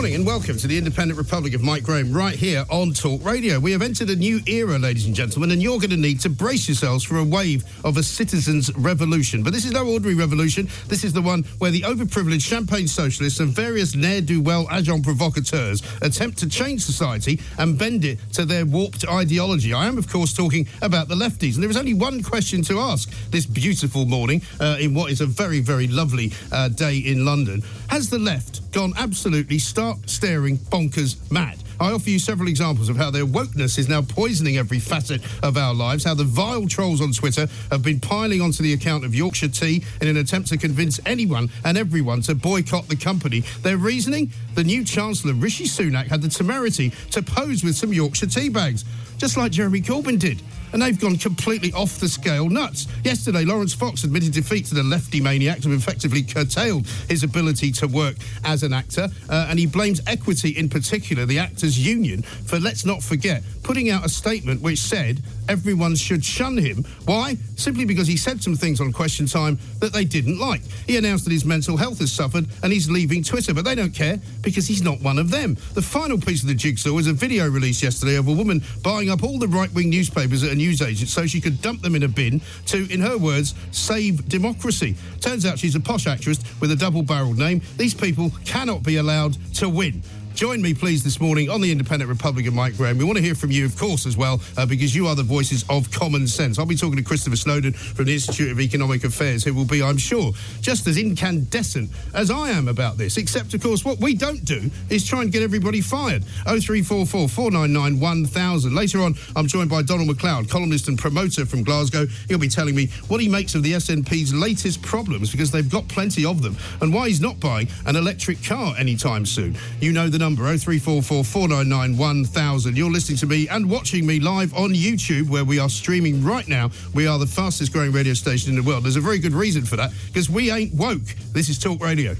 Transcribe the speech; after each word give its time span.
Morning 0.00 0.14
and 0.14 0.26
welcome 0.26 0.56
to 0.56 0.66
the 0.66 0.78
Independent 0.78 1.18
Republic 1.18 1.52
of 1.52 1.62
Mike 1.62 1.82
Graham 1.82 2.10
right 2.10 2.34
here 2.34 2.64
on 2.70 2.94
Talk 2.94 3.22
Radio. 3.22 3.60
We 3.60 3.72
have 3.72 3.82
entered 3.82 4.08
a 4.08 4.16
new 4.16 4.40
era, 4.46 4.78
ladies 4.78 5.04
and 5.04 5.14
gentlemen, 5.14 5.50
and 5.50 5.62
you're 5.62 5.76
going 5.76 5.90
to 5.90 5.96
need 5.98 6.20
to 6.20 6.30
brace 6.30 6.66
yourselves 6.68 7.04
for 7.04 7.18
a 7.18 7.22
wave 7.22 7.64
of 7.84 7.98
a 7.98 8.02
citizens' 8.02 8.74
revolution. 8.78 9.42
But 9.42 9.52
this 9.52 9.66
is 9.66 9.72
no 9.72 9.86
ordinary 9.86 10.14
revolution. 10.14 10.70
This 10.86 11.04
is 11.04 11.12
the 11.12 11.20
one 11.20 11.42
where 11.58 11.70
the 11.70 11.82
overprivileged 11.82 12.40
champagne 12.40 12.88
socialists 12.88 13.40
and 13.40 13.50
various 13.50 13.94
ne'er-do-well 13.94 14.68
agent 14.72 15.04
provocateurs 15.04 15.82
attempt 16.00 16.38
to 16.38 16.48
change 16.48 16.80
society 16.80 17.38
and 17.58 17.78
bend 17.78 18.06
it 18.06 18.20
to 18.32 18.46
their 18.46 18.64
warped 18.64 19.06
ideology. 19.06 19.74
I 19.74 19.86
am, 19.86 19.98
of 19.98 20.08
course, 20.08 20.32
talking 20.32 20.66
about 20.80 21.08
the 21.08 21.14
lefties. 21.14 21.56
And 21.56 21.62
there 21.62 21.68
is 21.68 21.76
only 21.76 21.92
one 21.92 22.22
question 22.22 22.62
to 22.62 22.80
ask 22.80 23.10
this 23.28 23.44
beautiful 23.44 24.06
morning 24.06 24.40
uh, 24.60 24.78
in 24.80 24.94
what 24.94 25.10
is 25.10 25.20
a 25.20 25.26
very, 25.26 25.60
very 25.60 25.88
lovely 25.88 26.32
uh, 26.52 26.68
day 26.68 26.96
in 26.96 27.26
London. 27.26 27.62
Has 27.90 28.08
the 28.08 28.18
left 28.18 28.69
gone 28.72 28.92
absolutely 28.96 29.58
stark 29.58 29.98
staring 30.06 30.56
bonkers 30.56 31.30
mad? 31.30 31.58
I 31.80 31.92
offer 31.92 32.10
you 32.10 32.18
several 32.18 32.48
examples 32.48 32.90
of 32.90 32.96
how 32.98 33.10
their 33.10 33.24
wokeness 33.24 33.78
is 33.78 33.88
now 33.88 34.02
poisoning 34.02 34.58
every 34.58 34.78
facet 34.78 35.22
of 35.42 35.56
our 35.56 35.72
lives, 35.72 36.04
how 36.04 36.12
the 36.14 36.24
vile 36.24 36.66
trolls 36.66 37.00
on 37.00 37.12
Twitter 37.12 37.48
have 37.70 37.82
been 37.82 37.98
piling 37.98 38.42
onto 38.42 38.62
the 38.62 38.74
account 38.74 39.02
of 39.02 39.14
Yorkshire 39.14 39.48
Tea 39.48 39.82
in 40.02 40.08
an 40.08 40.18
attempt 40.18 40.50
to 40.50 40.58
convince 40.58 41.00
anyone 41.06 41.48
and 41.64 41.78
everyone 41.78 42.20
to 42.22 42.34
boycott 42.34 42.86
the 42.88 42.96
company. 42.96 43.40
Their 43.62 43.78
reasoning? 43.78 44.30
The 44.54 44.64
new 44.64 44.84
Chancellor, 44.84 45.32
Rishi 45.32 45.64
Sunak, 45.64 46.08
had 46.08 46.20
the 46.20 46.28
temerity 46.28 46.90
to 47.12 47.22
pose 47.22 47.64
with 47.64 47.76
some 47.76 47.94
Yorkshire 47.94 48.26
tea 48.26 48.50
bags, 48.50 48.84
just 49.16 49.38
like 49.38 49.52
Jeremy 49.52 49.80
Corbyn 49.80 50.18
did 50.18 50.42
and 50.72 50.82
they've 50.82 51.00
gone 51.00 51.16
completely 51.16 51.72
off 51.72 51.98
the 51.98 52.08
scale 52.08 52.48
nuts. 52.48 52.86
Yesterday, 53.04 53.44
Laurence 53.44 53.74
Fox 53.74 54.04
admitted 54.04 54.32
defeat 54.32 54.66
to 54.66 54.74
the 54.74 54.82
lefty 54.82 55.20
maniacs 55.20 55.64
who 55.64 55.74
effectively 55.74 56.22
curtailed 56.22 56.86
his 57.08 57.22
ability 57.22 57.72
to 57.72 57.86
work 57.86 58.16
as 58.44 58.62
an 58.62 58.72
actor, 58.72 59.08
uh, 59.28 59.46
and 59.48 59.58
he 59.58 59.66
blames 59.66 60.00
Equity 60.06 60.50
in 60.50 60.68
particular, 60.68 61.26
the 61.26 61.38
actors' 61.38 61.78
union, 61.78 62.22
for 62.22 62.58
let's 62.58 62.84
not 62.84 63.02
forget 63.02 63.42
putting 63.62 63.90
out 63.90 64.04
a 64.04 64.08
statement 64.08 64.60
which 64.60 64.78
said 64.78 65.22
everyone 65.48 65.94
should 65.94 66.24
shun 66.24 66.56
him. 66.56 66.84
Why? 67.04 67.36
Simply 67.56 67.84
because 67.84 68.06
he 68.06 68.16
said 68.16 68.42
some 68.42 68.56
things 68.56 68.80
on 68.80 68.92
Question 68.92 69.26
Time 69.26 69.58
that 69.78 69.92
they 69.92 70.04
didn't 70.04 70.38
like. 70.38 70.62
He 70.86 70.96
announced 70.96 71.24
that 71.24 71.32
his 71.32 71.44
mental 71.44 71.76
health 71.76 71.98
has 71.98 72.12
suffered 72.12 72.46
and 72.62 72.72
he's 72.72 72.90
leaving 72.90 73.22
Twitter, 73.22 73.54
but 73.54 73.64
they 73.64 73.74
don't 73.74 73.94
care 73.94 74.18
because 74.42 74.66
he's 74.66 74.82
not 74.82 75.00
one 75.00 75.18
of 75.18 75.30
them. 75.30 75.56
The 75.74 75.82
final 75.82 76.18
piece 76.18 76.42
of 76.42 76.48
the 76.48 76.54
jigsaw 76.54 76.92
was 76.92 77.06
a 77.06 77.12
video 77.12 77.48
released 77.48 77.82
yesterday 77.82 78.16
of 78.16 78.28
a 78.28 78.32
woman 78.32 78.62
buying 78.82 79.10
up 79.10 79.22
all 79.22 79.38
the 79.38 79.48
right 79.48 79.72
wing 79.72 79.90
newspapers 79.90 80.42
at 80.42 80.52
a 80.52 80.54
newsagent 80.60 81.08
so 81.08 81.26
she 81.26 81.40
could 81.40 81.60
dump 81.60 81.82
them 81.82 81.94
in 81.94 82.02
a 82.02 82.08
bin 82.08 82.40
to, 82.66 82.90
in 82.92 83.00
her 83.00 83.18
words, 83.18 83.54
save 83.72 84.28
democracy. 84.28 84.94
Turns 85.20 85.44
out 85.44 85.58
she's 85.58 85.74
a 85.74 85.80
posh 85.80 86.06
actress 86.06 86.38
with 86.60 86.70
a 86.70 86.76
double 86.76 87.02
barreled 87.02 87.38
name. 87.38 87.60
These 87.76 87.94
people 87.94 88.30
cannot 88.44 88.82
be 88.82 88.96
allowed 88.96 89.36
to 89.54 89.68
win. 89.68 90.02
Join 90.40 90.62
me, 90.62 90.72
please, 90.72 91.04
this 91.04 91.20
morning 91.20 91.50
on 91.50 91.60
the 91.60 91.70
Independent 91.70 92.08
Republican, 92.08 92.54
Mike 92.54 92.74
Graham. 92.78 92.96
We 92.96 93.04
want 93.04 93.18
to 93.18 93.22
hear 93.22 93.34
from 93.34 93.50
you, 93.50 93.66
of 93.66 93.76
course, 93.76 94.06
as 94.06 94.16
well, 94.16 94.40
uh, 94.56 94.64
because 94.64 94.96
you 94.96 95.06
are 95.06 95.14
the 95.14 95.22
voices 95.22 95.66
of 95.68 95.90
common 95.90 96.26
sense. 96.26 96.58
I'll 96.58 96.64
be 96.64 96.76
talking 96.76 96.96
to 96.96 97.02
Christopher 97.02 97.36
Snowden 97.36 97.74
from 97.74 98.06
the 98.06 98.14
Institute 98.14 98.50
of 98.50 98.58
Economic 98.58 99.04
Affairs, 99.04 99.44
who 99.44 99.52
will 99.52 99.66
be, 99.66 99.82
I'm 99.82 99.98
sure, 99.98 100.32
just 100.62 100.86
as 100.86 100.96
incandescent 100.96 101.90
as 102.14 102.30
I 102.30 102.52
am 102.52 102.68
about 102.68 102.96
this. 102.96 103.18
Except, 103.18 103.52
of 103.52 103.62
course, 103.62 103.84
what 103.84 103.98
we 103.98 104.14
don't 104.14 104.42
do 104.46 104.70
is 104.88 105.06
try 105.06 105.20
and 105.20 105.30
get 105.30 105.42
everybody 105.42 105.82
fired. 105.82 106.24
0344 106.46 107.28
499 107.28 108.00
1000. 108.00 108.74
Later 108.74 109.02
on, 109.02 109.16
I'm 109.36 109.46
joined 109.46 109.68
by 109.68 109.82
Donald 109.82 110.08
MacLeod, 110.08 110.48
columnist 110.48 110.88
and 110.88 110.98
promoter 110.98 111.44
from 111.44 111.64
Glasgow. 111.64 112.06
He'll 112.28 112.38
be 112.38 112.48
telling 112.48 112.74
me 112.74 112.86
what 113.08 113.20
he 113.20 113.28
makes 113.28 113.54
of 113.54 113.62
the 113.62 113.72
SNP's 113.72 114.32
latest 114.32 114.80
problems, 114.80 115.30
because 115.32 115.50
they've 115.50 115.70
got 115.70 115.86
plenty 115.88 116.24
of 116.24 116.40
them, 116.40 116.56
and 116.80 116.94
why 116.94 117.08
he's 117.08 117.20
not 117.20 117.38
buying 117.40 117.68
an 117.84 117.94
electric 117.94 118.42
car 118.42 118.74
anytime 118.78 119.26
soon. 119.26 119.54
You 119.80 119.92
know 119.92 120.08
the 120.08 120.16
number 120.16 120.29
0344 120.36 121.24
499 121.24 122.74
You're 122.76 122.90
listening 122.90 123.18
to 123.18 123.26
me 123.26 123.48
and 123.48 123.70
watching 123.70 124.06
me 124.06 124.20
live 124.20 124.54
on 124.54 124.70
YouTube, 124.70 125.28
where 125.28 125.44
we 125.44 125.58
are 125.58 125.68
streaming 125.68 126.24
right 126.24 126.46
now. 126.46 126.70
We 126.94 127.06
are 127.06 127.18
the 127.18 127.26
fastest 127.26 127.72
growing 127.72 127.92
radio 127.92 128.14
station 128.14 128.50
in 128.50 128.56
the 128.56 128.62
world. 128.62 128.84
There's 128.84 128.96
a 128.96 129.00
very 129.00 129.18
good 129.18 129.32
reason 129.32 129.64
for 129.64 129.76
that, 129.76 129.92
because 130.06 130.28
we 130.28 130.50
ain't 130.50 130.74
woke. 130.74 131.06
This 131.32 131.48
is 131.48 131.58
Talk 131.58 131.82
Radio. 131.82 132.16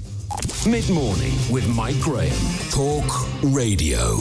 Mid 0.65 0.89
morning 0.89 1.33
with 1.51 1.67
Mike 1.75 1.99
Graham. 1.99 2.31
Talk 2.69 3.05
Radio. 3.43 4.17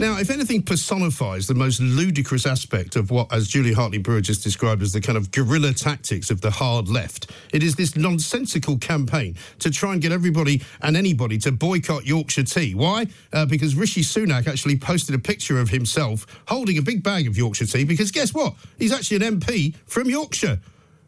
Now, 0.00 0.16
if 0.16 0.30
anything 0.30 0.62
personifies 0.62 1.46
the 1.46 1.52
most 1.52 1.78
ludicrous 1.78 2.46
aspect 2.46 2.96
of 2.96 3.10
what, 3.10 3.30
as 3.30 3.48
Julia 3.48 3.74
Hartley 3.74 3.98
Brewer 3.98 4.22
just 4.22 4.42
described 4.42 4.80
as 4.80 4.94
the 4.94 5.00
kind 5.02 5.18
of 5.18 5.30
guerrilla 5.30 5.74
tactics 5.74 6.30
of 6.30 6.40
the 6.40 6.50
hard 6.50 6.88
left, 6.88 7.30
it 7.52 7.62
is 7.62 7.76
this 7.76 7.96
nonsensical 7.96 8.78
campaign 8.78 9.36
to 9.58 9.70
try 9.70 9.92
and 9.92 10.00
get 10.00 10.10
everybody 10.10 10.62
and 10.80 10.96
anybody 10.96 11.36
to 11.36 11.52
boycott 11.52 12.06
Yorkshire 12.06 12.44
tea. 12.44 12.74
Why? 12.74 13.08
Uh, 13.30 13.44
because 13.44 13.74
Rishi 13.74 14.00
Sunak 14.00 14.46
actually 14.46 14.78
posted 14.78 15.14
a 15.14 15.18
picture 15.18 15.60
of 15.60 15.68
himself 15.68 16.26
holding 16.48 16.78
a 16.78 16.82
big 16.82 17.02
bag 17.02 17.26
of 17.26 17.36
Yorkshire 17.36 17.66
tea 17.66 17.84
because 17.84 18.10
guess 18.10 18.32
what? 18.32 18.54
He's 18.78 18.94
actually 18.94 19.18
an 19.26 19.38
MP 19.38 19.74
from 19.84 20.08
Yorkshire. 20.08 20.60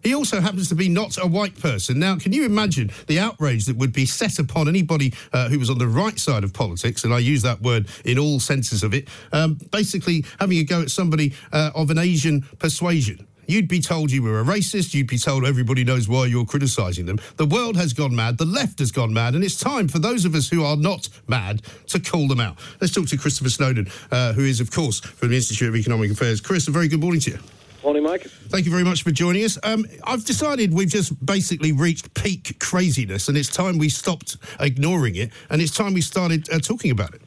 He 0.02 0.14
also 0.14 0.40
happens 0.40 0.68
to 0.68 0.74
be 0.74 0.88
not 0.88 1.16
a 1.22 1.26
white 1.26 1.58
person. 1.58 1.98
Now, 1.98 2.16
can 2.16 2.32
you 2.32 2.44
imagine 2.44 2.90
the 3.06 3.18
outrage 3.18 3.66
that 3.66 3.76
would 3.76 3.92
be 3.92 4.06
set 4.06 4.38
upon 4.38 4.68
anybody 4.68 5.14
uh, 5.32 5.48
who 5.48 5.58
was 5.58 5.70
on 5.70 5.78
the 5.78 5.86
right 5.86 6.18
side 6.18 6.44
of 6.44 6.52
politics, 6.52 7.04
and 7.04 7.14
I 7.14 7.18
use 7.18 7.42
that 7.42 7.62
word 7.62 7.88
in 8.04 8.18
all 8.18 8.40
senses 8.40 8.82
of 8.82 8.94
it, 8.94 9.08
um, 9.32 9.54
basically 9.70 10.24
having 10.40 10.58
a 10.58 10.64
go 10.64 10.82
at 10.82 10.90
somebody 10.90 11.34
uh, 11.52 11.70
of 11.74 11.90
an 11.90 11.98
Asian 11.98 12.42
persuasion? 12.58 13.26
You'd 13.46 13.68
be 13.68 13.80
told 13.80 14.10
you 14.12 14.22
were 14.22 14.40
a 14.40 14.44
racist. 14.44 14.94
You'd 14.94 15.08
be 15.08 15.18
told 15.18 15.44
everybody 15.44 15.84
knows 15.84 16.08
why 16.08 16.26
you're 16.26 16.44
criticising 16.44 17.06
them. 17.06 17.18
The 17.36 17.46
world 17.46 17.76
has 17.76 17.92
gone 17.92 18.14
mad. 18.14 18.38
The 18.38 18.44
left 18.44 18.78
has 18.78 18.92
gone 18.92 19.12
mad. 19.12 19.34
And 19.34 19.42
it's 19.42 19.58
time 19.58 19.88
for 19.88 19.98
those 19.98 20.24
of 20.24 20.34
us 20.34 20.48
who 20.48 20.64
are 20.64 20.76
not 20.76 21.08
mad 21.26 21.62
to 21.88 22.00
call 22.00 22.28
them 22.28 22.40
out. 22.40 22.56
Let's 22.80 22.94
talk 22.94 23.08
to 23.08 23.18
Christopher 23.18 23.50
Snowden, 23.50 23.90
uh, 24.10 24.32
who 24.32 24.44
is, 24.44 24.60
of 24.60 24.70
course, 24.70 25.00
from 25.00 25.30
the 25.30 25.36
Institute 25.36 25.68
of 25.68 25.76
Economic 25.76 26.12
Affairs. 26.12 26.40
Chris, 26.40 26.68
a 26.68 26.70
very 26.70 26.88
good 26.88 27.00
morning 27.00 27.20
to 27.22 27.32
you. 27.32 27.38
Morning, 27.82 28.04
Mike. 28.04 28.22
Thank 28.22 28.64
you 28.64 28.70
very 28.70 28.84
much 28.84 29.02
for 29.02 29.10
joining 29.10 29.44
us. 29.44 29.58
Um, 29.64 29.86
I've 30.04 30.24
decided 30.24 30.72
we've 30.72 30.88
just 30.88 31.24
basically 31.24 31.72
reached 31.72 32.14
peak 32.14 32.58
craziness, 32.60 33.28
and 33.28 33.36
it's 33.36 33.48
time 33.48 33.76
we 33.78 33.88
stopped 33.88 34.36
ignoring 34.60 35.16
it, 35.16 35.32
and 35.50 35.60
it's 35.60 35.72
time 35.72 35.92
we 35.92 36.00
started 36.00 36.48
uh, 36.52 36.60
talking 36.60 36.92
about 36.92 37.12
it. 37.14 37.22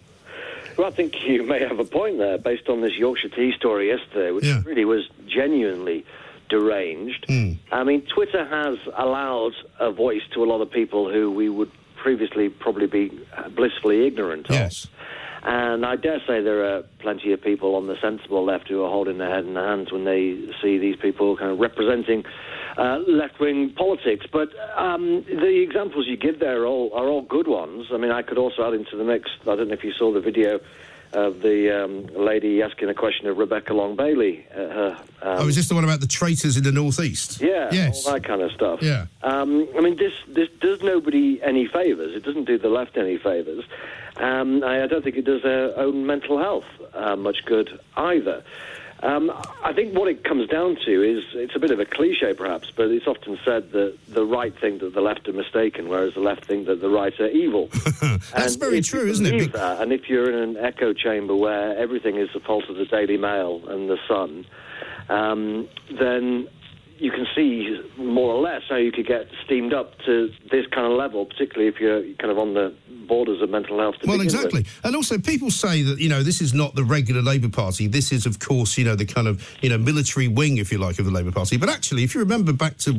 Well, 0.77 0.87
I 0.87 0.91
think 0.91 1.13
you 1.27 1.43
may 1.43 1.59
have 1.59 1.79
a 1.79 1.83
point 1.85 2.17
there 2.19 2.37
based 2.37 2.69
on 2.69 2.79
this 2.81 2.93
Yorkshire 2.95 3.29
tea 3.29 3.53
story 3.57 3.87
yesterday, 3.89 4.31
which 4.31 4.45
Yeah. 4.45 4.61
really 4.65 4.85
was 4.85 5.09
genuinely 5.27 6.05
deranged. 6.49 7.25
I 7.71 7.83
mean, 7.83 8.01
Twitter 8.03 8.45
has 8.45 8.77
allowed 8.95 9.53
a 9.79 9.91
voice 9.91 10.21
to 10.33 10.43
a 10.43 10.45
lot 10.47 10.61
of 10.61 10.71
people 10.71 11.11
who 11.11 11.31
we 11.31 11.49
would 11.49 11.71
previously 11.97 12.49
probably 12.49 12.87
be 12.87 13.11
uh, 13.35 13.49
blissfully 13.49 14.05
ignorant 14.05 14.45
of. 14.49 14.55
Yes. 14.55 14.87
And 15.47 15.85
I 15.85 15.95
dare 15.95 16.19
say 16.25 16.41
there 16.41 16.75
are 16.75 16.81
plenty 16.99 17.31
of 17.31 17.39
people 17.39 17.75
on 17.75 17.85
the 17.85 17.95
sensible 18.01 18.43
left 18.43 18.67
who 18.67 18.83
are 18.83 18.89
holding 18.89 19.19
their 19.19 19.29
head 19.29 19.45
in 19.45 19.53
their 19.53 19.67
hands 19.67 19.91
when 19.91 20.03
they 20.03 20.35
see 20.59 20.79
these 20.79 20.95
people 20.95 21.37
kind 21.37 21.51
of 21.51 21.59
representing 21.59 22.25
uh, 22.77 22.97
left-wing 23.07 23.69
politics. 23.75 24.25
But 24.31 24.49
um, 24.75 25.23
the 25.23 25.61
examples 25.61 26.07
you 26.07 26.17
give 26.17 26.39
there 26.39 26.63
are 26.63 26.65
all, 26.65 26.91
are 26.95 27.07
all 27.07 27.21
good 27.21 27.47
ones. 27.47 27.87
I 27.93 27.97
mean, 27.97 28.09
I 28.09 28.23
could 28.23 28.39
also 28.39 28.67
add 28.67 28.73
into 28.73 28.97
the 28.97 29.03
mix. 29.03 29.29
I 29.43 29.55
don't 29.55 29.67
know 29.67 29.75
if 29.75 29.83
you 29.83 29.93
saw 29.93 30.11
the 30.11 30.19
video 30.19 30.59
of 31.13 31.41
the 31.41 31.83
um, 31.83 32.07
lady 32.07 32.63
asking 32.63 32.89
a 32.89 32.93
question 32.95 33.27
of 33.27 33.37
Rebecca 33.37 33.73
Long 33.73 33.95
Bailey. 33.95 34.45
Uh, 34.51 34.55
her, 34.57 34.97
um, 35.21 35.37
oh, 35.41 35.47
is 35.47 35.55
this 35.55 35.69
the 35.69 35.75
one 35.75 35.83
about 35.83 35.99
the 36.01 36.07
traitors 36.07 36.57
in 36.57 36.63
the 36.63 36.71
northeast? 36.71 37.39
yeah, 37.39 37.69
Yes. 37.71 38.05
all 38.05 38.13
that 38.13 38.23
kind 38.23 38.41
of 38.41 38.51
stuff. 38.51 38.81
Yeah. 38.81 39.05
Um, 39.21 39.67
I 39.77 39.81
mean, 39.81 39.95
this 39.95 40.13
this 40.27 40.49
does 40.59 40.81
nobody 40.81 41.39
any 41.43 41.67
favors. 41.67 42.15
It 42.15 42.23
doesn't 42.23 42.45
do 42.45 42.57
the 42.57 42.67
left 42.69 42.97
any 42.97 43.17
favors. 43.17 43.63
Um, 44.17 44.63
I, 44.63 44.83
I 44.83 44.87
don't 44.87 45.03
think 45.03 45.17
it 45.17 45.25
does 45.25 45.43
their 45.43 45.77
own 45.77 46.05
mental 46.05 46.37
health 46.37 46.65
uh, 46.93 47.15
much 47.15 47.43
good 47.45 47.79
either. 47.97 48.43
Um, 49.03 49.29
I 49.61 49.73
think 49.73 49.93
what 49.95 50.07
it 50.07 50.23
comes 50.23 50.47
down 50.47 50.77
to 50.85 51.03
is 51.03 51.23
it's 51.33 51.55
a 51.55 51.59
bit 51.59 51.69
of 51.69 51.79
a 51.79 51.85
cliche, 51.85 52.33
perhaps, 52.33 52.71
but 52.75 52.87
it's 52.89 53.05
often 53.05 53.37
said 53.43 53.71
that 53.73 53.97
the 54.07 54.25
right 54.25 54.57
think 54.57 54.79
that 54.79 54.93
the 54.93 55.01
left 55.01 55.27
are 55.27 55.33
mistaken, 55.33 55.89
whereas 55.89 56.13
the 56.13 56.21
left 56.21 56.45
think 56.45 56.65
that 56.67 56.79
the 56.81 56.89
right 56.89 57.13
are 57.19 57.27
evil. 57.27 57.67
That's 58.01 58.53
And 58.53 58.59
very 58.59 58.81
true, 58.81 59.05
isn't 59.07 59.25
it? 59.25 59.51
that, 59.51 59.81
and 59.81 59.91
if 59.91 60.09
you're 60.09 60.31
in 60.31 60.49
an 60.49 60.57
echo 60.57 60.93
chamber 60.93 61.35
where 61.35 61.77
everything 61.77 62.15
is 62.15 62.29
the 62.33 62.39
fault 62.39 62.69
of 62.69 62.77
the 62.77 62.85
Daily 62.85 63.17
Mail 63.17 63.61
and 63.67 63.89
the 63.89 63.97
Sun, 64.07 64.45
um, 65.09 65.67
then 65.99 66.47
you 66.97 67.11
can 67.11 67.25
see 67.35 67.81
more 67.97 68.33
or 68.33 68.41
less 68.41 68.61
how 68.69 68.77
you 68.77 68.91
could 68.91 69.07
get 69.07 69.27
steamed 69.43 69.73
up 69.73 69.97
to 70.05 70.31
this 70.51 70.65
kind 70.67 70.91
of 70.91 70.97
level, 70.97 71.25
particularly 71.25 71.67
if 71.67 71.79
you're 71.79 72.01
kind 72.15 72.31
of 72.31 72.37
on 72.37 72.53
the 72.53 72.73
borders 73.05 73.41
of 73.41 73.49
mental 73.49 73.77
health. 73.79 73.95
well, 74.05 74.21
exactly. 74.21 74.61
With. 74.61 74.79
And 74.83 74.95
also, 74.95 75.17
people 75.17 75.51
say 75.51 75.81
that, 75.83 75.99
you 75.99 76.09
know, 76.09 76.23
this 76.23 76.41
is 76.41 76.53
not 76.53 76.75
the 76.75 76.83
regular 76.83 77.21
Labour 77.21 77.49
Party. 77.49 77.87
This 77.87 78.11
is, 78.11 78.25
of 78.25 78.39
course, 78.39 78.77
you 78.77 78.85
know, 78.85 78.95
the 78.95 79.05
kind 79.05 79.27
of, 79.27 79.47
you 79.61 79.69
know, 79.69 79.77
military 79.77 80.27
wing, 80.27 80.57
if 80.57 80.71
you 80.71 80.77
like, 80.77 80.97
of 80.99 81.05
the 81.05 81.11
Labour 81.11 81.31
Party. 81.31 81.57
But 81.57 81.69
actually, 81.69 82.03
if 82.03 82.15
you 82.15 82.21
remember 82.21 82.53
back 82.53 82.77
to 82.79 82.93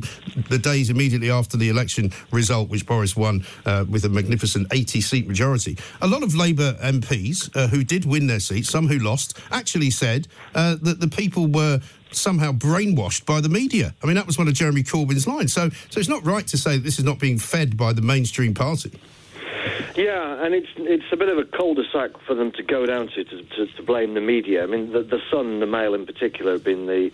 the 0.48 0.58
days 0.58 0.90
immediately 0.90 1.30
after 1.30 1.56
the 1.56 1.68
election 1.68 2.12
result, 2.30 2.68
which 2.68 2.86
Boris 2.86 3.16
won 3.16 3.44
uh, 3.64 3.84
with 3.88 4.04
a 4.04 4.08
magnificent 4.08 4.68
80 4.72 5.00
seat 5.00 5.26
majority, 5.26 5.76
a 6.00 6.06
lot 6.06 6.22
of 6.22 6.34
Labour 6.34 6.74
MPs 6.82 7.54
uh, 7.56 7.68
who 7.68 7.82
did 7.82 8.04
win 8.04 8.26
their 8.26 8.40
seats, 8.40 8.68
some 8.68 8.88
who 8.88 8.98
lost, 8.98 9.38
actually 9.50 9.90
said 9.90 10.28
uh, 10.54 10.76
that 10.82 11.00
the 11.00 11.08
people 11.08 11.46
were 11.46 11.80
somehow 12.12 12.52
brainwashed 12.52 13.26
by 13.26 13.40
the 13.40 13.48
media. 13.48 13.94
I 14.02 14.06
mean, 14.06 14.16
that 14.16 14.26
was 14.26 14.38
one 14.38 14.48
of 14.48 14.54
Jeremy 14.54 14.82
Corbyn's 14.82 15.26
lines. 15.26 15.52
So, 15.52 15.70
so 15.90 16.00
it's 16.00 16.08
not 16.08 16.24
right 16.24 16.46
to 16.48 16.56
say 16.56 16.76
that 16.76 16.84
this 16.84 16.98
is 16.98 17.04
not 17.04 17.18
being 17.18 17.38
fed 17.38 17.76
by 17.76 17.92
the 17.92 18.02
mainstream 18.02 18.54
party. 18.54 18.92
Yeah, 19.96 20.44
and 20.44 20.54
it's 20.54 20.68
it's 20.76 21.10
a 21.10 21.16
bit 21.16 21.28
of 21.28 21.38
a 21.38 21.44
cul-de-sac 21.44 22.10
for 22.26 22.34
them 22.34 22.52
to 22.52 22.62
go 22.62 22.84
down 22.84 23.08
to 23.08 23.24
to, 23.24 23.42
to, 23.42 23.66
to 23.66 23.82
blame 23.82 24.14
the 24.14 24.20
media. 24.20 24.62
I 24.62 24.66
mean, 24.66 24.92
the, 24.92 25.02
the 25.02 25.20
Sun, 25.30 25.60
the 25.60 25.66
Mail 25.66 25.94
in 25.94 26.04
particular, 26.04 26.52
have 26.52 26.64
been 26.64 26.86
the 26.86 27.10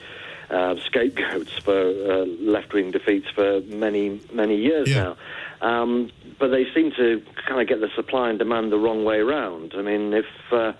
uh, 0.50 0.74
scapegoats 0.84 1.52
for 1.58 1.78
uh, 1.78 2.26
left-wing 2.40 2.90
defeats 2.90 3.28
for 3.30 3.60
many 3.62 4.20
many 4.32 4.56
years 4.56 4.88
yeah. 4.88 5.02
now. 5.04 5.16
Um, 5.60 6.10
but 6.40 6.48
they 6.48 6.66
seem 6.74 6.90
to 6.96 7.22
kind 7.46 7.60
of 7.60 7.68
get 7.68 7.80
the 7.80 7.88
supply 7.94 8.30
and 8.30 8.38
demand 8.38 8.72
the 8.72 8.78
wrong 8.78 9.04
way 9.04 9.18
around. 9.18 9.74
I 9.76 9.82
mean, 9.82 10.12
if 10.12 10.26
uh, 10.50 10.72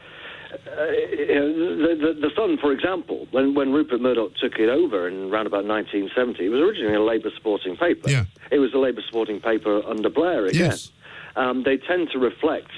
the, 0.53 1.97
the, 2.01 2.21
the, 2.21 2.31
Sun, 2.37 2.59
for 2.59 2.73
example, 2.73 3.27
when, 3.31 3.55
when 3.55 3.73
Rupert 3.73 4.01
Murdoch 4.01 4.35
took 4.37 4.59
it 4.59 4.69
over 4.69 5.09
in 5.09 5.31
around 5.31 5.47
about 5.47 5.65
1970, 5.65 6.45
it 6.45 6.49
was 6.49 6.61
originally 6.61 6.95
a 6.95 7.03
Labour 7.03 7.31
supporting 7.35 7.77
paper. 7.77 8.11
Yeah. 8.11 8.25
It 8.51 8.59
was 8.59 8.73
a 8.75 8.79
Labour 8.79 9.03
supporting 9.07 9.41
paper 9.41 9.83
under 9.87 10.11
Blair 10.11 10.47
again. 10.47 10.71
Yes. 10.71 10.91
Um, 11.37 11.63
they 11.65 11.79
tend 11.79 12.11
to 12.13 12.19
reflect 12.19 12.71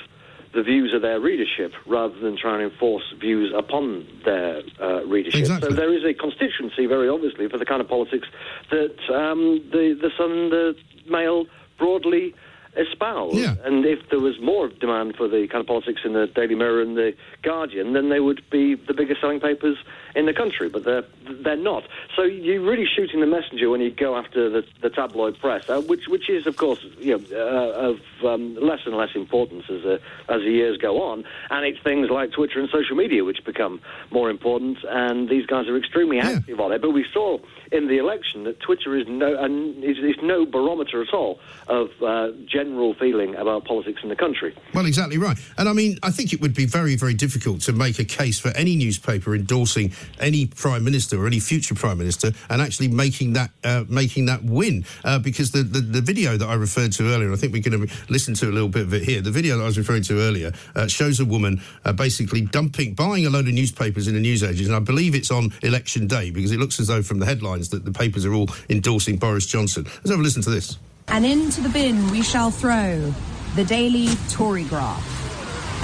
the 0.55 0.63
views 0.63 0.95
of 0.95 1.03
their 1.03 1.19
readership 1.21 1.73
rather 1.87 2.17
than 2.21 2.37
try 2.37 2.55
and 2.61 2.73
enforce 2.73 3.03
views 3.21 3.53
upon 3.57 4.07
their 4.25 4.63
uh, 4.81 5.05
readership. 5.05 5.41
Exactly. 5.41 5.71
So 5.71 5.75
there 5.75 5.93
is 5.93 6.05
a 6.05 6.15
constituency, 6.15 6.87
very 6.87 7.09
obviously, 7.09 7.49
for 7.49 7.59
the 7.59 7.65
kind 7.65 7.81
of 7.81 7.89
politics 7.89 8.29
that 8.71 8.97
um, 9.13 9.61
the, 9.73 9.99
the 10.01 10.11
Sun 10.17 10.51
the 10.51 10.77
Mail 11.09 11.47
broadly 11.77 12.35
espouse. 12.77 13.35
Yeah. 13.35 13.55
And 13.65 13.85
if 13.85 14.01
there 14.11 14.21
was 14.21 14.35
more 14.41 14.69
demand 14.69 15.17
for 15.17 15.29
the 15.29 15.47
kind 15.51 15.61
of 15.61 15.67
politics 15.67 16.01
in 16.05 16.13
the 16.13 16.27
Daily 16.27 16.55
Mirror 16.55 16.83
and 16.83 16.97
the 16.97 17.13
Guardian, 17.43 17.93
then 17.93 18.09
they 18.11 18.21
would 18.21 18.43
be 18.51 18.75
the 18.75 18.95
biggest 18.95 19.21
selling 19.21 19.41
papers 19.41 19.77
in 20.15 20.27
the 20.27 20.33
country. 20.33 20.69
But 20.69 20.85
they're 20.85 21.05
they're 21.43 21.57
not. 21.57 21.85
So 22.17 22.23
you're 22.23 22.63
really 22.63 22.87
shooting 22.87 23.21
the 23.21 23.27
messenger 23.27 23.71
when 23.71 23.81
you 23.81 23.91
go 23.91 24.17
after 24.17 24.51
the, 24.51 24.65
the 24.81 24.91
tabloid 24.91 25.39
press, 25.39 25.69
uh, 25.69 25.81
which 25.83 26.09
which 26.09 26.29
is 26.29 26.47
of 26.47 26.57
course 26.57 26.85
you 26.99 27.19
know 27.19 27.25
uh, 27.33 27.91
of 27.91 28.01
um, 28.25 28.57
less 28.57 28.81
and 28.87 28.97
less 28.97 29.15
importance 29.15 29.65
as 29.69 29.85
uh, 29.85 29.99
as 30.29 30.41
the 30.43 30.51
years 30.51 30.79
go 30.79 31.03
on. 31.03 31.25
And 31.51 31.67
it's 31.67 31.83
things 31.83 32.11
like 32.11 32.33
Twitter 32.33 32.61
and 32.61 32.69
social 32.71 32.97
media 32.97 33.25
which 33.25 33.45
become 33.45 33.81
more 34.11 34.31
important. 34.31 34.79
And 34.89 35.29
these 35.29 35.47
guys 35.47 35.69
are 35.69 35.77
extremely 35.77 36.19
active 36.19 36.59
yeah. 36.59 36.65
on 36.65 36.73
it. 36.73 36.81
But 36.81 36.91
we 36.91 37.05
saw 37.13 37.39
in 37.73 37.89
the 37.89 37.99
election 37.99 38.45
that 38.45 38.61
Twitter 38.61 38.97
is 38.97 39.07
no 39.09 39.43
and 39.43 39.83
is, 39.83 39.99
is 39.99 40.17
no 40.23 40.47
barometer 40.47 41.03
at 41.03 41.13
all 41.13 41.41
of 41.69 41.91
uh, 42.03 42.31
general 42.47 42.95
feeling 42.95 43.35
about 43.37 43.65
politics 43.65 44.01
in 44.03 44.09
the 44.09 44.17
country. 44.17 44.55
Well, 44.73 44.87
exactly 44.87 45.19
right. 45.19 45.39
And 45.59 45.69
I 45.69 45.73
mean, 45.73 45.99
I 46.03 46.11
think 46.11 46.33
it 46.33 46.41
would 46.41 46.55
be 46.55 46.67
very, 46.67 46.97
very 46.97 47.15
difficult 47.15 47.61
to 47.63 47.73
make 47.73 47.99
a 47.99 48.05
case 48.05 48.39
for 48.39 48.49
any 48.51 48.77
newspaper 48.77 49.35
endorsing 49.35 49.93
any 50.21 50.47
prime 50.47 50.85
minister 50.85 51.23
or 51.23 51.27
any 51.27 51.41
future 51.41 51.75
prime 51.75 51.99
minister 51.99 52.33
and 52.49 52.61
actually 52.61 52.89
making 52.89 53.33
that 53.35 53.51
uh, 53.63 53.85
making 53.89 54.27
that 54.27 54.43
win 54.45 54.85
uh, 55.05 55.19
because 55.19 55.51
the, 55.53 55.63
the, 55.63 55.81
the 55.81 56.01
video 56.01 56.37
that 56.37 56.49
I 56.49 56.55
referred 56.55 56.93
to 56.93 57.13
earlier, 57.13 57.33
I 57.33 57.37
think 57.37 57.53
we're 57.53 57.63
going 57.63 57.87
to 57.87 57.95
listen 58.09 58.35
to 58.35 58.49
a 58.49 58.53
little 58.53 58.69
bit 58.69 58.83
of 58.83 58.95
it 58.95 59.03
here. 59.03 59.21
The 59.21 59.31
video 59.31 59.57
that 59.57 59.63
I 59.63 59.67
was 59.67 59.79
referring 59.79 60.03
to 60.05 60.21
earlier 60.21 60.53
uh, 60.75 60.87
shows 60.87 61.21
a 61.21 61.25
woman 61.25 61.61
uh, 61.85 61.93
basically 61.93 62.43
dumping, 62.43 62.95
buying 62.95 63.27
a 63.27 63.31
load 63.31 63.49
of 63.49 63.55
newspapers 63.55 64.09
in 64.09 64.15
the 64.15 64.21
newsagents, 64.21 64.67
and 64.67 64.77
I 64.77 64.81
believe 64.81 65.15
it's 65.15 65.31
on 65.31 65.53
election 65.63 66.07
day 66.07 66.31
because 66.31 66.53
it 66.53 66.59
looks 66.59 66.81
as 66.81 66.89
though 66.89 67.03
from 67.03 67.19
the 67.19 67.27
headlines 67.27 67.71
that 67.71 67.85
the 67.85 67.93
papers 67.93 68.25
are 68.25 68.35
all 68.35 68.49
endorsing 68.69 69.17
Boris 69.17 69.47
Johnson. 69.47 69.85
Let's 69.85 70.11
have 70.11 70.19
a 70.19 70.23
listen 70.23 70.43
to 70.43 70.51
this. 70.51 70.79
And 71.09 71.25
into 71.25 71.61
the 71.61 71.69
bin 71.69 72.11
we 72.11 72.23
shall 72.23 72.51
throw 72.51 73.13
the 73.55 73.65
Daily 73.65 74.09
Tory 74.31 74.65
Graph. 74.65 75.23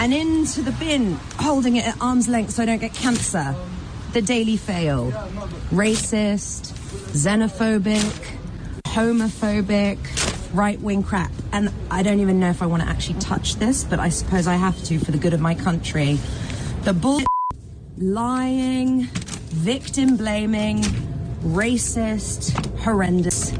And 0.00 0.14
into 0.14 0.62
the 0.62 0.72
bin, 0.72 1.14
holding 1.38 1.76
it 1.76 1.86
at 1.86 2.00
arm's 2.00 2.26
length 2.26 2.52
so 2.52 2.62
I 2.62 2.66
don't 2.66 2.80
get 2.80 2.94
cancer, 2.94 3.54
the 4.12 4.22
Daily 4.22 4.56
Fail. 4.56 5.10
Racist, 5.70 6.72
xenophobic, 7.12 8.36
homophobic, 8.84 9.98
right 10.54 10.80
wing 10.80 11.02
crap. 11.02 11.30
And 11.52 11.72
I 11.90 12.02
don't 12.02 12.20
even 12.20 12.40
know 12.40 12.50
if 12.50 12.62
I 12.62 12.66
want 12.66 12.82
to 12.82 12.88
actually 12.88 13.20
touch 13.20 13.56
this, 13.56 13.84
but 13.84 13.98
I 13.98 14.08
suppose 14.08 14.46
I 14.46 14.54
have 14.54 14.82
to 14.84 14.98
for 14.98 15.12
the 15.12 15.18
good 15.18 15.34
of 15.34 15.40
my 15.40 15.54
country. 15.54 16.18
The 16.82 16.92
bull, 16.92 17.20
lying, 17.98 19.04
victim 19.04 20.16
blaming, 20.16 20.82
racist, 21.42 22.52
horrendous 22.78 23.52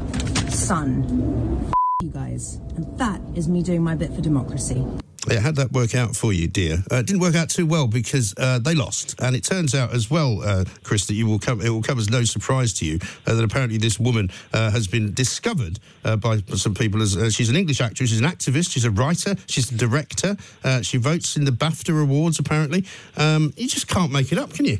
Sun. 0.49 1.71
you 2.01 2.09
guys. 2.09 2.55
And 2.75 2.97
that 2.97 3.21
is 3.35 3.47
me 3.47 3.63
doing 3.63 3.83
my 3.83 3.95
bit 3.95 4.13
for 4.13 4.21
democracy. 4.21 4.85
Yeah, 5.31 5.39
how'd 5.39 5.55
that 5.55 5.71
work 5.71 5.95
out 5.95 6.13
for 6.13 6.33
you, 6.33 6.47
dear? 6.49 6.83
Uh, 6.91 6.97
it 6.97 7.05
didn't 7.05 7.21
work 7.21 7.35
out 7.35 7.49
too 7.49 7.65
well 7.65 7.87
because 7.87 8.33
uh, 8.37 8.59
they 8.59 8.75
lost, 8.75 9.15
and 9.21 9.33
it 9.33 9.45
turns 9.45 9.73
out 9.73 9.93
as 9.93 10.11
well, 10.11 10.41
uh, 10.43 10.65
Chris, 10.83 11.05
that 11.05 11.13
you 11.13 11.25
will 11.25 11.39
come. 11.39 11.61
It 11.61 11.69
will 11.69 11.81
come 11.81 11.97
as 11.99 12.09
no 12.09 12.25
surprise 12.25 12.73
to 12.73 12.85
you 12.85 12.99
uh, 13.25 13.35
that 13.35 13.43
apparently 13.43 13.77
this 13.77 13.97
woman 13.97 14.29
uh, 14.51 14.71
has 14.71 14.87
been 14.87 15.13
discovered 15.13 15.79
uh, 16.03 16.17
by 16.17 16.39
some 16.55 16.73
people 16.73 17.01
as 17.01 17.33
she's 17.33 17.49
an 17.49 17.55
English 17.55 17.79
actress, 17.79 18.09
she's 18.09 18.19
an 18.19 18.25
activist, 18.25 18.73
she's 18.73 18.83
a 18.83 18.91
writer, 18.91 19.35
she's 19.47 19.71
a 19.71 19.77
director. 19.77 20.35
she 20.81 20.97
votes 20.97 21.37
in 21.37 21.45
the 21.45 21.51
BAFTA 21.51 22.01
awards. 22.01 22.37
Apparently, 22.37 22.83
um, 23.15 23.53
you 23.55 23.69
just 23.69 23.87
can't 23.87 24.11
make 24.11 24.33
it 24.33 24.37
up, 24.37 24.51
can 24.51 24.65
you? 24.65 24.79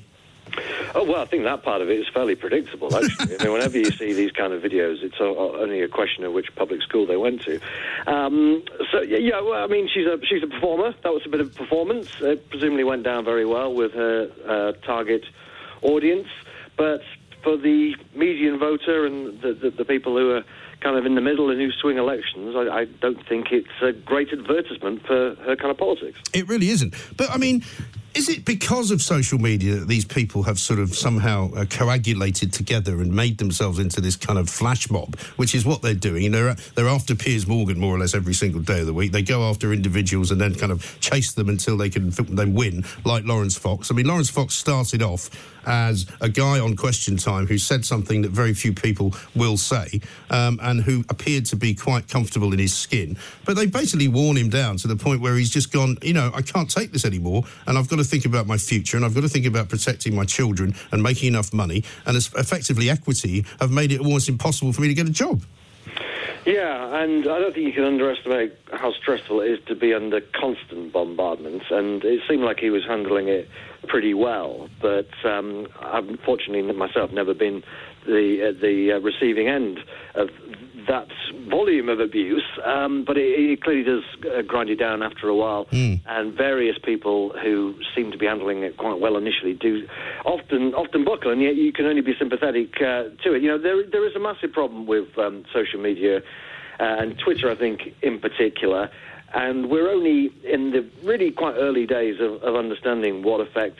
Oh, 0.93 1.05
well, 1.05 1.21
I 1.21 1.25
think 1.25 1.43
that 1.43 1.63
part 1.63 1.81
of 1.81 1.89
it 1.89 1.99
is 1.99 2.07
fairly 2.13 2.35
predictable, 2.35 2.93
actually. 2.95 3.37
I 3.39 3.43
mean, 3.43 3.53
whenever 3.53 3.77
you 3.77 3.91
see 3.91 4.13
these 4.13 4.31
kind 4.31 4.51
of 4.51 4.61
videos, 4.61 5.01
it's 5.01 5.19
only 5.19 5.81
a 5.81 5.87
question 5.87 6.23
of 6.23 6.33
which 6.33 6.53
public 6.55 6.81
school 6.81 7.05
they 7.05 7.17
went 7.17 7.41
to. 7.43 7.59
Um, 8.07 8.63
so, 8.91 9.01
yeah, 9.01 9.39
well, 9.41 9.63
I 9.63 9.67
mean, 9.67 9.89
she's 9.93 10.05
a, 10.05 10.19
she's 10.25 10.43
a 10.43 10.47
performer. 10.47 10.93
That 11.03 11.13
was 11.13 11.21
a 11.25 11.29
bit 11.29 11.39
of 11.39 11.47
a 11.47 11.57
performance. 11.57 12.09
It 12.19 12.49
presumably 12.49 12.83
went 12.83 13.03
down 13.03 13.23
very 13.23 13.45
well 13.45 13.73
with 13.73 13.93
her 13.93 14.29
uh, 14.47 14.85
target 14.85 15.23
audience. 15.81 16.27
But 16.77 17.01
for 17.43 17.57
the 17.57 17.95
median 18.15 18.59
voter 18.59 19.05
and 19.05 19.39
the, 19.41 19.53
the, 19.53 19.71
the, 19.71 19.85
people 19.85 20.17
who 20.17 20.31
are 20.31 20.43
kind 20.79 20.97
of 20.97 21.05
in 21.05 21.15
the 21.15 21.21
middle 21.21 21.49
and 21.49 21.59
who 21.59 21.71
swing 21.71 21.97
elections, 21.97 22.55
I, 22.55 22.81
I 22.81 22.85
don't 22.85 23.25
think 23.27 23.51
it's 23.51 23.81
a 23.81 23.91
great 23.91 24.29
advertisement 24.31 25.05
for 25.05 25.35
her 25.35 25.55
kind 25.55 25.71
of 25.71 25.77
politics. 25.77 26.19
It 26.33 26.47
really 26.47 26.69
isn't. 26.69 26.95
But, 27.17 27.29
I 27.31 27.37
mean, 27.37 27.63
is 28.13 28.27
it 28.27 28.43
because 28.43 28.91
of 28.91 29.01
social 29.01 29.39
media 29.39 29.75
that 29.75 29.87
these 29.87 30.03
people 30.03 30.43
have 30.43 30.59
sort 30.59 30.79
of 30.79 30.93
somehow 30.93 31.49
uh, 31.53 31.65
coagulated 31.65 32.51
together 32.51 33.01
and 33.01 33.13
made 33.13 33.37
themselves 33.37 33.79
into 33.79 34.01
this 34.01 34.17
kind 34.17 34.37
of 34.37 34.49
flash 34.49 34.89
mob, 34.89 35.17
which 35.37 35.55
is 35.55 35.65
what 35.65 35.81
they're 35.81 35.93
doing? 35.93 36.25
And 36.25 36.33
they're, 36.33 36.55
they're 36.75 36.89
after 36.89 37.15
Piers 37.15 37.47
Morgan 37.47 37.79
more 37.79 37.95
or 37.95 37.99
less 37.99 38.13
every 38.13 38.33
single 38.33 38.61
day 38.61 38.81
of 38.81 38.85
the 38.85 38.93
week. 38.93 39.13
They 39.13 39.21
go 39.21 39.49
after 39.49 39.71
individuals 39.71 40.29
and 40.29 40.41
then 40.41 40.55
kind 40.55 40.73
of 40.73 40.99
chase 40.99 41.31
them 41.31 41.47
until 41.47 41.77
they 41.77 41.89
can 41.89 42.09
they 42.09 42.45
win, 42.45 42.83
like 43.05 43.23
Laurence 43.23 43.57
Fox. 43.57 43.89
I 43.91 43.93
mean, 43.93 44.07
Laurence 44.07 44.29
Fox 44.29 44.55
started 44.55 45.01
off 45.01 45.29
as 45.65 46.07
a 46.19 46.27
guy 46.27 46.59
on 46.59 46.75
Question 46.75 47.17
Time 47.17 47.47
who 47.47 47.57
said 47.57 47.85
something 47.85 48.23
that 48.23 48.31
very 48.31 48.53
few 48.53 48.73
people 48.73 49.13
will 49.35 49.57
say 49.57 50.01
um, 50.29 50.59
and 50.61 50.81
who 50.81 51.05
appeared 51.07 51.45
to 51.45 51.55
be 51.55 51.73
quite 51.73 52.07
comfortable 52.07 52.51
in 52.51 52.59
his 52.59 52.73
skin. 52.73 53.17
But 53.45 53.55
they 53.55 53.67
basically 53.67 54.07
worn 54.07 54.37
him 54.37 54.49
down 54.49 54.77
to 54.77 54.87
the 54.87 54.95
point 54.95 55.21
where 55.21 55.35
he's 55.35 55.49
just 55.49 55.71
gone, 55.71 55.97
you 56.01 56.13
know, 56.13 56.31
I 56.33 56.41
can't 56.41 56.69
take 56.69 56.91
this 56.91 57.05
anymore 57.05 57.43
and 57.67 57.77
I've 57.77 57.87
got 57.87 57.99
to 58.01 58.09
think 58.09 58.25
about 58.25 58.47
my 58.47 58.57
future 58.57 58.97
and 58.97 59.05
I've 59.05 59.13
got 59.13 59.21
to 59.21 59.29
think 59.29 59.45
about 59.45 59.69
protecting 59.69 60.15
my 60.15 60.25
children 60.25 60.75
and 60.91 61.01
making 61.03 61.27
enough 61.27 61.53
money. 61.53 61.83
And 62.05 62.17
effectively, 62.17 62.89
equity 62.89 63.45
have 63.59 63.71
made 63.71 63.91
it 63.91 63.99
almost 63.99 64.29
impossible 64.29 64.73
for 64.73 64.81
me 64.81 64.87
to 64.87 64.93
get 64.93 65.07
a 65.07 65.11
job. 65.11 65.43
Yeah, 66.45 67.03
and 67.03 67.27
I 67.27 67.39
don't 67.39 67.53
think 67.53 67.67
you 67.67 67.73
can 67.73 67.83
underestimate 67.83 68.57
how 68.73 68.93
stressful 68.93 69.41
it 69.41 69.51
is 69.51 69.59
to 69.67 69.75
be 69.75 69.93
under 69.93 70.21
constant 70.21 70.91
bombardment. 70.91 71.61
And 71.69 72.03
it 72.03 72.21
seemed 72.27 72.43
like 72.43 72.59
he 72.59 72.71
was 72.71 72.83
handling 72.83 73.27
it 73.27 73.47
pretty 73.87 74.15
well. 74.15 74.67
But 74.81 75.09
um, 75.23 75.67
I've 75.79 76.07
unfortunately 76.09 76.63
myself 76.73 77.11
never 77.11 77.35
been 77.35 77.63
the 78.07 78.49
uh, 78.49 78.59
the 78.59 78.93
uh, 78.93 78.99
receiving 78.99 79.47
end 79.47 79.81
of 80.15 80.29
that 80.87 81.07
volume 81.49 81.89
of 81.89 81.99
abuse. 81.99 82.43
Um, 82.65 83.03
but 83.05 83.17
it, 83.17 83.39
it, 83.39 83.61
clearly 83.61 83.83
does 83.83 84.03
uh, 84.25 84.41
grind 84.41 84.69
you 84.69 84.75
down 84.75 85.03
after 85.03 85.27
a 85.27 85.35
while. 85.35 85.65
Mm. 85.65 86.01
And 86.05 86.33
various 86.33 86.77
people 86.83 87.33
who 87.41 87.75
seem 87.95 88.11
to 88.11 88.17
be 88.17 88.25
handling 88.25 88.63
it 88.63 88.77
quite 88.77 88.99
well 88.99 89.17
initially 89.17 89.53
do 89.53 89.87
often 90.25 90.73
often 90.73 91.03
buckle, 91.03 91.31
and 91.31 91.41
yet 91.41 91.55
you 91.55 91.71
can 91.71 91.85
only 91.85 92.01
be 92.01 92.13
sympathetic 92.17 92.75
uh, 92.81 93.03
to 93.23 93.33
it. 93.33 93.41
You 93.41 93.49
know, 93.49 93.57
there 93.57 93.83
there 93.87 94.07
is 94.07 94.15
a 94.15 94.19
massive 94.19 94.51
problem 94.51 94.85
with 94.85 95.17
um, 95.17 95.45
social 95.53 95.79
media. 95.79 96.21
Uh, 96.79 96.97
and 96.99 97.19
Twitter, 97.19 97.51
I 97.51 97.53
think, 97.53 97.93
in 98.01 98.19
particular, 98.19 98.89
and 99.35 99.69
we're 99.69 99.89
only 99.89 100.31
in 100.43 100.71
the 100.71 100.89
really 101.03 101.29
quite 101.29 101.53
early 101.53 101.85
days 101.85 102.19
of, 102.19 102.41
of 102.41 102.55
understanding 102.55 103.21
what 103.21 103.39
effect 103.39 103.77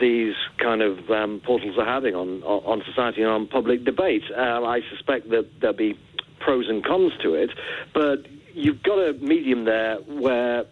these 0.00 0.34
kind 0.58 0.82
of 0.82 1.10
um, 1.10 1.40
portals 1.44 1.78
are 1.78 1.84
having 1.84 2.14
on, 2.14 2.42
on 2.42 2.82
society 2.84 3.22
and 3.22 3.30
on 3.30 3.46
public 3.46 3.84
debate. 3.84 4.22
Uh, 4.36 4.64
I 4.64 4.80
suspect 4.90 5.30
that 5.30 5.48
there'll 5.60 5.76
be 5.76 5.98
pros 6.40 6.68
and 6.68 6.84
cons 6.84 7.12
to 7.22 7.34
it, 7.34 7.50
but 7.94 8.26
you've 8.54 8.82
got 8.82 8.98
a 8.98 9.12
medium 9.14 9.64
there 9.64 9.96
where 9.96 10.64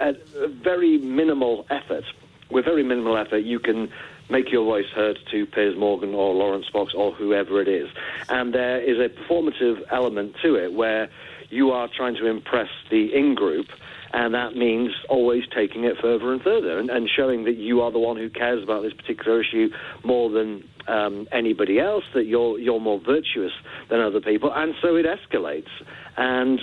at 0.00 0.16
very 0.26 0.98
minimal 0.98 1.66
effort, 1.70 2.04
with 2.50 2.64
very 2.64 2.82
minimal 2.82 3.16
effort, 3.16 3.38
you 3.38 3.58
can 3.58 3.90
make 4.30 4.50
your 4.50 4.64
voice 4.64 4.90
heard 4.94 5.18
to 5.30 5.46
Piers 5.46 5.76
Morgan 5.76 6.14
or 6.14 6.34
Laurence 6.34 6.66
Fox 6.72 6.92
or 6.94 7.12
whoever 7.12 7.60
it 7.60 7.68
is. 7.68 7.88
And 8.28 8.54
there 8.54 8.80
is 8.80 8.98
a 8.98 9.08
performative 9.08 9.82
element 9.90 10.36
to 10.42 10.56
it 10.56 10.72
where 10.72 11.08
you 11.50 11.70
are 11.70 11.88
trying 11.94 12.16
to 12.16 12.26
impress 12.26 12.70
the 12.90 13.14
in 13.14 13.34
group. 13.34 13.66
And 14.12 14.34
that 14.34 14.54
means 14.54 14.90
always 15.08 15.44
taking 15.54 15.84
it 15.84 15.96
further 16.00 16.32
and 16.32 16.42
further 16.42 16.78
and, 16.78 16.90
and 16.90 17.08
showing 17.08 17.44
that 17.44 17.56
you 17.56 17.80
are 17.80 17.90
the 17.90 17.98
one 17.98 18.16
who 18.16 18.28
cares 18.28 18.62
about 18.62 18.82
this 18.82 18.92
particular 18.92 19.40
issue 19.40 19.68
more 20.04 20.30
than 20.30 20.64
um, 20.86 21.26
anybody 21.32 21.78
else, 21.78 22.04
that 22.14 22.26
you're, 22.26 22.58
you're 22.58 22.80
more 22.80 23.00
virtuous 23.00 23.52
than 23.88 24.00
other 24.00 24.20
people. 24.20 24.52
And 24.54 24.74
so 24.82 24.96
it 24.96 25.06
escalates. 25.06 25.70
And 26.16 26.60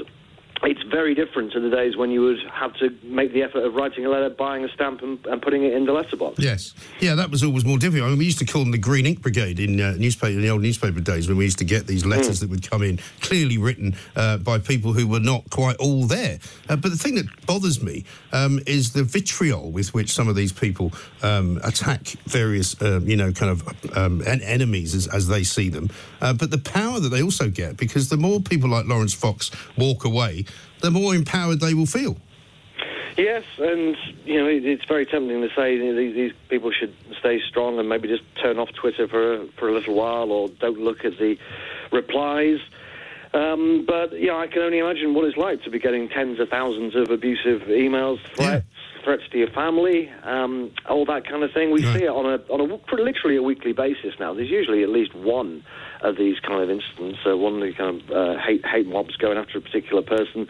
it's 0.63 0.81
very 0.83 1.15
different 1.15 1.53
to 1.53 1.59
the 1.59 1.69
days 1.69 1.95
when 1.95 2.11
you 2.11 2.21
would 2.21 2.39
have 2.51 2.73
to 2.75 2.89
make 3.03 3.33
the 3.33 3.43
effort 3.43 3.63
of 3.63 3.75
writing 3.75 4.05
a 4.05 4.09
letter, 4.09 4.29
buying 4.29 4.63
a 4.63 4.69
stamp, 4.69 5.01
and, 5.01 5.25
and 5.25 5.41
putting 5.41 5.63
it 5.63 5.73
in 5.73 5.85
the 5.85 5.93
letterbox. 5.93 6.39
Yes, 6.39 6.73
yeah, 6.99 7.15
that 7.15 7.29
was 7.29 7.43
always 7.43 7.63
more 7.63 7.77
difficult. 7.77 8.07
I 8.07 8.09
mean, 8.09 8.19
we 8.19 8.25
used 8.25 8.39
to 8.39 8.45
call 8.45 8.63
them 8.63 8.71
the 8.71 8.77
Green 8.77 9.05
Ink 9.05 9.21
Brigade 9.21 9.59
in 9.59 9.79
uh, 9.79 9.93
newspaper 9.97 10.33
in 10.33 10.41
the 10.41 10.49
old 10.49 10.61
newspaper 10.61 10.99
days 10.99 11.27
when 11.27 11.37
we 11.37 11.45
used 11.45 11.59
to 11.59 11.65
get 11.65 11.87
these 11.87 12.05
letters 12.05 12.37
mm. 12.37 12.41
that 12.41 12.49
would 12.49 12.69
come 12.69 12.83
in 12.83 12.99
clearly 13.21 13.57
written 13.57 13.95
uh, 14.15 14.37
by 14.37 14.59
people 14.59 14.93
who 14.93 15.07
were 15.07 15.19
not 15.19 15.49
quite 15.49 15.77
all 15.77 16.03
there. 16.03 16.39
Uh, 16.67 16.75
but 16.75 16.91
the 16.91 16.97
thing 16.97 17.15
that 17.15 17.25
bothers 17.45 17.81
me 17.81 18.03
um, 18.33 18.59
is 18.67 18.91
the 18.93 19.03
vitriol 19.03 19.71
with 19.71 19.93
which 19.93 20.11
some 20.11 20.27
of 20.27 20.35
these 20.35 20.51
people 20.51 20.91
um, 21.23 21.59
attack 21.63 22.01
various, 22.25 22.79
uh, 22.81 22.99
you 23.03 23.15
know, 23.15 23.31
kind 23.31 23.51
of 23.51 23.97
um, 23.97 24.21
en- 24.25 24.41
enemies 24.41 24.93
as, 24.93 25.07
as, 25.07 25.27
they 25.29 25.43
see 25.43 25.69
them. 25.69 25.89
Uh, 26.21 26.33
but 26.33 26.49
the 26.49 26.57
power 26.57 26.99
that 26.99 27.09
they 27.09 27.21
also 27.21 27.49
get 27.49 27.77
because 27.77 28.09
the 28.09 28.17
more 28.17 28.39
people 28.39 28.69
like 28.69 28.85
Laurence 28.85 29.13
Fox 29.13 29.51
walk 29.77 30.05
away 30.05 30.45
the 30.81 30.91
more 30.91 31.15
empowered 31.15 31.59
they 31.59 31.73
will 31.73 31.85
feel. 31.85 32.17
Yes, 33.17 33.43
and 33.57 33.97
you 34.23 34.41
know 34.41 34.47
it's 34.47 34.85
very 34.85 35.05
tempting 35.05 35.41
to 35.41 35.49
say 35.53 35.75
you 35.75 35.85
know, 35.85 35.95
these, 35.95 36.15
these, 36.15 36.31
people 36.47 36.71
should 36.71 36.95
stay 37.19 37.41
strong 37.41 37.77
and 37.77 37.89
maybe 37.89 38.07
just 38.07 38.23
turn 38.41 38.57
off 38.59 38.69
Twitter 38.71 39.09
for 39.09 39.33
a, 39.33 39.47
for 39.57 39.67
a 39.67 39.73
little 39.73 39.93
while 39.93 40.31
or 40.31 40.47
don't 40.47 40.79
look 40.79 41.03
at 41.03 41.17
the 41.17 41.37
replies. 41.91 42.59
Um, 43.33 43.83
but 43.85 44.17
yeah, 44.17 44.37
I 44.37 44.47
can 44.47 44.61
only 44.61 44.79
imagine 44.79 45.13
what 45.13 45.25
it's 45.25 45.37
like 45.37 45.63
to 45.63 45.69
be 45.69 45.79
getting 45.79 46.07
tens 46.07 46.39
of 46.39 46.47
thousands 46.47 46.95
of 46.95 47.11
abusive 47.11 47.63
emails, 47.63 48.19
threats, 48.35 48.65
yeah. 48.65 49.03
threats 49.03 49.23
to 49.31 49.37
your 49.37 49.49
family, 49.49 50.09
um, 50.23 50.71
all 50.87 51.05
that 51.05 51.27
kind 51.27 51.43
of 51.43 51.51
thing. 51.51 51.71
We 51.71 51.85
right. 51.85 51.99
see 51.99 52.05
it 52.05 52.09
on 52.09 52.25
a 52.25 52.37
on 52.51 52.61
a 52.61 52.95
literally 52.95 53.35
a 53.35 53.43
weekly 53.43 53.73
basis 53.73 54.15
now. 54.17 54.33
There's 54.33 54.49
usually 54.49 54.81
at 54.81 54.89
least 54.89 55.13
one 55.13 55.63
of 56.01 56.17
these 56.17 56.39
kind 56.39 56.61
of 56.63 56.69
incidents. 56.69 57.19
Uh, 57.25 57.35
one 57.37 57.55
of 57.55 57.61
the 57.61 57.73
kind 57.73 58.01
of 58.01 58.09
uh, 58.11 58.41
hate 58.41 58.65
hate 58.65 58.87
mobs 58.87 59.15
going 59.17 59.37
after 59.37 59.57
a 59.57 59.61
particular 59.61 60.01
person 60.01 60.47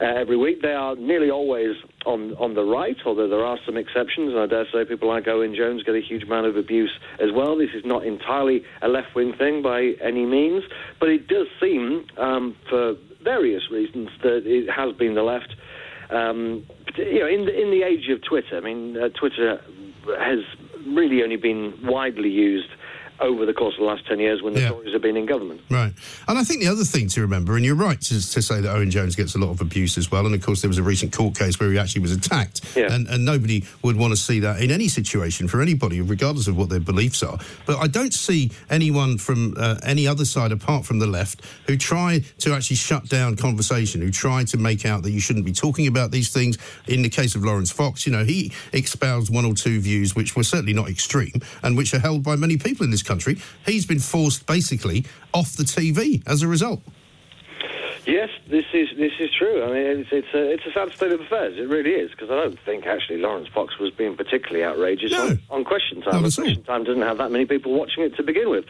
uh, 0.00 0.04
every 0.04 0.36
week. 0.36 0.62
They 0.62 0.72
are 0.72 0.96
nearly 0.96 1.30
always 1.30 1.76
on 2.06 2.34
on 2.34 2.54
the 2.54 2.64
right, 2.64 2.96
although 3.06 3.28
there 3.28 3.44
are 3.44 3.58
some 3.64 3.76
exceptions. 3.76 4.32
And 4.32 4.38
I 4.38 4.46
dare 4.46 4.66
say 4.72 4.84
people 4.84 5.08
like 5.08 5.28
Owen 5.28 5.54
Jones 5.54 5.82
get 5.82 5.94
a 5.94 6.00
huge 6.00 6.24
amount 6.24 6.46
of 6.46 6.56
abuse 6.56 6.92
as 7.20 7.30
well. 7.34 7.56
This 7.56 7.70
is 7.74 7.84
not 7.84 8.04
entirely 8.04 8.62
a 8.82 8.88
left 8.88 9.14
wing 9.14 9.34
thing 9.38 9.62
by 9.62 9.92
any 10.02 10.26
means, 10.26 10.64
but 11.00 11.08
it 11.08 11.28
does 11.28 11.46
seem, 11.60 12.06
um, 12.16 12.56
for 12.68 12.94
various 13.22 13.70
reasons, 13.70 14.08
that 14.22 14.42
it 14.44 14.70
has 14.70 14.94
been 14.96 15.14
the 15.14 15.22
left. 15.22 15.54
Um, 16.10 16.66
you 16.96 17.20
know, 17.20 17.28
in 17.28 17.44
the 17.44 17.60
in 17.60 17.70
the 17.70 17.82
age 17.82 18.08
of 18.10 18.22
Twitter, 18.22 18.56
I 18.56 18.60
mean, 18.60 18.96
uh, 18.96 19.08
Twitter 19.10 19.60
has 20.18 20.38
really 20.86 21.22
only 21.22 21.36
been 21.36 21.74
widely 21.82 22.30
used 22.30 22.70
over 23.20 23.46
the 23.46 23.52
course 23.52 23.74
of 23.74 23.80
the 23.80 23.86
last 23.86 24.06
10 24.06 24.20
years 24.20 24.42
when 24.42 24.54
the 24.54 24.60
yeah. 24.60 24.68
Tories 24.68 24.92
have 24.92 25.02
been 25.02 25.16
in 25.16 25.26
government. 25.26 25.60
Right. 25.70 25.92
And 26.28 26.38
I 26.38 26.44
think 26.44 26.60
the 26.60 26.68
other 26.68 26.84
thing 26.84 27.08
to 27.08 27.20
remember, 27.20 27.56
and 27.56 27.64
you're 27.64 27.74
right 27.74 28.00
to, 28.00 28.14
to, 28.14 28.42
say 28.42 28.60
that 28.60 28.70
Owen 28.70 28.90
Jones 28.90 29.16
gets 29.16 29.34
a 29.34 29.38
lot 29.38 29.50
of 29.50 29.60
abuse 29.60 29.98
as 29.98 30.10
well, 30.10 30.26
and 30.26 30.34
of 30.34 30.42
course 30.42 30.62
there 30.62 30.68
was 30.68 30.78
a 30.78 30.82
recent 30.82 31.12
court 31.12 31.36
case 31.36 31.58
where 31.58 31.70
he 31.70 31.78
actually 31.78 32.02
was 32.02 32.12
attacked, 32.12 32.76
yeah. 32.76 32.92
and, 32.92 33.08
and 33.08 33.24
nobody 33.24 33.64
would 33.82 33.96
want 33.96 34.12
to 34.12 34.16
see 34.16 34.40
that 34.40 34.60
in 34.60 34.70
any 34.70 34.88
situation 34.88 35.48
for 35.48 35.60
anybody, 35.60 36.00
regardless 36.00 36.46
of 36.46 36.56
what 36.56 36.68
their 36.68 36.80
beliefs 36.80 37.22
are. 37.22 37.38
But 37.66 37.78
I 37.78 37.88
don't 37.88 38.14
see 38.14 38.50
anyone 38.70 39.18
from 39.18 39.54
uh, 39.56 39.76
any 39.82 40.06
other 40.06 40.24
side 40.24 40.52
apart 40.52 40.86
from 40.86 40.98
the 40.98 41.06
left 41.06 41.42
who 41.66 41.76
try 41.76 42.22
to 42.38 42.52
actually 42.52 42.76
shut 42.76 43.08
down 43.08 43.36
conversation, 43.36 44.00
who 44.00 44.10
try 44.10 44.44
to 44.44 44.56
make 44.56 44.86
out 44.86 45.02
that 45.02 45.10
you 45.10 45.20
shouldn't 45.20 45.44
be 45.44 45.52
talking 45.52 45.86
about 45.86 46.10
these 46.10 46.32
things. 46.32 46.58
In 46.86 47.02
the 47.02 47.08
case 47.08 47.34
of 47.34 47.44
Laurence 47.44 47.70
Fox, 47.70 48.06
you 48.06 48.12
know, 48.12 48.24
he 48.24 48.52
espoused 48.72 49.34
one 49.34 49.44
or 49.44 49.54
two 49.54 49.80
views 49.80 50.14
which 50.14 50.36
were 50.36 50.44
certainly 50.44 50.72
not 50.72 50.88
extreme 50.88 51.40
and 51.62 51.76
which 51.76 51.92
are 51.94 51.98
held 51.98 52.22
by 52.22 52.36
many 52.36 52.56
people 52.56 52.84
in 52.84 52.90
this 52.90 53.02
country, 53.08 53.38
he's 53.66 53.86
been 53.86 53.98
forced 53.98 54.46
basically 54.46 55.04
off 55.34 55.54
the 55.54 55.64
TV 55.64 56.22
as 56.26 56.42
a 56.42 56.48
result. 56.48 56.80
Yes, 58.08 58.30
this 58.48 58.64
is 58.72 58.88
this 58.96 59.12
is 59.20 59.28
true. 59.38 59.62
I 59.62 59.66
mean, 59.66 60.00
it's 60.00 60.08
it's 60.10 60.32
a, 60.32 60.52
it's 60.52 60.64
a 60.64 60.72
sad 60.72 60.90
state 60.92 61.12
of 61.12 61.20
affairs. 61.20 61.58
It 61.58 61.68
really 61.68 61.90
is 61.90 62.10
because 62.10 62.30
I 62.30 62.36
don't 62.36 62.58
think 62.64 62.86
actually 62.86 63.18
Laurence 63.18 63.48
Fox 63.48 63.78
was 63.78 63.90
being 63.90 64.16
particularly 64.16 64.64
outrageous 64.64 65.12
no. 65.12 65.26
on, 65.26 65.42
on, 65.50 65.64
Question 65.64 66.00
Time. 66.00 66.20
question 66.20 66.62
Time 66.62 66.84
doesn't 66.84 67.02
have 67.02 67.18
that 67.18 67.30
many 67.30 67.44
people 67.44 67.74
watching 67.78 68.04
it 68.04 68.16
to 68.16 68.22
begin 68.22 68.48
with. 68.48 68.64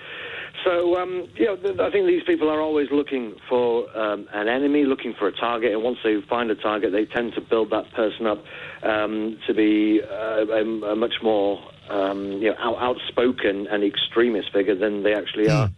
So, 0.64 1.00
um, 1.00 1.28
you 1.36 1.46
know, 1.46 1.86
I 1.86 1.90
think 1.90 2.06
these 2.06 2.24
people 2.24 2.50
are 2.50 2.60
always 2.60 2.90
looking 2.90 3.36
for 3.48 3.86
um, 3.96 4.28
an 4.32 4.48
enemy, 4.48 4.84
looking 4.84 5.14
for 5.14 5.28
a 5.28 5.32
target, 5.32 5.72
and 5.72 5.84
once 5.84 5.98
they 6.02 6.20
find 6.22 6.50
a 6.50 6.56
target, 6.56 6.90
they 6.90 7.06
tend 7.06 7.34
to 7.34 7.40
build 7.40 7.70
that 7.70 7.92
person 7.92 8.26
up 8.26 8.42
um, 8.82 9.38
to 9.46 9.54
be 9.54 10.02
uh, 10.02 10.46
a, 10.46 10.92
a, 10.92 10.96
much 10.96 11.14
more 11.22 11.62
um, 11.90 12.32
you 12.32 12.50
know, 12.50 12.56
out, 12.58 12.78
outspoken 12.78 13.66
and 13.66 13.82
extremist 13.82 14.52
figure 14.52 14.74
than 14.74 15.02
they 15.02 15.14
actually 15.14 15.46
mm. 15.46 15.54
are 15.54 15.70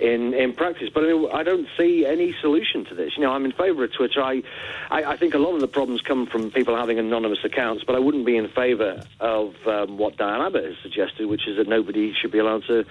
in, 0.00 0.34
in 0.34 0.52
practice. 0.54 0.88
But 0.92 1.04
I, 1.04 1.06
mean, 1.08 1.28
I 1.32 1.42
don't 1.42 1.66
see 1.76 2.06
any 2.06 2.34
solution 2.40 2.84
to 2.86 2.94
this. 2.94 3.12
You 3.16 3.22
know, 3.24 3.32
I'm 3.32 3.44
in 3.44 3.52
favour 3.52 3.84
of 3.84 3.92
Twitter. 3.92 4.22
I, 4.22 4.42
I, 4.90 5.04
I, 5.04 5.16
think 5.16 5.34
a 5.34 5.38
lot 5.38 5.54
of 5.54 5.60
the 5.60 5.68
problems 5.68 6.00
come 6.00 6.26
from 6.26 6.50
people 6.50 6.76
having 6.76 6.98
anonymous 6.98 7.44
accounts, 7.44 7.84
but 7.84 7.94
I 7.94 7.98
wouldn't 7.98 8.26
be 8.26 8.36
in 8.36 8.48
favour 8.48 9.02
of 9.20 9.54
um, 9.66 9.98
what 9.98 10.16
Diane 10.16 10.40
Abbott 10.40 10.64
has 10.64 10.76
suggested, 10.82 11.26
which 11.26 11.46
is 11.46 11.56
that 11.56 11.68
nobody 11.68 12.14
should 12.14 12.32
be 12.32 12.38
allowed 12.38 12.64
to 12.64 12.84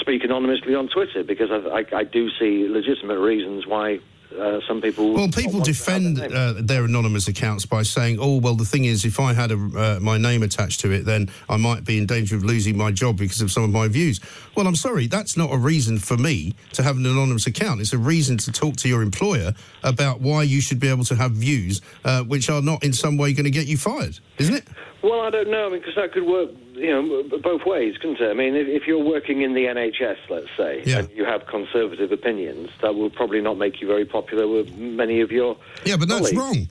speak 0.00 0.24
anonymously 0.24 0.74
on 0.74 0.88
Twitter, 0.88 1.24
because 1.24 1.50
I, 1.50 1.80
I, 1.80 1.98
I 2.00 2.04
do 2.04 2.28
see 2.38 2.68
legitimate 2.68 3.18
reasons 3.18 3.66
why 3.66 4.00
uh, 4.38 4.60
some 4.66 4.80
people. 4.80 5.14
Well, 5.14 5.28
people 5.28 5.60
defend 5.60 6.20
uh, 6.20 6.54
their 6.58 6.84
anonymous 6.84 7.28
accounts 7.28 7.66
by 7.66 7.82
saying, 7.82 8.18
"Oh, 8.20 8.38
well, 8.38 8.54
the 8.54 8.64
thing 8.64 8.84
is, 8.84 9.04
if 9.04 9.18
I 9.20 9.32
had 9.32 9.52
a, 9.52 9.54
uh, 9.54 9.98
my 10.00 10.18
name 10.18 10.42
attached 10.42 10.80
to 10.80 10.90
it, 10.90 11.04
then 11.04 11.30
I 11.48 11.56
might 11.56 11.84
be 11.84 11.98
in 11.98 12.06
danger 12.06 12.36
of 12.36 12.44
losing 12.44 12.76
my 12.76 12.90
job 12.92 13.16
because 13.18 13.40
of 13.40 13.50
some 13.50 13.64
of 13.64 13.70
my 13.70 13.88
views." 13.88 14.20
Well, 14.54 14.66
I'm 14.66 14.76
sorry, 14.76 15.06
that's 15.06 15.36
not 15.36 15.52
a 15.52 15.58
reason 15.58 15.98
for 15.98 16.16
me 16.16 16.54
to 16.72 16.82
have 16.82 16.96
an 16.96 17.06
anonymous 17.06 17.46
account. 17.46 17.80
It's 17.80 17.92
a 17.92 17.98
reason 17.98 18.38
to 18.38 18.52
talk 18.52 18.76
to 18.76 18.88
your 18.88 19.02
employer 19.02 19.52
about 19.82 20.20
why 20.20 20.44
you 20.44 20.60
should 20.60 20.80
be 20.80 20.88
able 20.88 21.04
to 21.04 21.14
have 21.14 21.32
views 21.32 21.80
uh, 22.04 22.22
which 22.22 22.48
are 22.48 22.62
not 22.62 22.82
in 22.82 22.92
some 22.92 23.16
way 23.16 23.32
going 23.32 23.44
to 23.44 23.50
get 23.50 23.66
you 23.66 23.76
fired, 23.76 24.18
isn't 24.38 24.54
it? 24.54 24.64
Well, 25.06 25.20
I 25.20 25.30
don't 25.30 25.48
know. 25.48 25.66
I 25.66 25.70
mean, 25.70 25.78
because 25.78 25.94
that 25.94 26.12
could 26.12 26.24
work, 26.24 26.50
you 26.74 26.90
know, 26.90 27.22
both 27.38 27.64
ways, 27.64 27.96
couldn't 27.96 28.20
it? 28.20 28.28
I 28.28 28.34
mean, 28.34 28.56
if, 28.56 28.66
if 28.66 28.88
you're 28.88 29.04
working 29.04 29.42
in 29.42 29.54
the 29.54 29.66
NHS, 29.66 30.16
let's 30.28 30.48
say, 30.56 30.82
yeah. 30.84 30.98
and 30.98 31.10
you 31.12 31.24
have 31.24 31.46
conservative 31.46 32.10
opinions, 32.10 32.70
that 32.82 32.96
will 32.96 33.10
probably 33.10 33.40
not 33.40 33.56
make 33.56 33.80
you 33.80 33.86
very 33.86 34.04
popular 34.04 34.48
with 34.48 34.76
many 34.76 35.20
of 35.20 35.30
your. 35.30 35.56
Yeah, 35.84 35.96
but 35.96 36.08
that's 36.08 36.34
wrong. 36.34 36.66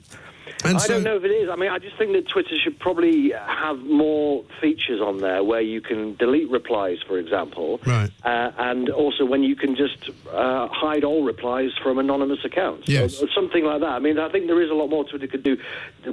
And 0.68 0.78
I 0.78 0.80
so, 0.80 0.94
don't 0.94 1.04
know 1.04 1.16
if 1.16 1.24
it 1.24 1.30
is. 1.30 1.48
I 1.50 1.56
mean, 1.56 1.70
I 1.70 1.78
just 1.78 1.96
think 1.96 2.12
that 2.12 2.28
Twitter 2.28 2.56
should 2.62 2.78
probably 2.78 3.32
have 3.32 3.78
more 3.78 4.44
features 4.60 5.00
on 5.00 5.18
there 5.18 5.42
where 5.44 5.60
you 5.60 5.80
can 5.80 6.16
delete 6.16 6.50
replies, 6.50 6.98
for 7.06 7.18
example, 7.18 7.80
right. 7.86 8.10
Uh, 8.24 8.50
and 8.58 8.88
also 8.88 9.24
when 9.24 9.42
you 9.42 9.56
can 9.56 9.76
just 9.76 10.10
uh, 10.32 10.68
hide 10.70 11.04
all 11.04 11.24
replies 11.24 11.70
from 11.82 11.98
anonymous 11.98 12.44
accounts. 12.44 12.88
Yes. 12.88 13.22
Or, 13.22 13.28
something 13.34 13.64
like 13.64 13.80
that. 13.80 13.90
I 13.90 13.98
mean, 13.98 14.18
I 14.18 14.30
think 14.30 14.46
there 14.46 14.62
is 14.62 14.70
a 14.70 14.74
lot 14.74 14.88
more 14.88 15.04
Twitter 15.04 15.26
could 15.26 15.42
do 15.42 15.58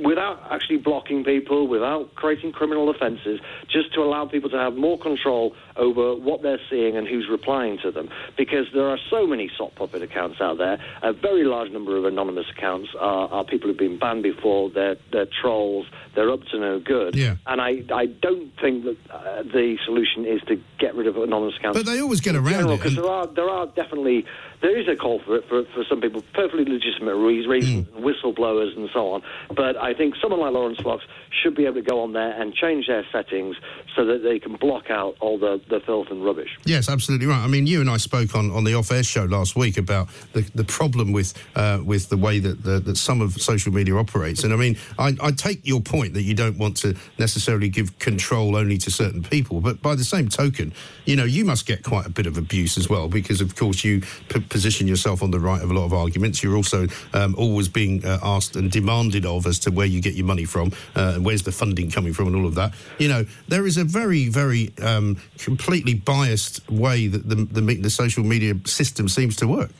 without 0.04 0.42
actually 0.52 0.78
blocking 0.78 1.24
people, 1.24 1.68
without 1.68 2.14
creating 2.16 2.52
criminal 2.52 2.90
offences, 2.90 3.40
just 3.70 3.94
to 3.94 4.02
allow 4.02 4.26
people 4.26 4.50
to 4.50 4.58
have 4.58 4.76
more 4.76 5.00
control 5.00 5.56
over 5.78 6.16
what 6.16 6.42
they're 6.42 6.60
seeing 6.70 6.98
and 6.98 7.08
who's 7.08 7.28
replying 7.30 7.78
to 7.84 7.92
them. 7.92 8.10
Because 8.38 8.66
there 8.74 8.90
are 8.90 8.98
so 9.10 9.26
many 9.26 9.50
sock 9.58 9.76
puppet 9.76 10.02
accounts 10.02 10.42
out 10.42 10.58
there. 10.58 10.80
A 11.02 11.14
very 11.14 11.44
large 11.44 11.72
number 11.72 11.96
of 11.98 12.06
anonymous 12.06 12.46
accounts 12.56 12.90
are, 13.00 13.30
are 13.30 13.46
people 13.46 13.70
who've 13.70 13.78
been 13.78 13.98
banned 13.98 14.24
before. 14.24 14.43
They're, 14.74 14.98
they're 15.12 15.28
trolls. 15.42 15.88
They're 16.16 16.32
up 16.32 16.44
to 16.52 16.60
no 16.60 16.80
good. 16.80 17.16
Yeah. 17.16 17.38
And 17.48 17.60
I, 17.60 17.84
I 17.94 18.06
don't 18.06 18.52
think 18.62 18.84
that 18.84 18.98
uh, 19.10 19.44
the 19.44 19.78
solution 19.86 20.26
is 20.26 20.42
to 20.44 20.62
get 20.80 20.96
rid 20.96 21.08
of 21.08 21.18
anonymous 21.18 21.56
accounts. 21.58 21.78
But 21.78 21.86
they 21.86 22.00
always 22.00 22.22
get 22.22 22.36
around 22.36 22.70
it. 22.70 22.78
Because 22.78 22.96
there 22.96 23.08
are, 23.08 23.28
there 23.28 23.50
are 23.50 23.68
definitely 23.68 24.26
there 24.64 24.80
is 24.80 24.88
a 24.88 24.96
call 24.96 25.20
for 25.20 25.36
it 25.36 25.46
for, 25.50 25.66
for 25.74 25.84
some 25.90 26.00
people, 26.00 26.24
perfectly 26.34 26.64
legitimate 26.66 27.16
reasons, 27.16 27.86
mm. 27.88 28.02
whistleblowers 28.02 28.78
and 28.78 28.90
so 28.94 29.12
on. 29.12 29.22
But 29.54 29.76
I 29.76 29.94
think 29.94 30.16
someone 30.22 30.40
like 30.40 30.54
Laurence 30.54 30.80
Fox 30.80 31.04
should 31.42 31.54
be 31.54 31.66
able 31.66 31.76
to 31.76 31.82
go 31.82 32.02
on 32.02 32.14
there 32.14 32.32
and 32.40 32.54
change 32.54 32.88
their 32.88 33.06
settings 33.12 33.58
so 33.94 34.06
that 34.06 34.24
they 34.24 34.40
can 34.40 34.56
block 34.56 34.90
out 34.90 35.18
all 35.20 35.38
the, 35.38 35.60
the 35.70 35.82
filth 35.82 36.08
and 36.12 36.24
rubbish. 36.24 36.58
Yes, 36.64 36.88
absolutely 36.88 37.28
right. 37.28 37.44
I 37.44 37.48
mean, 37.48 37.68
you 37.68 37.82
and 37.82 37.90
I 37.90 37.98
spoke 37.98 38.36
on, 38.36 38.52
on 38.52 38.64
the 38.64 38.74
off-air 38.74 39.04
show 39.04 39.26
last 39.26 39.58
week 39.58 39.78
about 39.78 40.08
the, 40.32 40.42
the 40.56 40.64
problem 40.64 41.12
with 41.12 41.34
uh, 41.56 41.82
with 41.84 42.08
the 42.08 42.18
way 42.18 42.40
that, 42.40 42.64
the, 42.64 42.80
that 42.80 42.96
some 42.96 43.20
of 43.20 43.34
social 43.42 43.74
media 43.74 43.96
operate 43.96 44.23
operates. 44.24 44.44
And 44.44 44.54
I 44.54 44.56
mean, 44.56 44.78
I, 44.98 45.16
I 45.22 45.32
take 45.32 45.66
your 45.68 45.82
point 45.82 46.14
that 46.14 46.22
you 46.22 46.34
don't 46.34 46.58
want 46.58 46.78
to 46.78 46.96
necessarily 47.20 47.68
give 47.68 48.00
control 48.00 48.56
only 48.56 48.78
to 48.80 48.92
certain 48.92 49.22
people, 49.22 49.60
but 49.60 49.82
by 49.82 49.96
the 49.96 50.04
same 50.04 50.30
token, 50.30 50.74
you 51.06 51.16
know, 51.16 51.26
you 51.26 51.44
must 51.44 51.66
get 51.66 51.84
quite 51.84 52.06
a 52.06 52.10
bit 52.10 52.26
of 52.26 52.38
abuse 52.38 52.78
as 52.78 52.90
well 52.90 53.10
because, 53.10 53.42
of 53.42 53.56
course, 53.56 53.84
you 53.84 54.02
p- 54.30 54.40
position 54.40 54.88
yourself 54.88 55.22
on 55.22 55.32
the 55.32 55.40
right 55.40 55.62
of 55.62 55.70
a 55.70 55.74
lot 55.74 55.86
of 55.86 55.94
arguments. 55.94 56.42
You're 56.42 56.56
also 56.56 56.88
um, 57.14 57.36
always 57.38 57.68
being 57.68 58.06
uh, 58.06 58.20
asked 58.24 58.56
and 58.56 58.72
demanded 58.72 59.26
of 59.26 59.46
as 59.46 59.60
to 59.60 59.72
where 59.72 59.88
you 59.88 60.02
get 60.02 60.14
your 60.14 60.26
money 60.26 60.46
from, 60.46 60.72
uh, 60.96 61.16
where's 61.16 61.44
the 61.44 61.52
funding 61.52 61.92
coming 61.92 62.14
from, 62.14 62.28
and 62.28 62.36
all 62.36 62.46
of 62.46 62.56
that. 62.56 62.74
You 63.00 63.10
know, 63.10 63.26
there 63.50 63.68
is 63.68 63.78
a 63.78 63.84
very, 63.84 64.30
very 64.30 64.72
um, 64.82 65.18
completely 65.38 65.96
biased 65.96 66.70
way 66.70 67.08
that 67.08 67.28
the, 67.28 67.36
the, 67.36 67.62
the 67.76 67.90
social 67.90 68.24
media 68.24 68.54
system 68.66 69.10
seems 69.10 69.36
to 69.38 69.48
work. 69.48 69.72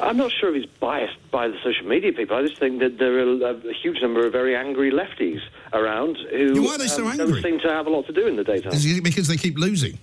I'm 0.00 0.16
not 0.16 0.32
sure 0.32 0.54
if 0.54 0.62
he's 0.62 0.70
biased 0.80 1.16
by 1.30 1.48
the 1.48 1.56
social 1.62 1.86
media 1.86 2.12
people. 2.12 2.36
I 2.36 2.42
just 2.42 2.58
think 2.58 2.80
that 2.80 2.98
there 2.98 3.18
are 3.18 3.22
a, 3.22 3.68
a 3.68 3.72
huge 3.72 4.00
number 4.00 4.26
of 4.26 4.32
very 4.32 4.56
angry 4.56 4.90
lefties 4.90 5.40
around 5.72 6.16
who 6.30 6.62
Why 6.62 6.74
are 6.74 6.78
they 6.78 6.88
so 6.88 7.04
um, 7.04 7.12
angry? 7.12 7.32
don't 7.32 7.42
seem 7.42 7.60
to 7.60 7.68
have 7.68 7.86
a 7.86 7.90
lot 7.90 8.06
to 8.06 8.12
do 8.12 8.26
in 8.26 8.36
the 8.36 8.44
daytime. 8.44 8.72
Is 8.72 8.84
it 8.86 9.02
because 9.02 9.28
they 9.28 9.36
keep 9.36 9.58
losing? 9.58 9.98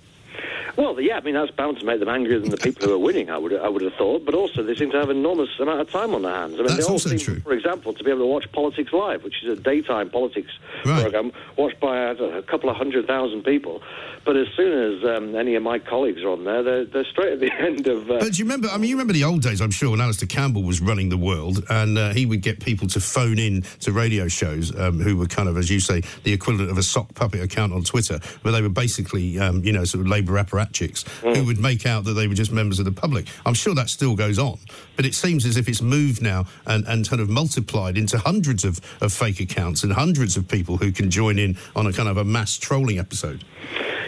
Well, 0.78 1.00
yeah, 1.02 1.18
I 1.18 1.22
mean 1.22 1.34
that's 1.34 1.52
bound 1.52 1.80
to 1.80 1.86
make 1.86 2.00
them 2.00 2.10
angrier 2.10 2.40
than 2.40 2.50
the 2.52 2.58
people 2.58 2.88
who 2.88 2.94
are 2.94 2.98
winning. 3.00 3.30
I 3.30 3.38
would, 3.38 3.54
I 3.54 3.68
would 3.68 3.82
have 3.82 3.94
thought. 3.96 4.26
But 4.26 4.34
also, 4.36 4.64
they 4.64 4.76
seem 4.76 4.92
to 4.92 4.98
have 5.00 5.10
an 5.10 5.18
enormous 5.18 5.50
amount 5.60 5.82
of 5.82 5.90
time 5.92 6.14
on 6.16 6.22
their 6.22 6.34
hands. 6.34 6.54
I 6.54 6.58
mean, 6.58 6.68
That's 6.68 6.78
they 6.78 6.84
all 6.84 6.92
also 6.94 7.10
seem, 7.10 7.20
true. 7.20 7.40
for 7.42 7.54
example, 7.54 7.94
to 7.94 8.04
be 8.04 8.10
able 8.10 8.22
to 8.22 8.28
watch 8.28 8.50
Politics 8.52 8.94
Live, 8.94 9.24
which 9.24 9.44
is 9.44 9.58
a 9.58 9.62
daytime 9.62 10.10
politics 10.10 10.52
Right. 10.86 11.02
program 11.02 11.32
watched 11.58 11.80
by 11.82 11.98
a 12.12 12.42
couple 12.44 12.70
of 12.70 12.76
hundred 12.78 13.06
thousand 13.08 13.44
people. 13.44 13.82
But 14.26 14.38
as 14.38 14.48
soon 14.56 14.72
as 14.98 15.04
um, 15.18 15.36
any 15.36 15.56
of 15.56 15.64
my 15.64 15.80
colleagues 15.80 16.22
are 16.24 16.30
on 16.30 16.44
there, 16.44 16.62
they're, 16.62 16.86
they're 16.86 17.06
straight 17.06 17.34
at 17.34 17.40
the 17.40 17.52
end 17.60 17.88
of. 17.88 18.10
Uh, 18.10 18.20
But 18.20 18.34
do 18.34 18.38
you 18.38 18.46
remember? 18.46 18.68
I 18.70 18.78
mean, 18.78 18.90
you 18.90 18.96
remember 18.96 19.14
the 19.14 19.24
old 19.24 19.42
days, 19.42 19.60
I'm 19.62 19.72
sure, 19.72 19.92
when 19.92 20.02
Alastair 20.02 20.28
Campbell 20.28 20.64
was 20.64 20.80
running 20.82 21.10
the 21.10 21.18
world, 21.18 21.64
and 21.70 21.98
uh, 21.98 22.14
he 22.14 22.26
would 22.26 22.42
get 22.42 22.60
people 22.60 22.88
to 22.90 23.00
phone 23.00 23.40
in 23.40 23.64
to 23.82 23.92
radio 23.92 24.28
shows 24.28 24.78
um, 24.80 25.00
who 25.00 25.18
were 25.18 25.26
kind 25.26 25.50
of, 25.50 25.58
as 25.58 25.70
you 25.70 25.80
say, 25.80 26.02
the 26.24 26.32
equivalent 26.34 26.70
of 26.70 26.78
a 26.78 26.84
sock 26.84 27.14
puppet 27.16 27.42
account 27.42 27.74
on 27.74 27.84
Twitter, 27.84 28.20
where 28.44 28.52
they 28.52 28.62
were 28.62 28.70
basically, 28.70 29.40
um, 29.40 29.64
you 29.64 29.72
know, 29.72 29.84
sort 29.84 30.02
of 30.06 30.08
Labour 30.30 30.44
apparatchiks 30.44 31.08
who 31.36 31.44
would 31.46 31.60
make 31.60 31.86
out 31.86 32.04
that 32.06 32.14
they 32.14 32.28
were 32.28 32.34
just 32.34 32.52
members 32.52 32.80
of 32.80 32.86
the 32.86 32.92
public. 32.92 33.28
I'm 33.46 33.54
sure 33.54 33.74
that 33.76 33.90
still 33.90 34.16
goes 34.16 34.38
on, 34.40 34.58
but 34.96 35.06
it 35.06 35.16
seems 35.16 35.46
as 35.46 35.58
if 35.58 35.68
it's 35.68 35.82
moved 35.82 36.22
now 36.22 36.46
and, 36.66 36.86
and 36.88 37.08
kind 37.08 37.22
of 37.22 37.30
multiplied 37.30 37.98
into 37.98 38.18
hundreds 38.18 38.64
of, 38.66 38.80
of 39.02 39.12
fake 39.12 39.40
accounts 39.40 39.84
and 39.84 39.92
hundreds 39.94 40.38
of 40.38 40.48
people 40.48 40.78
who 40.78 40.92
can 40.92 41.10
join 41.10 41.40
in 41.40 41.58
on 41.76 41.88
a 41.88 41.94
kind 41.94 42.10
of 42.10 42.18
a 42.18 42.24
mass 42.24 42.58
trolling 42.58 43.00
episode. 43.00 43.44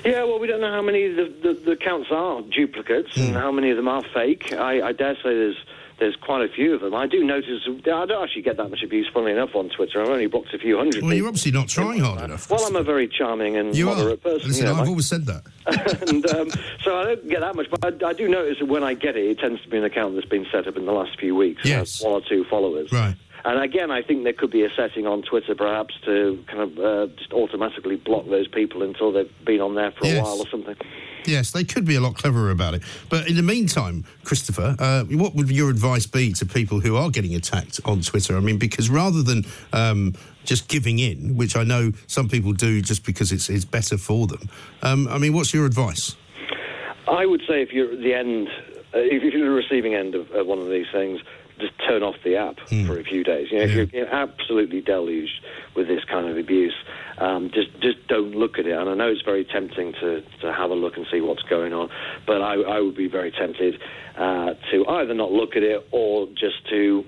Yeah, 0.05 0.23
well, 0.23 0.39
we 0.39 0.47
don't 0.47 0.61
know 0.61 0.71
how 0.71 0.81
many 0.81 1.05
of 1.05 1.15
the, 1.15 1.33
the, 1.43 1.53
the 1.65 1.71
accounts 1.71 2.09
are 2.11 2.41
duplicates 2.41 3.13
Hmm. 3.15 3.21
and 3.21 3.33
how 3.35 3.51
many 3.51 3.69
of 3.69 3.77
them 3.77 3.87
are 3.87 4.03
fake. 4.13 4.51
I, 4.53 4.81
I 4.81 4.91
dare 4.93 5.15
say 5.15 5.21
there's 5.25 5.57
there's 6.01 6.15
quite 6.15 6.41
a 6.41 6.51
few 6.51 6.73
of 6.73 6.81
them. 6.81 6.95
I 6.95 7.05
do 7.05 7.23
notice 7.23 7.61
I 7.67 7.79
don't 8.05 8.23
actually 8.23 8.41
get 8.41 8.57
that 8.57 8.69
much 8.71 8.81
abuse, 8.83 9.07
funnily 9.13 9.33
enough, 9.33 9.51
on 9.53 9.69
Twitter. 9.69 10.01
I've 10.01 10.09
only 10.09 10.25
blocked 10.25 10.51
a 10.51 10.57
few 10.57 10.75
hundred. 10.75 11.03
Well, 11.03 11.13
you're 11.13 11.27
obviously 11.27 11.51
not 11.51 11.67
trying 11.69 11.99
hard 11.99 12.21
enough. 12.21 12.49
Well, 12.49 12.65
I'm 12.65 12.75
a 12.75 12.81
very 12.81 13.07
charming 13.07 13.55
and 13.55 13.75
You 13.75 13.89
are. 13.89 13.95
moderate 13.95 14.23
person. 14.23 14.47
Listen, 14.49 14.65
you 14.65 14.65
know, 14.65 14.71
I've 14.73 14.79
like- 14.79 14.89
always 14.89 15.07
said 15.07 15.27
that. 15.27 15.43
and 16.09 16.25
um, 16.31 16.49
so 16.83 16.97
I 16.97 17.03
don't 17.03 17.29
get 17.29 17.41
that 17.41 17.55
much, 17.55 17.67
but 17.69 18.03
I, 18.03 18.09
I 18.09 18.13
do 18.13 18.27
notice 18.27 18.57
that 18.59 18.65
when 18.65 18.83
I 18.83 18.95
get 18.95 19.15
it, 19.15 19.25
it 19.29 19.39
tends 19.39 19.61
to 19.61 19.69
be 19.69 19.77
an 19.77 19.83
account 19.83 20.15
that's 20.15 20.27
been 20.27 20.47
set 20.51 20.67
up 20.67 20.75
in 20.75 20.85
the 20.87 20.91
last 20.91 21.19
few 21.19 21.35
weeks. 21.35 21.63
Yes. 21.63 22.01
One 22.03 22.13
or 22.13 22.21
two 22.27 22.45
followers. 22.49 22.91
Right. 22.91 23.15
And 23.43 23.59
again, 23.59 23.89
I 23.89 24.01
think 24.03 24.23
there 24.23 24.33
could 24.33 24.51
be 24.51 24.63
a 24.63 24.69
setting 24.75 25.07
on 25.07 25.23
Twitter, 25.23 25.55
perhaps, 25.55 25.95
to 26.05 26.43
kind 26.47 26.59
of 26.61 26.77
uh, 26.79 27.07
just 27.17 27.33
automatically 27.33 27.95
block 27.95 28.27
those 28.27 28.47
people 28.47 28.83
until 28.83 29.11
they've 29.11 29.31
been 29.45 29.61
on 29.61 29.75
there 29.75 29.91
for 29.91 30.05
Yes. 30.05 30.19
a 30.19 30.23
while 30.23 30.39
or 30.39 30.47
something. 30.47 30.75
Yes, 31.25 31.51
they 31.51 31.63
could 31.63 31.85
be 31.85 31.95
a 31.95 32.01
lot 32.01 32.15
cleverer 32.15 32.49
about 32.49 32.73
it. 32.73 32.81
But 33.09 33.27
in 33.27 33.35
the 33.35 33.43
meantime, 33.43 34.05
Christopher, 34.23 34.75
uh, 34.79 35.03
what 35.05 35.35
would 35.35 35.49
your 35.51 35.69
advice 35.69 36.05
be 36.07 36.33
to 36.33 36.45
people 36.45 36.79
who 36.79 36.95
are 36.95 37.09
getting 37.09 37.35
attacked 37.35 37.79
on 37.85 38.01
Twitter? 38.01 38.35
I 38.37 38.39
mean, 38.39 38.57
because 38.57 38.89
rather 38.89 39.21
than 39.21 39.45
um, 39.73 40.13
just 40.45 40.67
giving 40.67 40.99
in, 40.99 41.35
which 41.37 41.55
I 41.55 41.63
know 41.63 41.91
some 42.07 42.27
people 42.27 42.53
do 42.53 42.81
just 42.81 43.05
because 43.05 43.31
it's, 43.31 43.49
it's 43.49 43.65
better 43.65 43.97
for 43.97 44.25
them, 44.27 44.49
um, 44.81 45.07
I 45.07 45.17
mean, 45.19 45.33
what's 45.33 45.53
your 45.53 45.65
advice? 45.65 46.15
I 47.07 47.25
would 47.25 47.41
say 47.47 47.61
if 47.61 47.71
you're 47.71 47.91
at 47.91 47.99
the 47.99 48.13
end, 48.13 48.47
uh, 48.93 48.99
if 48.99 49.21
you're 49.21 49.45
the 49.45 49.51
receiving 49.51 49.93
end 49.93 50.15
of 50.15 50.31
uh, 50.31 50.43
one 50.43 50.59
of 50.59 50.69
these 50.69 50.87
things, 50.91 51.21
just 51.61 51.73
turn 51.87 52.03
off 52.03 52.15
the 52.23 52.35
app 52.35 52.57
for 52.87 52.99
a 52.99 53.03
few 53.03 53.23
days. 53.23 53.47
You 53.51 53.59
know, 53.59 53.63
if 53.65 53.93
you're, 53.93 54.07
absolutely 54.13 54.81
deluged 54.81 55.39
with 55.75 55.87
this 55.87 56.03
kind 56.03 56.27
of 56.27 56.37
abuse, 56.37 56.75
um, 57.17 57.49
just 57.53 57.71
just 57.81 58.05
don't 58.07 58.35
look 58.35 58.57
at 58.59 58.65
it. 58.65 58.77
And 58.77 58.89
I 58.89 58.93
know 58.95 59.07
it's 59.07 59.21
very 59.21 59.45
tempting 59.45 59.93
to, 60.01 60.21
to 60.41 60.53
have 60.53 60.71
a 60.71 60.75
look 60.75 60.97
and 60.97 61.05
see 61.11 61.21
what's 61.21 61.43
going 61.43 61.73
on, 61.73 61.89
but 62.27 62.41
I, 62.41 62.55
I 62.55 62.79
would 62.81 62.95
be 62.97 63.07
very 63.07 63.31
tempted 63.31 63.79
uh, 64.17 64.55
to 64.71 64.85
either 64.87 65.13
not 65.13 65.31
look 65.31 65.55
at 65.55 65.63
it 65.63 65.87
or 65.91 66.27
just 66.27 66.67
to 66.69 67.05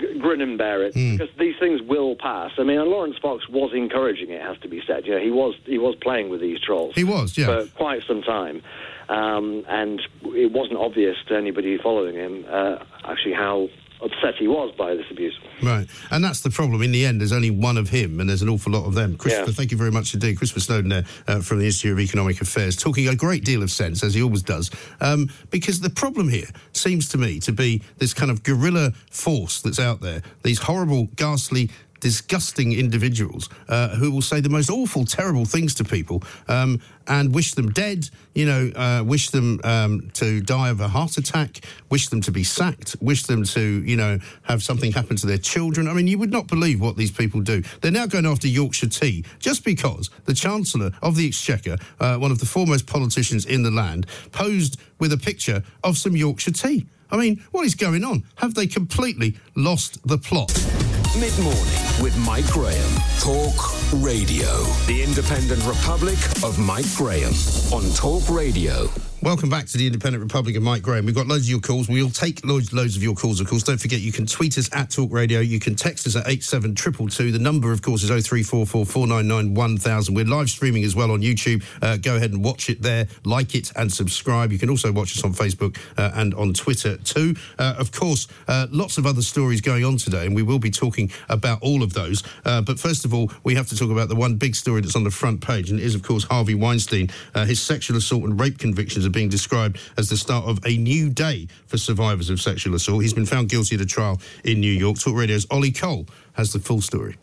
g- 0.00 0.18
grin 0.20 0.40
and 0.40 0.56
bear 0.58 0.84
it 0.84 0.94
because 0.94 1.28
these 1.38 1.54
things 1.60 1.80
will 1.82 2.16
pass. 2.16 2.52
I 2.58 2.62
mean, 2.64 2.78
Laurence 2.78 3.16
Fox 3.20 3.48
was 3.48 3.72
encouraging 3.74 4.30
it, 4.30 4.40
has 4.40 4.58
to 4.58 4.68
be 4.68 4.82
said. 4.86 5.06
You 5.06 5.14
know, 5.14 5.20
he 5.20 5.30
was 5.30 5.54
he 5.64 5.78
was 5.78 5.94
playing 6.00 6.28
with 6.30 6.40
these 6.40 6.60
trolls 6.60 6.94
He 6.94 7.04
was, 7.04 7.36
yeah. 7.36 7.46
for 7.46 7.66
quite 7.76 8.02
some 8.06 8.22
time. 8.22 8.62
Um, 9.08 9.64
and 9.68 10.00
it 10.24 10.52
wasn't 10.52 10.78
obvious 10.78 11.16
to 11.28 11.36
anybody 11.36 11.78
following 11.78 12.14
him 12.14 12.44
uh, 12.50 12.76
actually 13.04 13.34
how 13.34 13.68
upset 14.00 14.34
he 14.38 14.46
was 14.46 14.72
by 14.78 14.94
this 14.94 15.06
abuse. 15.10 15.36
Right. 15.60 15.88
And 16.12 16.22
that's 16.22 16.42
the 16.42 16.50
problem. 16.50 16.82
In 16.82 16.92
the 16.92 17.04
end, 17.04 17.20
there's 17.20 17.32
only 17.32 17.50
one 17.50 17.76
of 17.76 17.88
him, 17.88 18.20
and 18.20 18.28
there's 18.30 18.42
an 18.42 18.48
awful 18.48 18.70
lot 18.72 18.84
of 18.86 18.94
them. 18.94 19.16
Christopher, 19.16 19.50
Yeah. 19.50 19.54
thank 19.56 19.72
you 19.72 19.76
very 19.76 19.90
much 19.90 20.14
indeed. 20.14 20.38
Christopher 20.38 20.60
Snowden 20.60 20.90
there 20.90 21.04
uh, 21.26 21.40
from 21.40 21.58
the 21.58 21.64
Institute 21.66 21.92
of 21.94 22.00
Economic 22.00 22.40
Affairs, 22.40 22.76
talking 22.76 23.08
a 23.08 23.16
great 23.16 23.44
deal 23.44 23.60
of 23.60 23.72
sense, 23.72 24.04
as 24.04 24.14
he 24.14 24.22
always 24.22 24.42
does. 24.44 24.70
Um, 25.00 25.30
because 25.50 25.80
the 25.80 25.90
problem 25.90 26.28
here 26.28 26.46
seems 26.72 27.08
to 27.08 27.18
me 27.18 27.40
to 27.40 27.50
be 27.50 27.82
this 27.96 28.14
kind 28.14 28.30
of 28.30 28.44
guerrilla 28.44 28.92
force 29.10 29.60
that's 29.62 29.80
out 29.80 30.00
there, 30.00 30.22
these 30.44 30.60
horrible, 30.60 31.08
ghastly, 31.16 31.68
disgusting 32.00 32.72
individuals 32.72 33.48
uh, 33.68 33.88
who 33.96 34.10
will 34.10 34.22
say 34.22 34.40
the 34.40 34.48
most 34.48 34.70
awful, 34.70 35.04
terrible 35.04 35.44
things 35.44 35.74
to 35.74 35.84
people 35.84 36.22
um, 36.48 36.80
and 37.06 37.34
wish 37.34 37.54
them 37.54 37.70
dead, 37.70 38.08
you 38.34 38.44
know, 38.44 38.70
uh, 38.76 39.02
wish 39.04 39.30
them 39.30 39.60
um, 39.64 40.10
to 40.14 40.40
die 40.40 40.68
of 40.68 40.80
a 40.80 40.88
heart 40.88 41.16
attack, 41.16 41.60
wish 41.90 42.08
them 42.08 42.20
to 42.20 42.30
be 42.30 42.44
sacked, 42.44 42.96
wish 43.00 43.24
them 43.24 43.44
to, 43.44 43.82
you 43.84 43.96
know, 43.96 44.18
have 44.42 44.62
something 44.62 44.92
happen 44.92 45.16
to 45.16 45.26
their 45.26 45.38
children. 45.38 45.88
I 45.88 45.94
mean, 45.94 46.06
you 46.06 46.18
would 46.18 46.30
not 46.30 46.46
believe 46.46 46.80
what 46.80 46.96
these 46.96 47.10
people 47.10 47.40
do. 47.40 47.62
They're 47.80 47.90
now 47.90 48.06
going 48.06 48.26
after 48.26 48.48
Yorkshire 48.48 48.88
Tea 48.88 49.24
just 49.38 49.64
because 49.64 50.10
the 50.24 50.34
Chancellor 50.34 50.92
of 51.02 51.16
the 51.16 51.26
Exchequer, 51.26 51.78
uh, 52.00 52.16
one 52.16 52.30
of 52.30 52.38
the 52.38 52.46
foremost 52.46 52.86
politicians 52.86 53.46
in 53.46 53.62
the 53.62 53.70
land, 53.70 54.06
posed 54.32 54.78
with 54.98 55.12
a 55.12 55.18
picture 55.18 55.62
of 55.82 55.96
some 55.96 56.16
Yorkshire 56.16 56.52
Tea. 56.52 56.86
I 57.10 57.16
mean, 57.16 57.42
what 57.52 57.64
is 57.64 57.74
going 57.74 58.04
on? 58.04 58.24
Have 58.36 58.54
they 58.54 58.66
completely 58.66 59.38
lost 59.54 60.06
the 60.06 60.18
plot? 60.18 60.87
Mid 61.20 61.36
morning 61.40 61.62
with 62.00 62.16
Mike 62.18 62.46
Graham. 62.46 62.90
Talk 63.18 63.54
Radio. 63.94 64.62
The 64.86 65.02
Independent 65.02 65.64
Republic 65.66 66.18
of 66.44 66.60
Mike 66.60 66.86
Graham 66.96 67.32
on 67.72 67.82
Talk 67.94 68.30
Radio. 68.30 69.07
Welcome 69.20 69.50
back 69.50 69.66
to 69.66 69.76
the 69.76 69.84
Independent 69.84 70.22
Republic 70.22 70.54
of 70.54 70.62
Mike 70.62 70.80
Graham. 70.80 71.04
We've 71.04 71.12
got 71.12 71.26
loads 71.26 71.42
of 71.46 71.50
your 71.50 71.58
calls. 71.58 71.88
We'll 71.88 72.08
take 72.08 72.46
loads, 72.46 72.72
loads 72.72 72.96
of 72.96 73.02
your 73.02 73.16
calls, 73.16 73.40
of 73.40 73.48
course. 73.48 73.64
Don't 73.64 73.76
forget, 73.76 73.98
you 73.98 74.12
can 74.12 74.26
tweet 74.26 74.56
us 74.56 74.70
at 74.72 74.90
Talk 74.90 75.12
Radio. 75.12 75.40
You 75.40 75.58
can 75.58 75.74
text 75.74 76.06
us 76.06 76.14
at 76.14 76.28
87222. 76.28 77.32
The 77.32 77.38
number, 77.40 77.72
of 77.72 77.82
course, 77.82 78.04
is 78.04 78.10
0344 78.10 78.86
499 78.86 79.54
1000. 79.54 80.14
We're 80.14 80.24
live 80.24 80.48
streaming 80.48 80.84
as 80.84 80.94
well 80.94 81.10
on 81.10 81.20
YouTube. 81.20 81.64
Uh, 81.82 81.96
go 81.96 82.14
ahead 82.14 82.30
and 82.30 82.44
watch 82.44 82.70
it 82.70 82.80
there, 82.80 83.08
like 83.24 83.56
it, 83.56 83.72
and 83.74 83.92
subscribe. 83.92 84.52
You 84.52 84.58
can 84.58 84.70
also 84.70 84.92
watch 84.92 85.18
us 85.18 85.24
on 85.24 85.32
Facebook 85.34 85.76
uh, 85.96 86.12
and 86.14 86.32
on 86.34 86.54
Twitter 86.54 86.96
too. 86.98 87.34
Uh, 87.58 87.74
of 87.76 87.90
course, 87.90 88.28
uh, 88.46 88.68
lots 88.70 88.98
of 88.98 89.06
other 89.06 89.22
stories 89.22 89.60
going 89.60 89.84
on 89.84 89.96
today, 89.96 90.26
and 90.26 90.36
we 90.36 90.44
will 90.44 90.60
be 90.60 90.70
talking 90.70 91.10
about 91.28 91.60
all 91.60 91.82
of 91.82 91.92
those. 91.92 92.22
Uh, 92.44 92.60
but 92.60 92.78
first 92.78 93.04
of 93.04 93.12
all, 93.12 93.32
we 93.42 93.56
have 93.56 93.66
to 93.66 93.76
talk 93.76 93.90
about 93.90 94.08
the 94.08 94.16
one 94.16 94.36
big 94.36 94.54
story 94.54 94.80
that's 94.80 94.94
on 94.94 95.02
the 95.02 95.10
front 95.10 95.40
page, 95.40 95.70
and 95.70 95.80
it 95.80 95.84
is, 95.84 95.96
of 95.96 96.04
course, 96.04 96.22
Harvey 96.22 96.54
Weinstein. 96.54 97.10
Uh, 97.34 97.44
his 97.44 97.60
sexual 97.60 97.96
assault 97.96 98.22
and 98.22 98.38
rape 98.38 98.58
convictions 98.58 99.07
are 99.08 99.10
being 99.10 99.28
described 99.28 99.80
as 99.96 100.08
the 100.08 100.16
start 100.16 100.44
of 100.44 100.64
a 100.64 100.76
new 100.76 101.10
day 101.10 101.48
for 101.66 101.78
survivors 101.78 102.30
of 102.30 102.40
sexual 102.40 102.74
assault. 102.74 103.02
He's 103.02 103.14
been 103.14 103.26
found 103.26 103.48
guilty 103.48 103.74
at 103.74 103.80
a 103.80 103.86
trial 103.86 104.20
in 104.44 104.60
New 104.60 104.72
York. 104.72 104.98
Talk 104.98 105.14
Radio's 105.14 105.46
Ollie 105.50 105.72
Cole 105.72 106.06
has 106.34 106.52
the 106.52 106.60
full 106.60 106.80
story. 106.80 107.16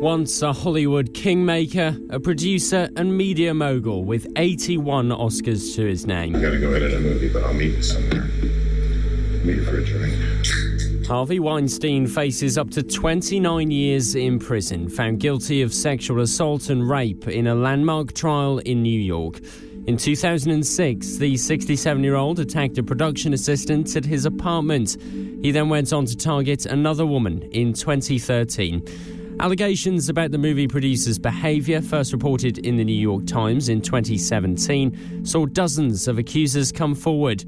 Once 0.00 0.42
a 0.42 0.52
Hollywood 0.52 1.14
kingmaker, 1.14 1.96
a 2.10 2.18
producer 2.18 2.88
and 2.96 3.16
media 3.16 3.54
mogul 3.54 4.04
with 4.04 4.26
81 4.36 5.10
Oscars 5.10 5.76
to 5.76 5.84
his 5.84 6.06
name. 6.06 6.34
I 6.34 6.40
gotta 6.40 6.58
go 6.58 6.72
edit 6.72 6.92
a 6.94 6.98
movie, 6.98 7.32
but 7.32 7.44
I'll 7.44 7.54
meet 7.54 7.76
you 7.76 7.82
somewhere. 7.82 8.24
Meet 9.44 9.56
you 9.56 9.64
for 9.64 9.78
a 9.78 9.84
drink. 9.84 11.06
Harvey 11.06 11.40
Weinstein 11.40 12.06
faces 12.06 12.56
up 12.56 12.70
to 12.70 12.82
29 12.82 13.70
years 13.70 14.14
in 14.14 14.38
prison, 14.38 14.88
found 14.88 15.20
guilty 15.20 15.62
of 15.62 15.74
sexual 15.74 16.20
assault 16.20 16.70
and 16.70 16.88
rape 16.88 17.28
in 17.28 17.46
a 17.46 17.54
landmark 17.54 18.12
trial 18.12 18.58
in 18.58 18.82
New 18.82 19.00
York. 19.00 19.40
In 19.84 19.96
2006, 19.96 21.16
the 21.16 21.36
67 21.36 22.04
year 22.04 22.14
old 22.14 22.38
attacked 22.38 22.78
a 22.78 22.84
production 22.84 23.34
assistant 23.34 23.96
at 23.96 24.04
his 24.04 24.24
apartment. 24.24 24.96
He 25.42 25.50
then 25.50 25.68
went 25.68 25.92
on 25.92 26.06
to 26.06 26.16
target 26.16 26.66
another 26.66 27.04
woman 27.04 27.42
in 27.50 27.72
2013. 27.72 29.36
Allegations 29.40 30.08
about 30.08 30.30
the 30.30 30.38
movie 30.38 30.68
producer's 30.68 31.18
behaviour, 31.18 31.82
first 31.82 32.12
reported 32.12 32.58
in 32.58 32.76
the 32.76 32.84
New 32.84 32.92
York 32.92 33.26
Times 33.26 33.68
in 33.68 33.80
2017, 33.82 35.24
saw 35.24 35.46
dozens 35.46 36.06
of 36.06 36.16
accusers 36.16 36.70
come 36.70 36.94
forward. 36.94 37.44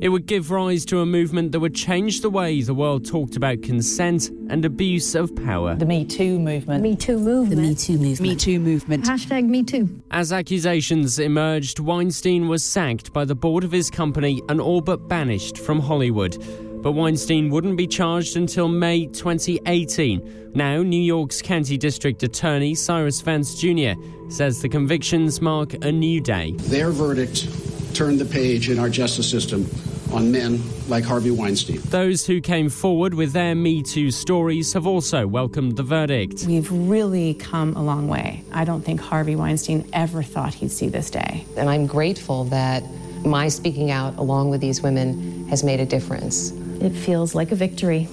It 0.00 0.08
would 0.08 0.26
give 0.26 0.50
rise 0.50 0.84
to 0.86 1.00
a 1.00 1.06
movement 1.06 1.52
that 1.52 1.60
would 1.60 1.74
change 1.74 2.20
the 2.20 2.28
way 2.28 2.60
the 2.62 2.74
world 2.74 3.06
talked 3.06 3.36
about 3.36 3.62
consent 3.62 4.28
and 4.50 4.64
abuse 4.64 5.14
of 5.14 5.34
power. 5.36 5.76
The 5.76 5.86
Me 5.86 6.04
Too 6.04 6.38
movement. 6.38 6.82
Me 6.82 6.96
Too 6.96 7.18
movement. 7.18 7.60
The 7.60 7.68
Me 7.68 7.74
Too 7.74 7.98
movement. 7.98 8.20
Me 8.20 8.36
Too 8.36 8.60
movement. 8.60 9.04
Hashtag 9.04 9.48
Me 9.48 9.62
Too. 9.62 10.02
As 10.10 10.32
accusations 10.32 11.18
emerged, 11.18 11.78
Weinstein 11.78 12.48
was 12.48 12.64
sacked 12.64 13.12
by 13.12 13.24
the 13.24 13.34
board 13.34 13.62
of 13.62 13.72
his 13.72 13.88
company 13.88 14.42
and 14.48 14.60
all 14.60 14.80
but 14.80 15.08
banished 15.08 15.58
from 15.58 15.78
Hollywood. 15.80 16.36
But 16.82 16.92
Weinstein 16.92 17.48
wouldn't 17.48 17.78
be 17.78 17.86
charged 17.86 18.36
until 18.36 18.68
May 18.68 19.06
2018. 19.06 20.52
Now, 20.54 20.82
New 20.82 21.00
York's 21.00 21.40
County 21.40 21.78
District 21.78 22.22
Attorney 22.22 22.74
Cyrus 22.74 23.22
Vance 23.22 23.54
Jr. 23.54 23.92
says 24.28 24.60
the 24.60 24.68
convictions 24.68 25.40
mark 25.40 25.72
a 25.82 25.90
new 25.90 26.20
day. 26.20 26.52
Their 26.58 26.90
verdict 26.90 27.48
turned 27.94 28.18
the 28.18 28.24
page 28.24 28.68
in 28.68 28.78
our 28.78 28.88
justice 28.88 29.30
system 29.30 29.68
on 30.12 30.30
men 30.30 30.60
like 30.88 31.04
Harvey 31.04 31.30
Weinstein. 31.30 31.80
Those 31.86 32.26
who 32.26 32.40
came 32.40 32.68
forward 32.68 33.14
with 33.14 33.32
their 33.32 33.54
Me 33.54 33.82
Too 33.82 34.10
stories 34.10 34.72
have 34.72 34.86
also 34.86 35.26
welcomed 35.26 35.76
the 35.76 35.82
verdict. 35.82 36.44
We've 36.46 36.70
really 36.70 37.34
come 37.34 37.74
a 37.74 37.82
long 37.82 38.08
way. 38.08 38.44
I 38.52 38.64
don't 38.64 38.82
think 38.82 39.00
Harvey 39.00 39.34
Weinstein 39.34 39.88
ever 39.92 40.22
thought 40.22 40.54
he'd 40.54 40.70
see 40.70 40.88
this 40.88 41.10
day. 41.10 41.44
And 41.56 41.68
I'm 41.70 41.86
grateful 41.86 42.44
that 42.44 42.84
my 43.24 43.48
speaking 43.48 43.90
out 43.90 44.16
along 44.18 44.50
with 44.50 44.60
these 44.60 44.82
women 44.82 45.48
has 45.48 45.64
made 45.64 45.80
a 45.80 45.86
difference. 45.86 46.50
It 46.80 46.90
feels 46.90 47.34
like 47.34 47.50
a 47.50 47.56
victory. 47.56 48.08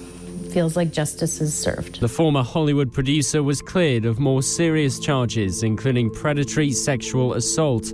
Feels 0.50 0.76
like 0.76 0.92
justice 0.92 1.40
is 1.40 1.54
served. 1.54 2.00
The 2.00 2.08
former 2.08 2.42
Hollywood 2.42 2.92
producer 2.92 3.42
was 3.42 3.62
cleared 3.62 4.04
of 4.04 4.18
more 4.18 4.42
serious 4.42 4.98
charges, 4.98 5.62
including 5.62 6.10
predatory 6.10 6.72
sexual 6.72 7.32
assault. 7.32 7.90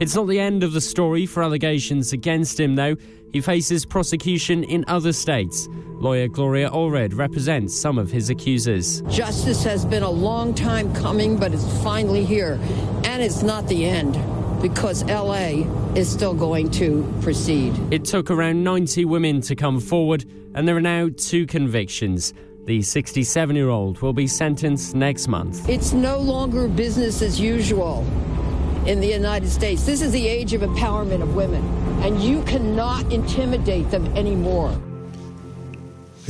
It's 0.00 0.14
not 0.14 0.28
the 0.28 0.38
end 0.38 0.62
of 0.62 0.72
the 0.72 0.80
story 0.80 1.26
for 1.26 1.42
allegations 1.42 2.12
against 2.12 2.60
him, 2.60 2.76
though. 2.76 2.94
He 3.32 3.40
faces 3.40 3.84
prosecution 3.84 4.62
in 4.62 4.84
other 4.86 5.12
states. 5.12 5.68
Lawyer 5.98 6.28
Gloria 6.28 6.70
Allred 6.70 7.16
represents 7.16 7.76
some 7.76 7.98
of 7.98 8.08
his 8.08 8.30
accusers. 8.30 9.00
Justice 9.10 9.64
has 9.64 9.84
been 9.84 10.04
a 10.04 10.10
long 10.10 10.54
time 10.54 10.94
coming, 10.94 11.36
but 11.36 11.52
it's 11.52 11.66
finally 11.82 12.24
here. 12.24 12.60
And 13.02 13.20
it's 13.20 13.42
not 13.42 13.66
the 13.66 13.86
end 13.86 14.12
because 14.62 15.02
LA 15.04 15.66
is 15.96 16.08
still 16.08 16.34
going 16.34 16.70
to 16.72 17.12
proceed. 17.20 17.74
It 17.92 18.04
took 18.04 18.30
around 18.30 18.62
90 18.62 19.04
women 19.04 19.40
to 19.42 19.56
come 19.56 19.80
forward, 19.80 20.24
and 20.54 20.68
there 20.68 20.76
are 20.76 20.80
now 20.80 21.08
two 21.16 21.44
convictions. 21.44 22.34
The 22.66 22.82
67 22.82 23.56
year 23.56 23.68
old 23.68 24.00
will 24.00 24.12
be 24.12 24.28
sentenced 24.28 24.94
next 24.94 25.26
month. 25.26 25.68
It's 25.68 25.92
no 25.92 26.18
longer 26.18 26.68
business 26.68 27.20
as 27.20 27.40
usual 27.40 28.06
in 28.86 29.00
the 29.00 29.06
United 29.06 29.48
States. 29.48 29.84
This 29.84 30.02
is 30.02 30.12
the 30.12 30.26
age 30.26 30.52
of 30.52 30.62
empowerment 30.62 31.22
of 31.22 31.34
women, 31.34 31.64
and 32.02 32.20
you 32.20 32.42
cannot 32.42 33.12
intimidate 33.12 33.90
them 33.90 34.06
anymore. 34.16 34.76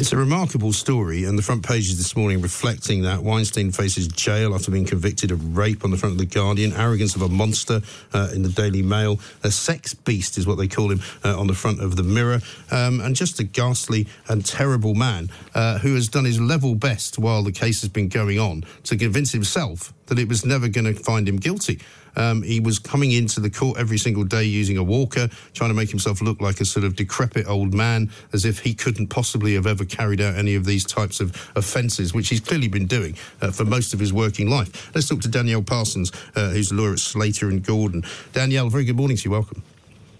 It's 0.01 0.13
a 0.13 0.17
remarkable 0.17 0.73
story, 0.73 1.25
and 1.25 1.37
the 1.37 1.43
front 1.43 1.67
pages 1.67 1.99
this 1.99 2.15
morning 2.15 2.41
reflecting 2.41 3.03
that. 3.03 3.25
Weinstein 3.25 3.73
faces 3.73 4.07
jail 4.07 4.55
after 4.55 4.71
being 4.71 4.85
convicted 4.85 5.33
of 5.33 5.57
rape 5.57 5.85
on 5.85 5.91
the 5.91 5.97
front 5.97 6.13
of 6.13 6.19
The 6.19 6.27
Guardian, 6.27 6.73
arrogance 6.73 7.17
of 7.17 7.23
a 7.23 7.29
monster 7.29 7.81
uh, 8.13 8.31
in 8.33 8.45
the 8.45 8.49
Daily 8.49 8.81
Mail, 8.81 9.19
a 9.43 9.51
sex 9.51 9.95
beast 9.95 10.39
is 10.39 10.47
what 10.47 10.57
they 10.57 10.69
call 10.69 10.93
him 10.93 11.01
uh, 11.25 11.37
on 11.37 11.49
the 11.49 11.53
front 11.53 11.83
of 11.83 11.97
The 11.97 12.05
Mirror, 12.05 12.43
um, 12.71 13.01
and 13.01 13.17
just 13.17 13.41
a 13.41 13.43
ghastly 13.43 14.07
and 14.29 14.47
terrible 14.47 14.95
man 14.95 15.31
uh, 15.57 15.81
who 15.81 15.97
has 15.97 16.07
done 16.07 16.27
his 16.27 16.41
level 16.41 16.77
best 16.77 17.19
while 17.19 17.43
the 17.43 17.51
case 17.51 17.81
has 17.81 17.91
been 17.91 18.09
going 18.09 18.39
on 18.39 18.63
to 18.85 18.97
convince 18.97 19.33
himself 19.33 19.93
that 20.07 20.21
it 20.21 20.29
was 20.29 20.45
never 20.45 20.69
going 20.69 20.85
to 20.85 20.95
find 20.95 21.29
him 21.29 21.39
guilty. 21.39 21.81
Um, 22.19 22.43
he 22.43 22.61
was 22.61 22.79
coming 22.79 23.13
into 23.13 23.41
the 23.41 23.51
court 23.51 23.79
every 23.79 23.99
single 23.99 24.25
day 24.25 24.45
using 24.45 24.77
a 24.77 24.83
walker, 24.83 25.29
trying 25.55 25.71
to 25.71 25.75
make 25.75 25.91
himself 25.91 26.21
look 26.21 26.41
like 26.41 26.61
a 26.61 26.65
sort 26.65 26.85
of 26.85 26.97
decrepit 26.97 27.47
old 27.49 27.73
man, 27.73 28.11
as 28.33 28.45
if 28.45 28.59
he 28.61 28.75
couldn't 28.75 29.09
possibly 29.09 29.55
have 29.55 29.67
ever 29.67 29.85
carried 29.85 30.21
out 30.21 30.37
any 30.37 30.55
of 30.55 30.65
these 30.65 30.85
types 30.85 31.21
of 31.21 31.51
offences, 31.57 32.13
which 32.13 32.29
he's 32.29 32.41
clearly 32.41 32.69
been 32.69 32.87
doing 32.87 33.15
uh, 33.41 33.51
for 33.51 33.65
most 33.65 33.95
of 33.95 34.01
his 34.01 34.13
working 34.13 34.49
life. 34.49 34.95
Let's 34.95 35.09
talk 35.09 35.21
to 35.23 35.29
Danielle 35.29 35.63
Parsons, 35.63 36.13
uh, 36.35 36.51
who's 36.51 36.71
a 36.71 36.75
lawyer 36.75 36.93
at 36.93 36.99
Slater 36.99 37.49
and 37.49 37.65
Gordon. 37.65 38.05
Danielle, 38.33 38.69
very 38.69 38.85
good 38.85 38.97
morning 38.97 39.17
to 39.17 39.25
you. 39.25 39.31
Welcome. 39.31 39.63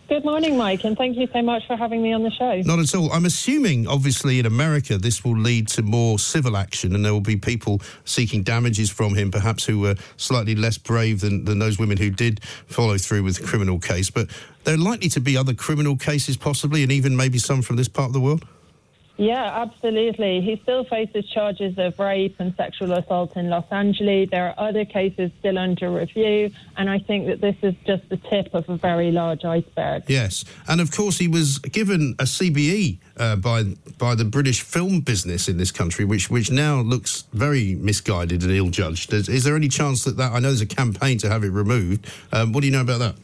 Good 0.09 0.25
morning, 0.25 0.57
Mike, 0.57 0.85
and 0.85 0.97
thank 0.97 1.19
you 1.19 1.29
so 1.35 1.43
much 1.43 1.67
for 1.67 1.77
having 1.77 2.01
me 2.01 2.15
on 2.15 2.23
the 2.23 2.31
show. 2.31 2.63
Not 2.63 2.79
at 2.79 2.95
all. 2.95 3.13
I'm 3.13 3.27
assuming, 3.27 3.87
obviously, 3.87 4.39
in 4.39 4.47
America, 4.47 4.97
this 4.97 5.23
will 5.23 5.37
lead 5.37 5.69
to 5.69 5.83
more 5.83 6.19
civil 6.19 6.57
action, 6.57 6.95
and 6.95 7.05
there 7.05 7.13
will 7.13 7.21
be 7.21 7.37
people 7.37 7.83
seeking 8.07 8.43
damages 8.43 8.89
from 8.89 9.15
him, 9.15 9.31
perhaps 9.31 9.67
who 9.67 9.81
were 9.81 9.97
slightly 10.17 10.55
less 10.55 10.79
brave 10.79 11.21
than, 11.21 11.45
than 11.45 11.59
those 11.59 11.79
women 11.79 11.99
who 11.99 12.09
did 12.09 12.43
follow 12.43 12.97
through 12.97 13.23
with 13.23 13.37
the 13.37 13.47
criminal 13.47 13.79
case. 13.79 14.09
But 14.09 14.31
there 14.65 14.77
are 14.77 14.79
likely 14.79 15.11
to 15.11 15.21
be 15.21 15.37
other 15.37 15.53
criminal 15.53 15.95
cases, 15.95 16.39
possibly, 16.39 16.83
and 16.83 16.91
even 16.91 17.15
maybe 17.15 17.39
some 17.39 17.61
from 17.61 17.77
this 17.77 17.89
part 17.89 18.09
of 18.09 18.15
the 18.15 18.21
world. 18.21 18.47
Yeah, 19.19 19.63
absolutely. 19.63 20.41
He 20.41 20.61
still 20.63 20.85
faces 20.85 21.29
charges 21.29 21.75
of 21.77 21.99
rape 21.99 22.37
and 22.39 22.55
sexual 22.55 22.93
assault 22.93 23.37
in 23.37 23.51
Los 23.51 23.65
Angeles. 23.73 24.31
There 24.31 24.49
are 24.49 24.69
other 24.69 24.85
cases 24.85 25.33
still 25.41 25.59
under 25.59 25.91
review, 25.91 26.53
and 26.77 26.89
I 26.89 27.01
think 27.01 27.27
that 27.27 27.41
this 27.41 27.57
is 27.63 27.75
just 27.85 28.09
the 28.11 28.17
tip 28.17 28.55
of 28.55 28.69
a 28.69 28.77
very 28.77 29.11
large 29.11 29.45
iceberg. 29.45 30.05
Yes, 30.07 30.45
and 30.69 30.81
of 30.81 30.93
course 30.93 31.19
he 31.19 31.27
was 31.27 31.59
given 31.59 32.15
a 32.21 32.25
CBE 32.25 32.99
uh, 33.17 33.35
by 33.35 33.65
by 33.99 34.15
the 34.15 34.25
British 34.25 34.63
film 34.63 35.01
business 35.01 35.49
in 35.49 35.57
this 35.59 35.73
country, 35.73 36.05
which 36.05 36.31
which 36.31 36.53
now 36.53 36.81
looks 36.81 37.25
very 37.33 37.75
misguided 37.75 38.45
and 38.45 38.53
ill 38.53 38.71
judged. 38.71 39.13
Is, 39.13 39.29
is 39.29 39.43
there 39.43 39.57
any 39.57 39.69
chance 39.69 40.05
that 40.05 40.17
that 40.17 40.31
I 40.31 40.39
know 40.39 40.49
there's 40.49 40.61
a 40.61 40.67
campaign 40.67 41.19
to 41.19 41.29
have 41.29 41.43
it 41.43 41.51
removed? 41.51 42.09
Um, 42.33 42.53
what 42.53 42.61
do 42.61 42.69
you 42.69 42.73
know 42.73 42.83
about 42.83 43.01
that? 43.01 43.17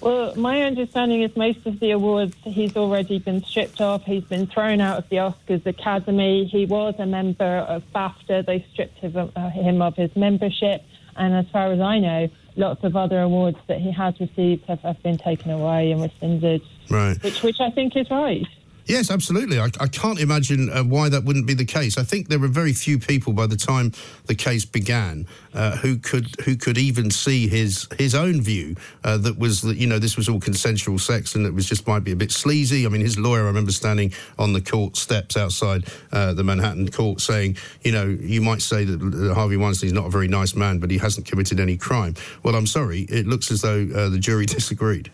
Well, 0.00 0.34
my 0.36 0.62
understanding 0.62 1.22
is 1.22 1.34
most 1.36 1.66
of 1.66 1.80
the 1.80 1.90
awards 1.90 2.36
he's 2.42 2.76
already 2.76 3.18
been 3.18 3.42
stripped 3.42 3.80
of. 3.80 4.04
He's 4.04 4.24
been 4.24 4.46
thrown 4.46 4.80
out 4.80 4.98
of 4.98 5.08
the 5.08 5.16
Oscars 5.16 5.64
Academy. 5.66 6.44
He 6.44 6.66
was 6.66 6.94
a 6.98 7.06
member 7.06 7.44
of 7.44 7.82
BAFTA. 7.94 8.44
They 8.46 8.66
stripped 8.72 9.02
uh, 9.02 9.50
him 9.50 9.80
of 9.80 9.96
his 9.96 10.14
membership. 10.14 10.84
And 11.16 11.34
as 11.34 11.46
far 11.48 11.72
as 11.72 11.80
I 11.80 11.98
know, 11.98 12.28
lots 12.56 12.84
of 12.84 12.94
other 12.94 13.20
awards 13.20 13.58
that 13.68 13.80
he 13.80 13.90
has 13.92 14.20
received 14.20 14.66
have, 14.66 14.80
have 14.80 15.02
been 15.02 15.16
taken 15.16 15.50
away 15.50 15.92
and 15.92 16.02
rescinded. 16.02 16.62
Right. 16.90 17.20
Which, 17.22 17.42
which 17.42 17.60
I 17.60 17.70
think 17.70 17.96
is 17.96 18.10
right. 18.10 18.46
Yes, 18.86 19.10
absolutely. 19.10 19.58
I, 19.58 19.66
I 19.80 19.88
can't 19.88 20.20
imagine 20.20 20.70
uh, 20.70 20.84
why 20.84 21.08
that 21.08 21.24
wouldn't 21.24 21.46
be 21.46 21.54
the 21.54 21.64
case. 21.64 21.98
I 21.98 22.04
think 22.04 22.28
there 22.28 22.38
were 22.38 22.46
very 22.46 22.72
few 22.72 23.00
people 23.00 23.32
by 23.32 23.48
the 23.48 23.56
time 23.56 23.92
the 24.26 24.34
case 24.36 24.64
began 24.64 25.26
uh, 25.54 25.76
who 25.78 25.98
could 25.98 26.40
who 26.44 26.56
could 26.56 26.78
even 26.78 27.10
see 27.10 27.48
his 27.48 27.88
his 27.98 28.14
own 28.14 28.40
view 28.40 28.76
uh, 29.02 29.16
that 29.18 29.38
was 29.38 29.62
that 29.62 29.76
you 29.76 29.88
know 29.88 29.98
this 29.98 30.16
was 30.16 30.28
all 30.28 30.38
consensual 30.38 31.00
sex 31.00 31.34
and 31.34 31.46
it 31.46 31.52
was 31.52 31.66
just 31.66 31.88
might 31.88 32.04
be 32.04 32.12
a 32.12 32.16
bit 32.16 32.30
sleazy. 32.30 32.86
I 32.86 32.88
mean, 32.88 33.00
his 33.00 33.18
lawyer, 33.18 33.42
I 33.42 33.46
remember 33.46 33.72
standing 33.72 34.12
on 34.38 34.52
the 34.52 34.60
court 34.60 34.96
steps 34.96 35.36
outside 35.36 35.88
uh, 36.12 36.32
the 36.34 36.44
Manhattan 36.44 36.88
court 36.88 37.20
saying, 37.20 37.56
you 37.82 37.90
know, 37.90 38.06
you 38.06 38.40
might 38.40 38.62
say 38.62 38.84
that 38.84 39.32
Harvey 39.34 39.56
Weinstein 39.56 39.88
is 39.88 39.94
not 39.94 40.06
a 40.06 40.10
very 40.10 40.28
nice 40.28 40.54
man, 40.54 40.78
but 40.78 40.92
he 40.92 40.98
hasn't 40.98 41.26
committed 41.26 41.58
any 41.58 41.76
crime. 41.76 42.14
Well, 42.44 42.54
I'm 42.54 42.68
sorry, 42.68 43.00
it 43.08 43.26
looks 43.26 43.50
as 43.50 43.62
though 43.62 43.88
uh, 43.92 44.10
the 44.10 44.18
jury 44.18 44.46
disagreed. 44.46 45.10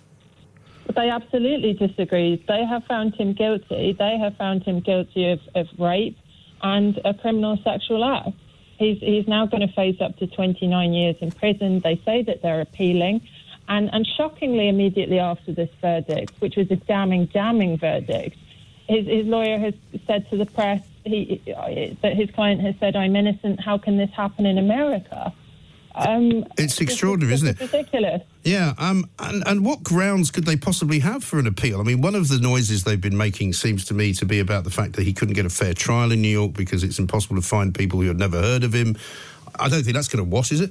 They 0.95 1.09
absolutely 1.11 1.75
disagree. 1.75 2.45
They 2.47 2.65
have 2.65 2.85
found 2.85 3.15
him 3.15 3.33
guilty. 3.33 3.97
They 3.99 4.19
have 4.19 4.37
found 4.37 4.63
him 4.65 4.81
guilty 4.81 5.31
of, 5.31 5.41
of 5.55 5.67
rape 5.79 6.19
and 6.63 7.01
a 7.05 7.15
criminal 7.15 7.59
sexual 7.65 8.05
act. 8.05 8.37
He's, 8.79 8.99
he's 8.99 9.29
now 9.29 9.47
going 9.47 9.67
to 9.67 9.73
face 9.75 10.01
up 10.01 10.17
to 10.19 10.27
29 10.27 10.93
years 10.93 11.17
in 11.21 11.31
prison. 11.31 11.81
They 11.81 12.01
say 12.05 12.23
that 12.23 12.43
they're 12.43 12.61
appealing. 12.61 13.21
And, 13.69 13.91
and 13.93 14.07
shockingly, 14.07 14.69
immediately 14.69 15.19
after 15.19 15.53
this 15.53 15.71
verdict, 15.81 16.35
which 16.41 16.57
was 16.57 16.71
a 16.71 16.77
damning, 16.77 17.27
damning 17.27 17.79
verdict, 17.79 18.37
his, 18.89 19.07
his 19.07 19.27
lawyer 19.27 19.59
has 19.59 19.75
said 20.07 20.29
to 20.31 20.37
the 20.37 20.47
press 20.47 20.83
he, 21.05 21.41
that 22.03 22.15
his 22.15 22.31
client 22.31 22.61
has 22.61 22.75
said, 22.81 22.97
I'm 22.97 23.17
innocent. 23.17 23.61
How 23.61 23.79
can 23.79 23.97
this 23.97 24.11
happen 24.11 24.47
in 24.47 24.59
America? 24.59 25.33
Um, 25.95 26.45
it's 26.59 26.81
extraordinary, 26.81 27.35
is, 27.35 27.43
isn't 27.43 27.61
it? 27.61 27.73
Ridiculous. 27.73 28.23
Yeah. 28.45 28.75
Um, 28.79 29.11
and, 29.19 29.43
and 29.47 29.65
what 29.65 29.83
grounds 29.83 30.31
could 30.31 30.45
they 30.45 30.57
possibly 30.57 31.01
have 31.01 31.23
for 31.23 31.39
an 31.39 31.47
appeal? 31.47 31.81
I 31.81 31.85
mean, 31.85 32.01
one 32.01 32.15
of 32.15 32.29
the 32.29 32.39
noises 32.39 32.85
they've 32.85 33.01
been 33.01 33.17
making 33.17 33.53
seems 33.53 33.85
to 33.87 33.95
me 33.95 34.15
to 34.15 34.25
be 34.25 34.41
about 34.41 34.65
the 34.65 34.71
fact 34.71 34.95
that 34.95 35.03
he 35.03 35.13
couldn't 35.13 35.35
get 35.35 35.47
a 35.47 35.51
fair 35.51 35.75
trial 35.75 36.13
in 36.13 36.23
New 36.23 36.29
York 36.29 36.55
because 36.55 36.83
it's 36.83 36.99
impossible 36.99 37.37
to 37.37 37.43
find 37.43 37.75
people 37.75 38.01
who 38.01 38.09
had 38.09 38.19
never 38.19 38.41
heard 38.41 38.65
of 38.65 38.73
him. 38.73 38.97
I 39.59 39.69
don't 39.69 39.83
think 39.83 39.95
that's 39.95 40.09
going 40.09 40.25
to 40.25 40.31
wash, 40.31 40.51
is 40.53 40.61
it? 40.61 40.71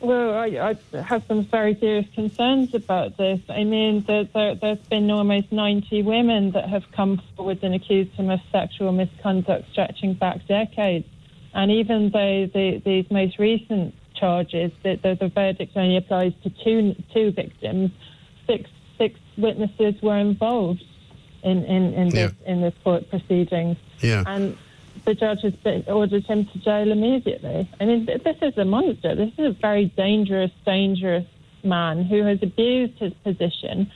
Well, 0.00 0.34
I, 0.34 0.76
I, 0.92 1.00
have 1.00 1.24
some 1.26 1.44
very 1.46 1.74
serious 1.74 2.06
concerns 2.14 2.72
about 2.72 3.16
this. 3.16 3.40
I 3.48 3.64
mean, 3.64 4.04
there, 4.06 4.24
there, 4.24 4.54
there's 4.54 4.78
been 4.78 5.10
almost 5.10 5.50
90 5.50 6.02
women 6.02 6.52
that 6.52 6.68
have 6.68 6.84
come 6.92 7.20
forward 7.36 7.58
and 7.62 7.74
accused 7.74 8.12
him 8.12 8.30
of 8.30 8.38
sexual 8.52 8.92
misconduct 8.92 9.72
stretching 9.72 10.14
back 10.14 10.46
decades. 10.46 11.06
And 11.52 11.72
even 11.72 12.10
though 12.10 12.46
the, 12.46 12.80
these 12.84 13.10
most 13.10 13.38
recent 13.40 13.94
charges. 14.18 14.72
The, 14.82 14.96
the, 14.96 15.14
the, 15.14 15.28
verdict 15.28 15.72
only 15.76 15.96
applies 15.96 16.32
to 16.42 16.50
two 16.50 16.94
two 17.12 17.32
victims. 17.32 17.90
Six 18.46 18.70
six 18.96 19.18
witnesses 19.36 19.94
were 20.02 20.18
involved 20.18 20.84
in 21.42 21.64
in, 21.64 21.94
in 21.94 22.08
this 22.08 22.32
yeah. 22.40 22.52
in 22.52 22.60
this 22.60 22.74
court 22.84 23.08
proceedings. 23.10 23.76
Yeah. 24.00 24.24
And 24.26 24.56
the 25.04 25.14
judge 25.14 25.40
has 25.42 25.54
been, 25.54 25.84
ordered 25.86 26.24
him 26.24 26.46
to 26.46 26.58
jail 26.58 26.90
immediately. 26.90 27.68
I 27.80 27.84
mean, 27.84 28.06
this 28.06 28.36
is 28.42 28.58
a 28.58 28.64
monster. 28.64 29.14
This 29.14 29.32
is 29.38 29.56
a 29.56 29.58
very 29.60 29.86
dangerous, 29.86 30.50
dangerous 30.66 31.24
man 31.64 32.04
who 32.04 32.22
has 32.24 32.42
abused 32.42 32.98
his 32.98 33.12
position 33.24 33.90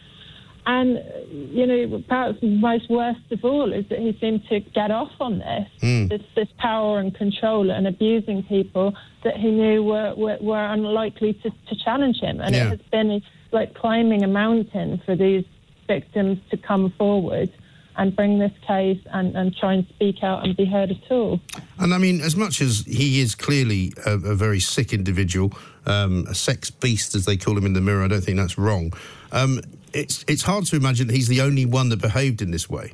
And, 0.64 1.02
you 1.30 1.66
know, 1.66 2.02
perhaps 2.08 2.38
most 2.40 2.88
worst 2.88 3.20
of 3.32 3.44
all 3.44 3.72
is 3.72 3.84
that 3.88 3.98
he 3.98 4.16
seemed 4.20 4.46
to 4.48 4.60
get 4.60 4.92
off 4.92 5.10
on 5.20 5.40
this, 5.40 5.68
Hmm. 5.80 6.06
this, 6.06 6.22
this 6.36 6.48
power 6.58 7.00
and 7.00 7.12
control 7.14 7.70
and 7.70 7.86
abusing 7.88 8.44
people 8.44 8.94
that 9.24 9.36
he 9.36 9.50
knew 9.50 9.82
were, 9.82 10.14
were, 10.16 10.38
were 10.40 10.64
unlikely 10.64 11.32
to, 11.42 11.50
to 11.50 11.76
challenge 11.84 12.18
him. 12.20 12.40
And 12.40 12.54
Yeah. 12.54 12.66
it 12.66 12.70
has 12.70 12.80
been 12.92 13.22
like 13.50 13.74
climbing 13.74 14.22
a 14.22 14.28
mountain 14.28 15.00
for 15.04 15.16
these 15.16 15.44
victims 15.88 16.38
to 16.50 16.56
come 16.56 16.90
forward 16.96 17.50
and 17.96 18.14
bring 18.16 18.38
this 18.38 18.52
case 18.66 19.00
and, 19.12 19.36
and 19.36 19.54
try 19.54 19.74
and 19.74 19.86
speak 19.94 20.22
out 20.22 20.44
and 20.44 20.56
be 20.56 20.64
heard 20.64 20.90
at 20.92 21.10
all. 21.10 21.40
And 21.78 21.92
I 21.92 21.98
mean, 21.98 22.20
as 22.20 22.36
much 22.36 22.60
as 22.62 22.84
he 22.86 23.20
is 23.20 23.34
clearly 23.34 23.92
a, 24.06 24.12
a 24.12 24.34
very 24.34 24.60
sick 24.60 24.92
individual, 24.94 25.52
um, 25.86 26.24
a 26.28 26.34
sex 26.34 26.70
beast, 26.70 27.14
as 27.16 27.24
they 27.26 27.36
call 27.36 27.58
him 27.58 27.66
in 27.66 27.72
the 27.74 27.80
mirror, 27.82 28.04
I 28.04 28.08
don't 28.08 28.22
think 28.24 28.38
that's 28.38 28.56
wrong. 28.56 28.92
Um, 29.32 29.60
it's 29.94 30.24
it's 30.28 30.42
hard 30.42 30.66
to 30.66 30.76
imagine 30.76 31.06
that 31.06 31.14
he's 31.14 31.28
the 31.28 31.40
only 31.40 31.66
one 31.66 31.88
that 31.90 32.00
behaved 32.00 32.42
in 32.42 32.50
this 32.50 32.68
way. 32.68 32.92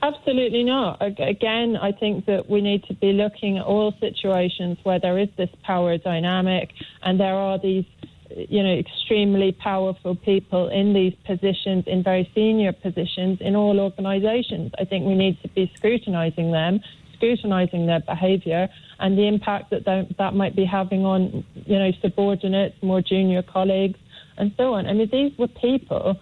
Absolutely 0.00 0.62
not. 0.62 0.98
Again, 1.00 1.76
I 1.76 1.90
think 1.90 2.26
that 2.26 2.48
we 2.48 2.60
need 2.60 2.84
to 2.84 2.94
be 2.94 3.12
looking 3.12 3.58
at 3.58 3.64
all 3.64 3.92
situations 3.98 4.78
where 4.84 5.00
there 5.00 5.18
is 5.18 5.28
this 5.36 5.50
power 5.64 5.98
dynamic 5.98 6.70
and 7.02 7.18
there 7.18 7.34
are 7.34 7.58
these, 7.58 7.84
you 8.30 8.62
know, 8.62 8.74
extremely 8.74 9.50
powerful 9.50 10.14
people 10.14 10.68
in 10.68 10.94
these 10.94 11.14
positions, 11.26 11.84
in 11.88 12.04
very 12.04 12.30
senior 12.32 12.72
positions 12.72 13.38
in 13.40 13.56
all 13.56 13.80
organisations. 13.80 14.70
I 14.78 14.84
think 14.84 15.04
we 15.04 15.16
need 15.16 15.42
to 15.42 15.48
be 15.48 15.72
scrutinising 15.74 16.52
them, 16.52 16.78
scrutinising 17.14 17.86
their 17.86 18.00
behaviour 18.00 18.68
and 19.00 19.18
the 19.18 19.26
impact 19.26 19.70
that 19.70 19.84
that 19.84 20.34
might 20.34 20.54
be 20.54 20.64
having 20.64 21.04
on, 21.04 21.44
you 21.66 21.78
know, 21.78 21.90
subordinates, 22.00 22.80
more 22.82 23.02
junior 23.02 23.42
colleagues, 23.42 23.98
and 24.38 24.52
so 24.56 24.74
on. 24.74 24.86
I 24.86 24.92
mean, 24.94 25.08
these 25.10 25.36
were 25.38 25.48
people 25.48 26.18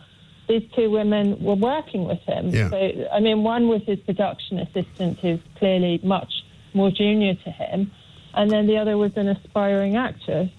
these 0.49 0.63
two 0.75 0.91
women 0.91 1.43
were 1.43 1.55
working 1.55 2.05
with 2.05 2.21
him. 2.21 2.51
Yeah. 2.51 2.71
So, 2.71 3.09
I 3.13 3.21
mean, 3.21 3.43
one 3.43 3.69
was 3.69 3.83
his 3.83 3.99
production 4.01 4.59
assistant, 4.59 5.19
who's 5.19 5.41
clearly 5.57 6.01
much 6.03 6.33
more 6.75 6.91
junior 6.91 7.35
to 7.35 7.51
him, 7.51 7.91
and 8.35 8.51
then 8.51 8.67
the 8.67 8.77
other 8.77 8.97
was 8.97 9.13
an 9.17 9.29
aspiring 9.29 9.97
actress. 9.97 10.51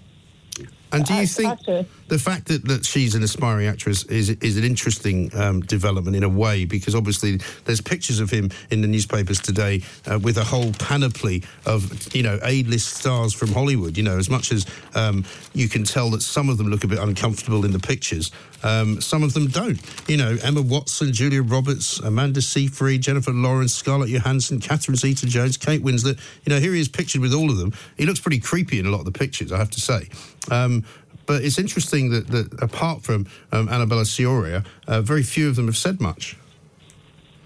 And 0.92 1.06
do 1.06 1.14
you 1.14 1.28
think 1.28 1.50
actress. 1.50 1.88
The 2.08 2.20
fact 2.20 2.48
that, 2.48 2.66
that 2.66 2.86
she's 2.86 3.16
an 3.16 3.24
aspiring 3.24 3.68
actress 3.68 4.04
is 4.06 4.30
is 4.30 4.58
an 4.58 4.64
interesting 4.64 5.32
um, 5.36 5.62
development 5.62 6.16
in 6.16 6.24
a 6.24 6.30
way? 6.30 6.66
Because 6.66 6.96
obviously 6.96 7.40
there's 7.66 7.82
pictures 7.82 8.20
of 8.20 8.30
him 8.30 8.50
in 8.72 8.82
the 8.82 8.88
newspapers 8.88 9.40
today 9.40 9.84
uh, 10.10 10.20
with 10.20 10.38
a 10.38 10.44
whole 10.44 10.72
panoply 10.74 11.44
of 11.66 12.16
you 12.16 12.24
know 12.24 12.40
A-list 12.44 12.96
stars 12.96 13.34
from 13.34 13.50
Hollywood. 13.50 13.98
You 13.98 14.04
know, 14.04 14.18
as 14.18 14.30
much 14.30 14.52
as 14.52 14.66
um, 14.96 15.26
you 15.54 15.68
can 15.68 15.84
tell 15.84 16.10
that 16.12 16.22
some 16.22 16.50
of 16.50 16.58
them 16.58 16.68
look 16.68 16.84
a 16.84 16.88
bit 16.88 17.00
uncomfortable 17.00 17.66
in 17.66 17.72
the 17.72 17.80
pictures, 17.80 18.32
um, 18.64 19.02
some 19.02 19.24
of 19.24 19.34
them 19.34 19.48
don't. 19.48 19.80
You 20.10 20.18
know, 20.18 20.38
Emma 20.44 20.62
Watson, 20.62 21.14
Julia 21.14 21.44
Roberts, 21.44 22.00
Amanda 22.00 22.42
Seyfried, 22.42 23.02
Jennifer 23.02 23.32
Lawrence, 23.32 23.74
Scarlett 23.74 24.10
Johansson, 24.10 24.60
Catherine 24.60 24.96
Zeta-Jones, 24.96 25.58
Kate 25.58 25.84
Winslet. 25.84 26.20
You 26.46 26.54
know, 26.54 26.60
here 26.60 26.74
he 26.74 26.80
is 26.80 26.88
pictured 26.88 27.22
with 27.22 27.34
all 27.34 27.50
of 27.50 27.58
them. 27.58 27.74
He 27.98 28.06
looks 28.06 28.20
pretty 28.20 28.40
creepy 28.40 28.80
in 28.80 28.86
a 28.86 28.90
lot 28.90 29.00
of 29.00 29.06
the 29.06 29.12
pictures, 29.12 29.52
I 29.52 29.58
have 29.58 29.72
to 29.72 29.82
say. 29.82 30.10
Um, 30.50 30.86
but 31.28 31.44
it's 31.44 31.60
interesting 31.60 32.10
that, 32.10 32.28
that 32.28 32.62
apart 32.62 33.04
from 33.04 33.28
um, 33.52 33.70
Annabella 33.70 34.04
Sciorra, 34.04 34.66
uh, 34.88 35.02
very 35.02 35.24
few 35.24 35.48
of 35.50 35.56
them 35.56 35.68
have 35.68 35.78
said 35.78 36.02
much. 36.02 36.38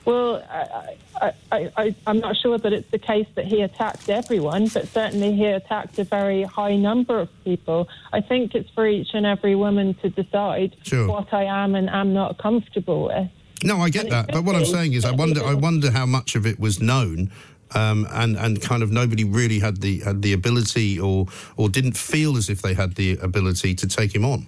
Well, 0.05 0.43
I, 0.49 0.95
I, 1.21 1.33
I, 1.51 1.71
I, 1.77 1.95
I'm 2.07 2.19
not 2.19 2.35
sure 2.35 2.57
that 2.57 2.73
it's 2.73 2.89
the 2.89 2.97
case 2.97 3.27
that 3.35 3.45
he 3.45 3.61
attacked 3.61 4.09
everyone, 4.09 4.67
but 4.67 4.87
certainly 4.87 5.33
he 5.35 5.45
attacked 5.45 5.99
a 5.99 6.03
very 6.03 6.43
high 6.43 6.75
number 6.75 7.19
of 7.19 7.29
people. 7.43 7.87
I 8.11 8.21
think 8.21 8.55
it's 8.55 8.69
for 8.71 8.87
each 8.87 9.09
and 9.13 9.25
every 9.25 9.55
woman 9.55 9.93
to 10.01 10.09
decide 10.09 10.75
Sure. 10.83 11.07
what 11.07 11.33
I 11.33 11.43
am 11.43 11.75
and 11.75 11.89
am 11.89 12.13
not 12.13 12.39
comfortable 12.39 13.05
with. 13.07 13.29
No, 13.63 13.77
I 13.77 13.89
get 13.89 14.05
And 14.05 14.11
that, 14.13 14.27
but 14.31 14.43
what 14.43 14.55
I'm 14.55 14.65
saying 14.65 14.93
is, 14.93 15.05
I 15.05 15.11
wonder, 15.11 15.43
I 15.43 15.53
wonder 15.53 15.91
how 15.91 16.07
much 16.07 16.35
of 16.35 16.47
it 16.47 16.59
was 16.59 16.81
known, 16.81 17.31
um, 17.75 18.07
and 18.11 18.37
and 18.37 18.61
kind 18.61 18.83
of 18.83 18.91
nobody 18.91 19.23
really 19.23 19.59
had 19.59 19.81
the 19.81 19.99
had 19.99 20.21
the 20.21 20.33
ability, 20.33 20.99
or 20.99 21.27
or 21.57 21.69
didn't 21.69 21.97
feel 21.97 22.37
as 22.37 22.49
if 22.49 22.61
they 22.61 22.73
had 22.73 22.95
the 22.95 23.17
ability 23.17 23.75
to 23.75 23.87
take 23.87 24.13
him 24.15 24.25
on. 24.25 24.47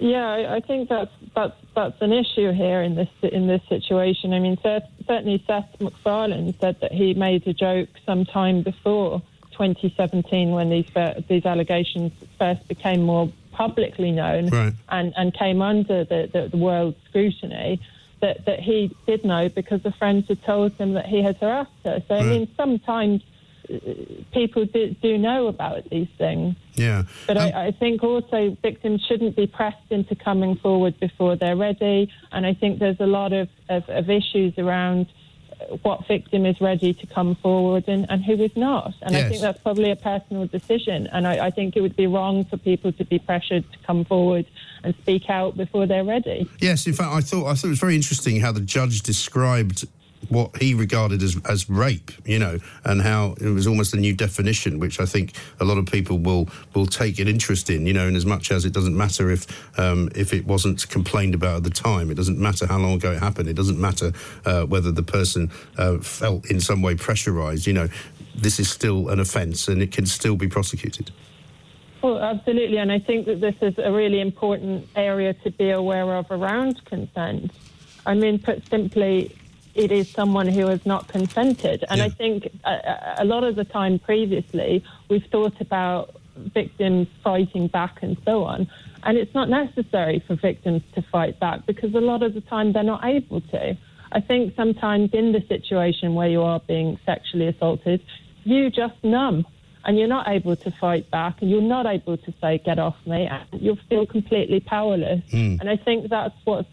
Yeah, 0.00 0.54
I, 0.54 0.60
think 0.60 0.88
that's 0.88 1.10
that's 1.34 1.56
that's 1.74 2.00
an 2.00 2.12
issue 2.12 2.52
here 2.52 2.80
in 2.80 2.94
this 2.94 3.10
in 3.22 3.46
this 3.46 3.60
situation. 3.68 4.32
I 4.32 4.38
mean, 4.38 4.56
certainly 4.62 5.44
Seth 5.46 5.78
MacFarlane 5.78 6.54
said 6.58 6.80
that 6.80 6.92
he 6.92 7.12
made 7.12 7.46
a 7.46 7.52
joke 7.52 7.90
sometime 8.06 8.62
before 8.62 9.20
2017 9.52 10.52
when 10.52 10.70
these 10.70 10.88
these 11.28 11.44
allegations 11.44 12.12
first 12.38 12.66
became 12.66 13.02
more 13.02 13.30
publicly 13.52 14.10
known 14.10 14.48
Right. 14.48 14.72
and 14.88 15.12
and 15.18 15.34
came 15.34 15.60
under 15.60 16.04
the, 16.04 16.30
the, 16.32 16.48
the 16.48 16.56
world 16.56 16.94
scrutiny. 17.06 17.78
That, 18.20 18.44
that 18.44 18.60
he 18.60 18.94
did 19.06 19.24
know 19.24 19.48
because 19.48 19.82
the 19.82 19.92
friends 19.92 20.28
had 20.28 20.42
told 20.42 20.72
him 20.74 20.92
that 20.92 21.06
he 21.06 21.22
had 21.22 21.38
harassed 21.38 21.70
her. 21.84 22.02
So, 22.06 22.16
I 22.16 22.22
mean, 22.22 22.48
sometimes 22.54 23.22
uh, 23.72 23.78
people 24.32 24.66
do, 24.66 24.94
do 25.00 25.16
know 25.16 25.46
about 25.46 25.88
these 25.88 26.08
things. 26.18 26.54
Yeah, 26.74 27.04
But 27.26 27.38
I, 27.38 27.68
I 27.68 27.70
think 27.70 28.02
also 28.02 28.56
victims 28.62 29.04
shouldn't 29.06 29.36
be 29.36 29.46
pressed 29.46 29.90
into 29.90 30.14
coming 30.14 30.56
forward 30.56 30.98
before 31.00 31.36
they're 31.36 31.56
ready. 31.56 32.12
And 32.32 32.44
I 32.44 32.54
think 32.54 32.78
there's 32.78 33.00
a 33.00 33.06
lot 33.06 33.32
of, 33.32 33.48
of, 33.68 33.88
of 33.88 34.10
issues 34.10 34.58
around 34.58 35.06
what 35.82 36.06
victim 36.06 36.46
is 36.46 36.60
ready 36.60 36.92
to 36.94 37.06
come 37.06 37.34
forward 37.36 37.84
and, 37.88 38.06
and 38.10 38.24
who 38.24 38.34
is 38.34 38.56
not. 38.56 38.94
And 39.02 39.16
I 39.16 39.28
think 39.28 39.40
that's 39.40 39.60
probably 39.60 39.90
a 39.90 39.96
personal 39.96 40.46
decision. 40.46 41.06
And 41.08 41.26
I, 41.26 41.46
I 41.46 41.50
think 41.50 41.76
it 41.76 41.80
would 41.80 41.96
be 41.96 42.06
wrong 42.06 42.44
for 42.44 42.56
people 42.56 42.92
to 42.92 43.04
be 43.04 43.18
pressured 43.18 43.70
to 43.72 43.78
come 43.86 44.04
forward 44.04 44.46
and 44.82 44.94
speak 44.96 45.28
out 45.28 45.56
before 45.56 45.86
they're 45.86 46.04
ready. 46.04 46.48
Yes, 46.60 46.86
in 46.86 46.92
fact, 46.92 47.12
I 47.12 47.20
thought 47.20 47.46
I 47.46 47.54
thought 47.54 47.66
it 47.66 47.70
was 47.70 47.80
very 47.80 47.96
interesting 47.96 48.40
how 48.40 48.52
the 48.52 48.60
judge 48.60 49.02
described 49.02 49.86
what 50.28 50.56
he 50.56 50.74
regarded 50.74 51.22
as 51.22 51.40
as 51.48 51.68
rape, 51.68 52.10
you 52.24 52.38
know, 52.38 52.58
and 52.84 53.02
how 53.02 53.34
it 53.40 53.48
was 53.48 53.66
almost 53.66 53.94
a 53.94 53.96
new 53.96 54.14
definition, 54.14 54.78
which 54.78 55.00
I 55.00 55.06
think 55.06 55.34
a 55.60 55.64
lot 55.64 55.78
of 55.78 55.86
people 55.86 56.18
will 56.18 56.48
will 56.74 56.86
take 56.86 57.18
an 57.18 57.28
interest 57.28 57.70
in, 57.70 57.86
you 57.86 57.92
know, 57.92 58.06
in 58.06 58.16
as 58.16 58.26
much 58.26 58.50
as 58.50 58.64
it 58.64 58.72
doesn't 58.72 58.96
matter 58.96 59.30
if 59.30 59.46
um, 59.78 60.10
if 60.14 60.32
it 60.32 60.46
wasn't 60.46 60.88
complained 60.88 61.34
about 61.34 61.58
at 61.58 61.64
the 61.64 61.70
time, 61.70 62.10
it 62.10 62.14
doesn't 62.14 62.38
matter 62.38 62.66
how 62.66 62.78
long 62.78 62.94
ago 62.94 63.12
it 63.12 63.18
happened, 63.18 63.48
it 63.48 63.56
doesn't 63.56 63.80
matter 63.80 64.12
uh, 64.44 64.64
whether 64.64 64.92
the 64.92 65.02
person 65.02 65.50
uh, 65.78 65.98
felt 65.98 66.50
in 66.50 66.60
some 66.60 66.82
way 66.82 66.94
pressurised, 66.94 67.66
you 67.66 67.72
know, 67.72 67.88
this 68.34 68.60
is 68.60 68.70
still 68.70 69.08
an 69.08 69.20
offence 69.20 69.68
and 69.68 69.82
it 69.82 69.92
can 69.92 70.06
still 70.06 70.36
be 70.36 70.48
prosecuted. 70.48 71.10
Well, 72.02 72.18
absolutely, 72.18 72.78
and 72.78 72.90
I 72.90 72.98
think 72.98 73.26
that 73.26 73.40
this 73.40 73.56
is 73.60 73.74
a 73.76 73.92
really 73.92 74.20
important 74.20 74.88
area 74.96 75.34
to 75.34 75.50
be 75.50 75.70
aware 75.70 76.14
of 76.16 76.30
around 76.30 76.82
consent. 76.86 77.52
I 78.06 78.14
mean, 78.14 78.38
put 78.38 78.66
simply, 78.70 79.36
it 79.80 79.90
is 79.90 80.08
someone 80.10 80.46
who 80.46 80.66
has 80.66 80.84
not 80.84 81.08
consented, 81.08 81.84
and 81.88 82.02
I 82.02 82.08
think 82.08 82.48
a, 82.64 83.16
a 83.18 83.24
lot 83.24 83.44
of 83.44 83.56
the 83.56 83.64
time 83.64 83.98
previously 83.98 84.84
we've 85.08 85.24
thought 85.32 85.60
about 85.60 86.14
victims 86.36 87.08
fighting 87.24 87.66
back 87.66 88.02
and 88.02 88.16
so 88.24 88.44
on, 88.44 88.68
and 89.02 89.16
it's 89.16 89.34
not 89.34 89.48
necessary 89.48 90.22
for 90.26 90.34
victims 90.36 90.82
to 90.94 91.02
fight 91.02 91.40
back 91.40 91.66
because 91.66 91.94
a 91.94 92.00
lot 92.00 92.22
of 92.22 92.34
the 92.34 92.40
time 92.42 92.72
they're 92.72 92.82
not 92.82 93.04
able 93.04 93.40
to. 93.40 93.76
I 94.12 94.20
think 94.20 94.54
sometimes 94.56 95.10
in 95.12 95.32
the 95.32 95.42
situation 95.48 96.14
where 96.14 96.28
you 96.28 96.42
are 96.42 96.60
being 96.60 96.98
sexually 97.06 97.46
assaulted, 97.46 98.02
you 98.44 98.70
just 98.70 99.02
numb 99.02 99.46
and 99.84 99.98
you're 99.98 100.08
not 100.08 100.28
able 100.28 100.56
to 100.56 100.70
fight 100.72 101.10
back 101.10 101.40
and 101.40 101.50
you're 101.50 101.62
not 101.62 101.86
able 101.86 102.16
to 102.16 102.34
say, 102.40 102.58
get 102.58 102.78
off 102.78 102.96
me, 103.06 103.26
and 103.26 103.60
you'll 103.62 103.78
feel 103.88 104.04
completely 104.06 104.60
powerless. 104.60 105.22
Mm. 105.30 105.60
And 105.60 105.70
I 105.70 105.76
think 105.76 106.10
that's 106.10 106.34
what's 106.44 106.68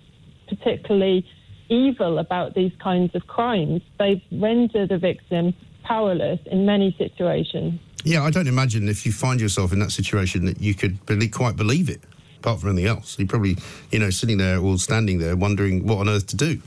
particularly 0.48 1.26
evil 1.70 2.20
about 2.20 2.54
these 2.54 2.72
kinds 2.80 3.14
of 3.16 3.28
crimes. 3.28 3.82
They've 4.00 4.22
rendered 4.32 4.92
a 4.92 4.98
victim 4.98 5.54
powerless 5.84 6.40
in 6.46 6.66
many 6.66 6.96
situations. 6.98 7.80
Yeah, 8.04 8.24
I 8.24 8.30
don't 8.32 8.48
imagine 8.48 8.88
if 8.90 9.06
you 9.06 9.12
find 9.12 9.40
yourself 9.42 9.74
in 9.74 9.80
that 9.80 9.92
situation 9.92 10.46
that 10.46 10.62
you 10.62 10.74
could 10.74 10.98
really 11.10 11.28
quite 11.30 11.56
believe 11.56 11.90
it. 11.90 12.02
Apart 12.40 12.62
from 12.62 12.70
anything 12.70 12.88
else, 12.88 13.18
you're 13.18 13.28
probably, 13.28 13.58
you 13.92 14.00
know, 14.00 14.10
sitting 14.10 14.38
there 14.38 14.60
or 14.60 14.78
standing 14.78 15.18
there 15.18 15.36
wondering 15.36 15.86
what 15.88 15.98
on 16.00 16.10
earth 16.10 16.28
to 16.28 16.36
do. 16.36 16.62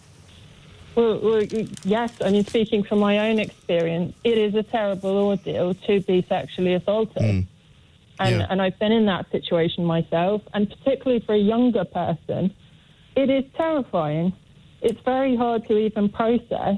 Well, 0.96 1.20
well, 1.20 1.42
yes, 1.84 2.12
I 2.20 2.30
mean, 2.30 2.44
speaking 2.44 2.82
from 2.82 2.98
my 2.98 3.30
own 3.30 3.38
experience, 3.38 4.14
it 4.24 4.36
is 4.36 4.54
a 4.54 4.64
terrible 4.64 5.16
ordeal 5.16 5.74
to 5.74 6.00
be 6.00 6.26
sexually 6.28 6.74
assaulted. 6.74 7.22
Hmm. 7.22 7.40
And, 8.18 8.40
Yeah. 8.40 8.46
and 8.50 8.60
I've 8.60 8.78
been 8.78 8.92
in 8.92 9.06
that 9.06 9.30
situation 9.30 9.84
myself, 9.84 10.42
and 10.52 10.68
particularly 10.68 11.20
for 11.20 11.34
a 11.34 11.38
younger 11.38 11.84
person, 11.84 12.52
it 13.16 13.30
is 13.30 13.44
terrifying. 13.56 14.32
It's 14.82 15.00
very 15.04 15.36
hard 15.36 15.66
to 15.68 15.78
even 15.78 16.08
process 16.08 16.76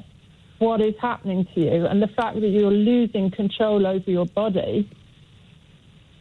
what 0.58 0.80
is 0.80 0.94
happening 1.00 1.46
to 1.54 1.60
you 1.60 1.86
and 1.86 2.00
the 2.00 2.08
fact 2.08 2.40
that 2.40 2.48
you're 2.48 2.70
losing 2.70 3.30
control 3.30 3.86
over 3.86 4.10
your 4.10 4.26
body 4.26 4.88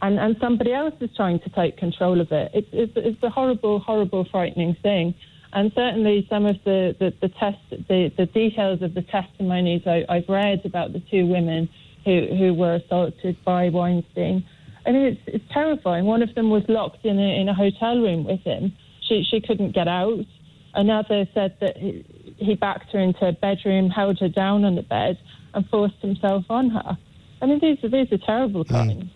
and, 0.02 0.18
and 0.18 0.36
somebody 0.40 0.72
else 0.74 0.94
is 1.00 1.10
trying 1.16 1.38
to 1.40 1.50
take 1.50 1.76
control 1.76 2.20
of 2.20 2.32
it. 2.32 2.50
It's, 2.52 2.68
it's, 2.72 2.92
it's 2.96 3.22
a 3.22 3.30
horrible, 3.30 3.78
horrible, 3.78 4.26
frightening 4.30 4.76
thing. 4.82 5.14
And 5.52 5.70
certainly 5.76 6.26
some 6.28 6.44
of 6.44 6.56
the, 6.64 6.96
the, 6.98 7.14
the, 7.20 7.28
test, 7.28 7.58
the, 7.70 8.12
the 8.16 8.26
details 8.26 8.82
of 8.82 8.94
the 8.94 9.02
testimonies 9.02 9.82
I, 9.86 10.04
I've 10.08 10.28
read 10.28 10.62
about 10.64 10.92
the 10.92 11.00
two 11.10 11.26
women 11.26 11.68
who, 12.04 12.26
who 12.36 12.52
were 12.52 12.74
assaulted 12.74 13.36
by 13.44 13.68
Weinstein, 13.68 14.44
I 14.84 14.90
mean, 14.90 15.02
it's, 15.02 15.20
it's 15.26 15.44
terrifying. 15.52 16.04
One 16.06 16.22
of 16.22 16.34
them 16.34 16.50
was 16.50 16.64
locked 16.68 17.04
in 17.04 17.18
a, 17.18 17.40
in 17.40 17.48
a 17.48 17.54
hotel 17.54 18.00
room 18.00 18.24
with 18.24 18.40
him. 18.40 18.72
She, 19.08 19.24
she 19.30 19.40
couldn't 19.40 19.72
get 19.72 19.86
out. 19.86 20.24
Another 20.74 21.26
said 21.34 21.56
that 21.60 21.76
he, 21.76 22.04
he 22.38 22.54
backed 22.54 22.92
her 22.92 22.98
into 22.98 23.26
a 23.26 23.32
bedroom, 23.32 23.90
held 23.90 24.18
her 24.20 24.28
down 24.28 24.64
on 24.64 24.74
the 24.74 24.82
bed, 24.82 25.18
and 25.54 25.68
forced 25.68 26.00
himself 26.00 26.44
on 26.48 26.70
her. 26.70 26.96
I 27.42 27.46
mean, 27.46 27.60
these 27.60 27.82
are 27.84 27.88
these 27.88 28.10
are 28.12 28.18
terrible 28.18 28.64
crimes. 28.64 29.10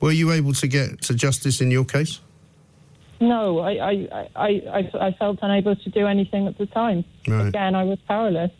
Were 0.00 0.12
you 0.12 0.32
able 0.32 0.52
to 0.54 0.66
get 0.66 1.02
to 1.02 1.14
justice 1.14 1.60
in 1.60 1.70
your 1.70 1.84
case? 1.84 2.20
No, 3.20 3.60
I, 3.60 3.70
I, 3.70 4.26
I, 4.34 4.48
I, 4.68 5.06
I 5.06 5.12
felt 5.12 5.38
unable 5.42 5.76
to 5.76 5.90
do 5.90 6.06
anything 6.06 6.48
at 6.48 6.58
the 6.58 6.66
time. 6.66 7.04
Right. 7.28 7.46
Again, 7.46 7.76
I 7.76 7.84
was 7.84 7.98
powerless. 8.08 8.50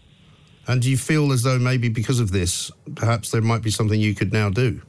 And 0.68 0.80
do 0.80 0.88
you 0.88 0.96
feel 0.96 1.32
as 1.32 1.42
though 1.42 1.58
maybe 1.58 1.88
because 1.88 2.20
of 2.20 2.30
this, 2.30 2.70
perhaps 2.94 3.32
there 3.32 3.40
might 3.40 3.62
be 3.62 3.70
something 3.70 3.98
you 3.98 4.14
could 4.14 4.32
now 4.32 4.50
do? 4.50 4.80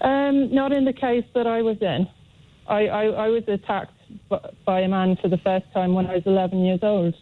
Um, 0.00 0.52
not 0.52 0.72
in 0.72 0.84
the 0.84 0.92
case 0.92 1.24
that 1.34 1.46
I 1.46 1.62
was 1.62 1.76
in. 1.80 2.08
I, 2.66 2.88
I, 2.88 3.04
I 3.04 3.28
was 3.28 3.44
attacked 3.46 3.92
by 4.64 4.80
a 4.80 4.88
man 4.88 5.16
for 5.20 5.28
the 5.28 5.38
first 5.38 5.66
time 5.72 5.94
when 5.94 6.06
I 6.06 6.14
was 6.14 6.22
11 6.26 6.64
years 6.64 6.80
old. 6.82 7.14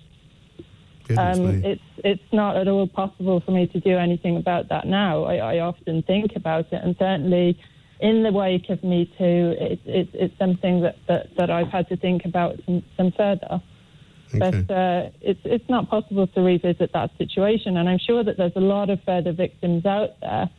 Um, 1.16 1.64
it's 1.64 1.82
it's 1.98 2.32
not 2.32 2.56
at 2.56 2.66
all 2.66 2.88
possible 2.88 3.40
for 3.40 3.52
me 3.52 3.68
to 3.68 3.78
do 3.78 3.96
anything 3.96 4.36
about 4.36 4.70
that 4.70 4.88
now. 4.88 5.22
I, 5.24 5.36
I 5.36 5.58
often 5.60 6.02
think 6.02 6.32
about 6.34 6.72
it, 6.72 6.80
and 6.82 6.96
certainly 6.98 7.60
in 8.00 8.24
the 8.24 8.32
wake 8.32 8.68
of 8.70 8.82
Me 8.82 9.06
Too, 9.16 9.54
it, 9.58 9.80
it, 9.84 10.08
it's 10.12 10.38
something 10.38 10.82
that, 10.82 10.96
that, 11.08 11.28
that 11.36 11.50
I've 11.50 11.68
had 11.68 11.88
to 11.88 11.96
think 11.96 12.24
about 12.24 12.56
some, 12.66 12.82
some 12.96 13.12
further. 13.12 13.62
But 14.34 14.70
uh, 14.70 15.10
it's 15.20 15.40
it's 15.44 15.68
not 15.68 15.88
possible 15.88 16.26
to 16.26 16.40
revisit 16.40 16.92
that 16.92 17.10
situation, 17.16 17.76
and 17.76 17.88
I'm 17.88 18.00
sure 18.04 18.24
that 18.24 18.36
there's 18.36 18.56
a 18.56 18.60
lot 18.60 18.90
of 18.90 18.98
further 19.04 19.32
victims 19.32 19.86
out 19.86 20.18
there 20.20 20.50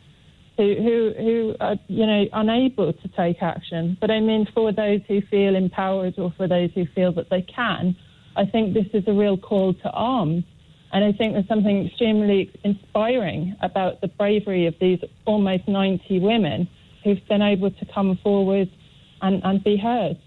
who 0.58 0.74
who 0.74 1.14
who 1.16 1.56
are 1.60 1.76
you 1.86 2.04
know 2.04 2.24
unable 2.32 2.92
to 2.92 3.08
take 3.16 3.42
action. 3.42 3.96
But 4.00 4.10
I 4.10 4.20
mean, 4.20 4.46
for 4.52 4.72
those 4.72 5.00
who 5.06 5.22
feel 5.22 5.54
empowered 5.54 6.18
or 6.18 6.34
for 6.36 6.48
those 6.48 6.70
who 6.74 6.84
feel 6.94 7.12
that 7.12 7.30
they 7.30 7.42
can, 7.42 7.96
I 8.36 8.44
think 8.44 8.74
this 8.74 8.86
is 8.92 9.04
a 9.06 9.12
real 9.12 9.38
call 9.38 9.72
to 9.72 9.90
arms. 9.90 10.44
And 10.92 11.04
I 11.04 11.12
think 11.12 11.34
there's 11.34 11.48
something 11.48 11.86
extremely 11.86 12.50
inspiring 12.64 13.54
about 13.60 14.00
the 14.00 14.08
bravery 14.08 14.66
of 14.66 14.74
these 14.80 14.98
almost 15.26 15.68
90 15.68 16.18
women 16.20 16.66
who've 17.04 17.24
been 17.28 17.42
able 17.42 17.70
to 17.70 17.86
come 17.94 18.18
forward 18.22 18.70
and, 19.20 19.42
and 19.44 19.62
be 19.62 19.76
heard. 19.76 20.18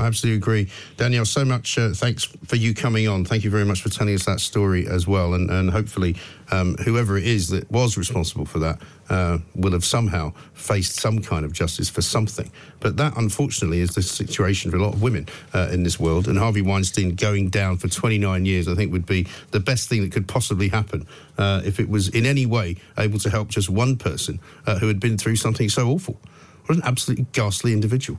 I 0.00 0.06
absolutely 0.06 0.38
agree. 0.38 0.68
Danielle, 0.96 1.26
so 1.26 1.44
much 1.44 1.76
uh, 1.76 1.90
thanks 1.92 2.24
for 2.24 2.56
you 2.56 2.74
coming 2.74 3.06
on. 3.06 3.26
Thank 3.26 3.44
you 3.44 3.50
very 3.50 3.66
much 3.66 3.82
for 3.82 3.90
telling 3.90 4.14
us 4.14 4.24
that 4.24 4.40
story 4.40 4.88
as 4.88 5.06
well. 5.06 5.34
And, 5.34 5.50
and 5.50 5.68
hopefully, 5.68 6.16
um, 6.50 6.74
whoever 6.76 7.18
it 7.18 7.26
is 7.26 7.48
that 7.48 7.70
was 7.70 7.98
responsible 7.98 8.46
for 8.46 8.60
that 8.60 8.80
uh, 9.10 9.38
will 9.54 9.72
have 9.72 9.84
somehow 9.84 10.32
faced 10.54 10.98
some 10.98 11.20
kind 11.20 11.44
of 11.44 11.52
justice 11.52 11.90
for 11.90 12.00
something. 12.00 12.50
But 12.80 12.96
that, 12.96 13.14
unfortunately, 13.18 13.80
is 13.80 13.94
the 13.94 14.02
situation 14.02 14.70
for 14.70 14.78
a 14.78 14.82
lot 14.82 14.94
of 14.94 15.02
women 15.02 15.28
uh, 15.52 15.68
in 15.70 15.82
this 15.82 16.00
world. 16.00 16.28
And 16.28 16.38
Harvey 16.38 16.62
Weinstein 16.62 17.14
going 17.14 17.50
down 17.50 17.76
for 17.76 17.88
29 17.88 18.46
years, 18.46 18.68
I 18.68 18.74
think, 18.74 18.92
would 18.92 19.06
be 19.06 19.26
the 19.50 19.60
best 19.60 19.90
thing 19.90 20.00
that 20.00 20.12
could 20.12 20.26
possibly 20.26 20.68
happen 20.68 21.06
uh, 21.36 21.60
if 21.62 21.78
it 21.78 21.90
was 21.90 22.08
in 22.08 22.24
any 22.24 22.46
way 22.46 22.76
able 22.96 23.18
to 23.18 23.28
help 23.28 23.48
just 23.48 23.68
one 23.68 23.96
person 23.96 24.40
uh, 24.66 24.78
who 24.78 24.88
had 24.88 24.98
been 24.98 25.18
through 25.18 25.36
something 25.36 25.68
so 25.68 25.88
awful. 25.88 26.18
What 26.64 26.78
an 26.78 26.84
absolutely 26.84 27.26
ghastly 27.32 27.74
individual. 27.74 28.18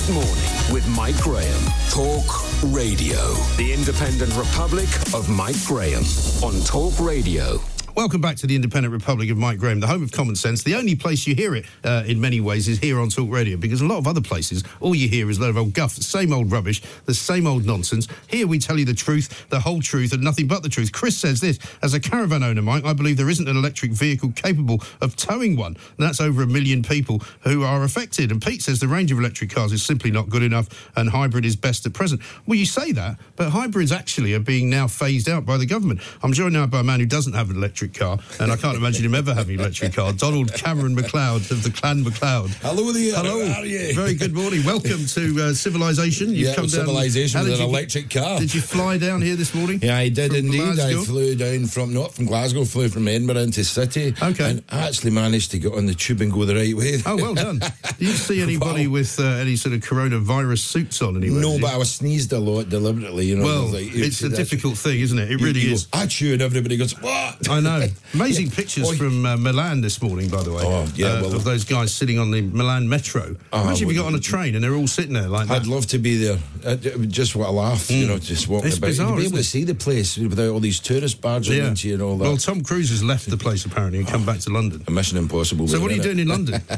Mid 0.00 0.14
morning 0.14 0.72
with 0.72 0.88
Mike 0.88 1.20
Graham. 1.20 1.62
Talk 1.90 2.24
Radio. 2.72 3.34
The 3.58 3.72
Independent 3.72 4.34
Republic 4.34 4.88
of 5.12 5.28
Mike 5.28 5.62
Graham 5.66 6.04
on 6.42 6.58
Talk 6.64 6.98
Radio. 7.00 7.60
Welcome 8.00 8.22
back 8.22 8.36
to 8.36 8.46
the 8.46 8.56
Independent 8.56 8.94
Republic 8.94 9.28
of 9.28 9.36
Mike 9.36 9.58
Graham, 9.58 9.78
the 9.78 9.86
home 9.86 10.02
of 10.02 10.10
common 10.10 10.34
sense. 10.34 10.62
The 10.62 10.74
only 10.74 10.96
place 10.96 11.26
you 11.26 11.34
hear 11.34 11.54
it 11.54 11.66
uh, 11.84 12.02
in 12.06 12.18
many 12.18 12.40
ways 12.40 12.66
is 12.66 12.78
here 12.78 12.98
on 12.98 13.10
Talk 13.10 13.30
Radio 13.30 13.58
because 13.58 13.82
a 13.82 13.86
lot 13.86 13.98
of 13.98 14.06
other 14.06 14.22
places, 14.22 14.64
all 14.80 14.94
you 14.94 15.06
hear 15.06 15.28
is 15.28 15.36
a 15.36 15.42
load 15.42 15.50
of 15.50 15.58
old 15.58 15.74
guff, 15.74 15.96
the 15.96 16.02
same 16.02 16.32
old 16.32 16.50
rubbish, 16.50 16.80
the 17.04 17.12
same 17.12 17.46
old 17.46 17.66
nonsense. 17.66 18.08
Here 18.26 18.46
we 18.46 18.58
tell 18.58 18.78
you 18.78 18.86
the 18.86 18.94
truth, 18.94 19.46
the 19.50 19.60
whole 19.60 19.82
truth, 19.82 20.14
and 20.14 20.22
nothing 20.22 20.46
but 20.46 20.62
the 20.62 20.70
truth. 20.70 20.92
Chris 20.92 21.14
says 21.18 21.42
this 21.42 21.58
As 21.82 21.92
a 21.92 22.00
caravan 22.00 22.42
owner, 22.42 22.62
Mike, 22.62 22.86
I 22.86 22.94
believe 22.94 23.18
there 23.18 23.28
isn't 23.28 23.46
an 23.46 23.58
electric 23.58 23.92
vehicle 23.92 24.32
capable 24.34 24.80
of 25.02 25.14
towing 25.14 25.54
one. 25.54 25.76
And 25.76 25.98
that's 25.98 26.22
over 26.22 26.42
a 26.42 26.46
million 26.46 26.82
people 26.82 27.18
who 27.42 27.64
are 27.64 27.84
affected. 27.84 28.32
And 28.32 28.40
Pete 28.40 28.62
says 28.62 28.80
the 28.80 28.88
range 28.88 29.12
of 29.12 29.18
electric 29.18 29.50
cars 29.50 29.74
is 29.74 29.84
simply 29.84 30.10
not 30.10 30.30
good 30.30 30.42
enough 30.42 30.90
and 30.96 31.10
hybrid 31.10 31.44
is 31.44 31.54
best 31.54 31.84
at 31.84 31.92
present. 31.92 32.22
Well, 32.46 32.56
you 32.56 32.64
say 32.64 32.92
that, 32.92 33.18
but 33.36 33.50
hybrids 33.50 33.92
actually 33.92 34.32
are 34.32 34.40
being 34.40 34.70
now 34.70 34.88
phased 34.88 35.28
out 35.28 35.44
by 35.44 35.58
the 35.58 35.66
government. 35.66 36.00
I'm 36.22 36.32
joined 36.32 36.54
now 36.54 36.66
by 36.66 36.80
a 36.80 36.82
man 36.82 37.00
who 37.00 37.04
doesn't 37.04 37.34
have 37.34 37.50
an 37.50 37.56
electric 37.56 37.89
car, 37.94 38.18
and 38.40 38.50
I 38.52 38.56
can't 38.56 38.76
imagine 38.76 39.04
him 39.04 39.14
ever 39.14 39.34
having 39.34 39.54
an 39.56 39.60
electric 39.60 39.94
car. 39.94 40.12
Donald 40.12 40.52
Cameron 40.54 40.94
MacLeod 40.94 41.50
of 41.50 41.62
the 41.62 41.70
Clan 41.70 42.02
MacLeod. 42.04 42.50
Hello 42.62 42.92
there. 42.92 43.14
Hello. 43.14 43.46
How 43.46 43.60
are 43.60 43.66
you? 43.66 43.94
Very 43.94 44.14
good 44.14 44.32
morning. 44.34 44.64
Welcome 44.64 45.06
to 45.06 45.42
uh, 45.42 45.54
civilization. 45.54 46.28
You've 46.30 46.48
yeah, 46.48 46.54
come 46.54 46.64
down. 46.66 46.70
civilization 46.86 47.40
with 47.42 47.52
an 47.54 47.58
you- 47.58 47.64
electric 47.64 48.10
car. 48.10 48.38
Did 48.38 48.54
you 48.54 48.60
fly 48.60 48.98
down 48.98 49.22
here 49.22 49.36
this 49.36 49.54
morning? 49.54 49.80
Yeah, 49.82 49.96
I 49.96 50.08
did 50.08 50.34
indeed. 50.34 50.74
Glasgow? 50.74 51.00
I 51.00 51.04
flew 51.04 51.34
down 51.36 51.66
from 51.66 51.92
not 51.94 52.12
from 52.14 52.26
Glasgow, 52.26 52.64
flew 52.64 52.88
from 52.88 53.08
Edinburgh 53.08 53.38
into 53.38 53.64
City. 53.64 54.14
Okay. 54.22 54.50
And 54.50 54.64
actually 54.70 55.10
managed 55.10 55.50
to 55.52 55.58
get 55.58 55.72
on 55.72 55.86
the 55.86 55.94
tube 55.94 56.20
and 56.20 56.32
go 56.32 56.44
the 56.44 56.54
right 56.54 56.74
way. 56.76 56.98
Oh, 57.06 57.16
well 57.16 57.34
done. 57.34 57.58
Did 57.58 57.72
you 57.98 58.08
see 58.08 58.40
anybody 58.50 58.86
with 58.86 59.18
uh, 59.20 59.24
any 59.24 59.56
sort 59.56 59.74
of 59.74 59.80
coronavirus 59.80 60.58
suits 60.58 61.02
on 61.02 61.16
anywhere? 61.16 61.40
No, 61.40 61.58
but 61.58 61.72
I 61.72 61.76
was 61.76 61.92
sneezed 61.92 62.32
a 62.32 62.38
lot 62.38 62.68
deliberately. 62.68 63.26
You 63.26 63.36
know, 63.36 63.44
Well, 63.44 63.66
like, 63.66 63.88
it's 63.94 64.22
a 64.22 64.28
difficult 64.28 64.76
thing, 64.78 65.00
isn't 65.00 65.18
it? 65.18 65.30
It 65.30 65.40
you- 65.40 65.46
really 65.46 65.60
you 65.60 65.72
is. 65.72 65.86
Go, 65.86 65.98
Achoo, 66.00 66.32
and 66.32 66.42
everybody 66.42 66.76
goes, 66.76 66.92
what? 67.00 67.48
I 67.48 67.60
know. 67.60 67.69
Amazing 68.14 68.50
pictures 68.50 68.96
from 68.98 69.24
uh, 69.24 69.36
Milan 69.36 69.80
this 69.80 70.02
morning, 70.02 70.28
by 70.28 70.42
the 70.42 70.52
way. 70.52 70.62
Oh, 70.64 70.86
yeah, 70.94 71.06
uh, 71.06 71.22
well- 71.22 71.34
of 71.36 71.44
those 71.44 71.64
guys 71.64 71.94
sitting 71.94 72.18
on 72.18 72.30
the 72.30 72.40
Milan 72.42 72.88
metro. 72.88 73.36
Oh, 73.52 73.62
Imagine 73.62 73.88
if 73.88 73.94
you 73.94 74.00
got 74.00 74.08
on 74.08 74.14
a 74.14 74.20
train 74.20 74.54
and 74.54 74.64
they're 74.64 74.74
all 74.74 74.86
sitting 74.86 75.12
there 75.14 75.28
like 75.28 75.48
that. 75.48 75.62
I'd 75.62 75.66
love 75.66 75.86
to 75.88 75.98
be 75.98 76.16
there. 76.16 76.38
Uh, 76.64 76.76
just 77.08 77.34
what 77.36 77.48
a 77.48 77.52
laugh, 77.52 77.90
you 77.90 78.06
know, 78.06 78.18
just 78.18 78.48
walking 78.48 78.64
Mm. 78.64 78.68
It's 78.68 78.78
about. 78.78 78.86
bizarre, 78.88 79.08
You'd 79.10 79.16
be 79.16 79.26
able 79.26 79.38
to 79.38 79.44
see 79.44 79.64
the 79.64 79.74
place 79.74 80.16
without 80.18 80.50
all 80.50 80.60
these 80.60 80.80
tourists 80.80 81.18
barging 81.18 81.64
into 81.64 81.88
you 81.88 81.94
and 81.94 82.02
all 82.02 82.16
that. 82.18 82.24
Well, 82.24 82.36
Tom 82.36 82.62
Cruise 82.62 82.90
has 82.90 83.02
left 83.02 83.28
the 83.30 83.36
place 83.36 83.64
apparently 83.64 84.00
and 84.00 84.08
come 84.08 84.24
back 84.26 84.40
to 84.40 84.50
London. 84.50 84.82
A 84.86 84.90
Mission 84.90 85.16
Impossible. 85.18 85.68
So 85.68 85.80
what 85.80 85.90
are 85.90 85.94
you 85.94 86.02
doing 86.02 86.18
in 86.18 86.28
London? 86.28 86.60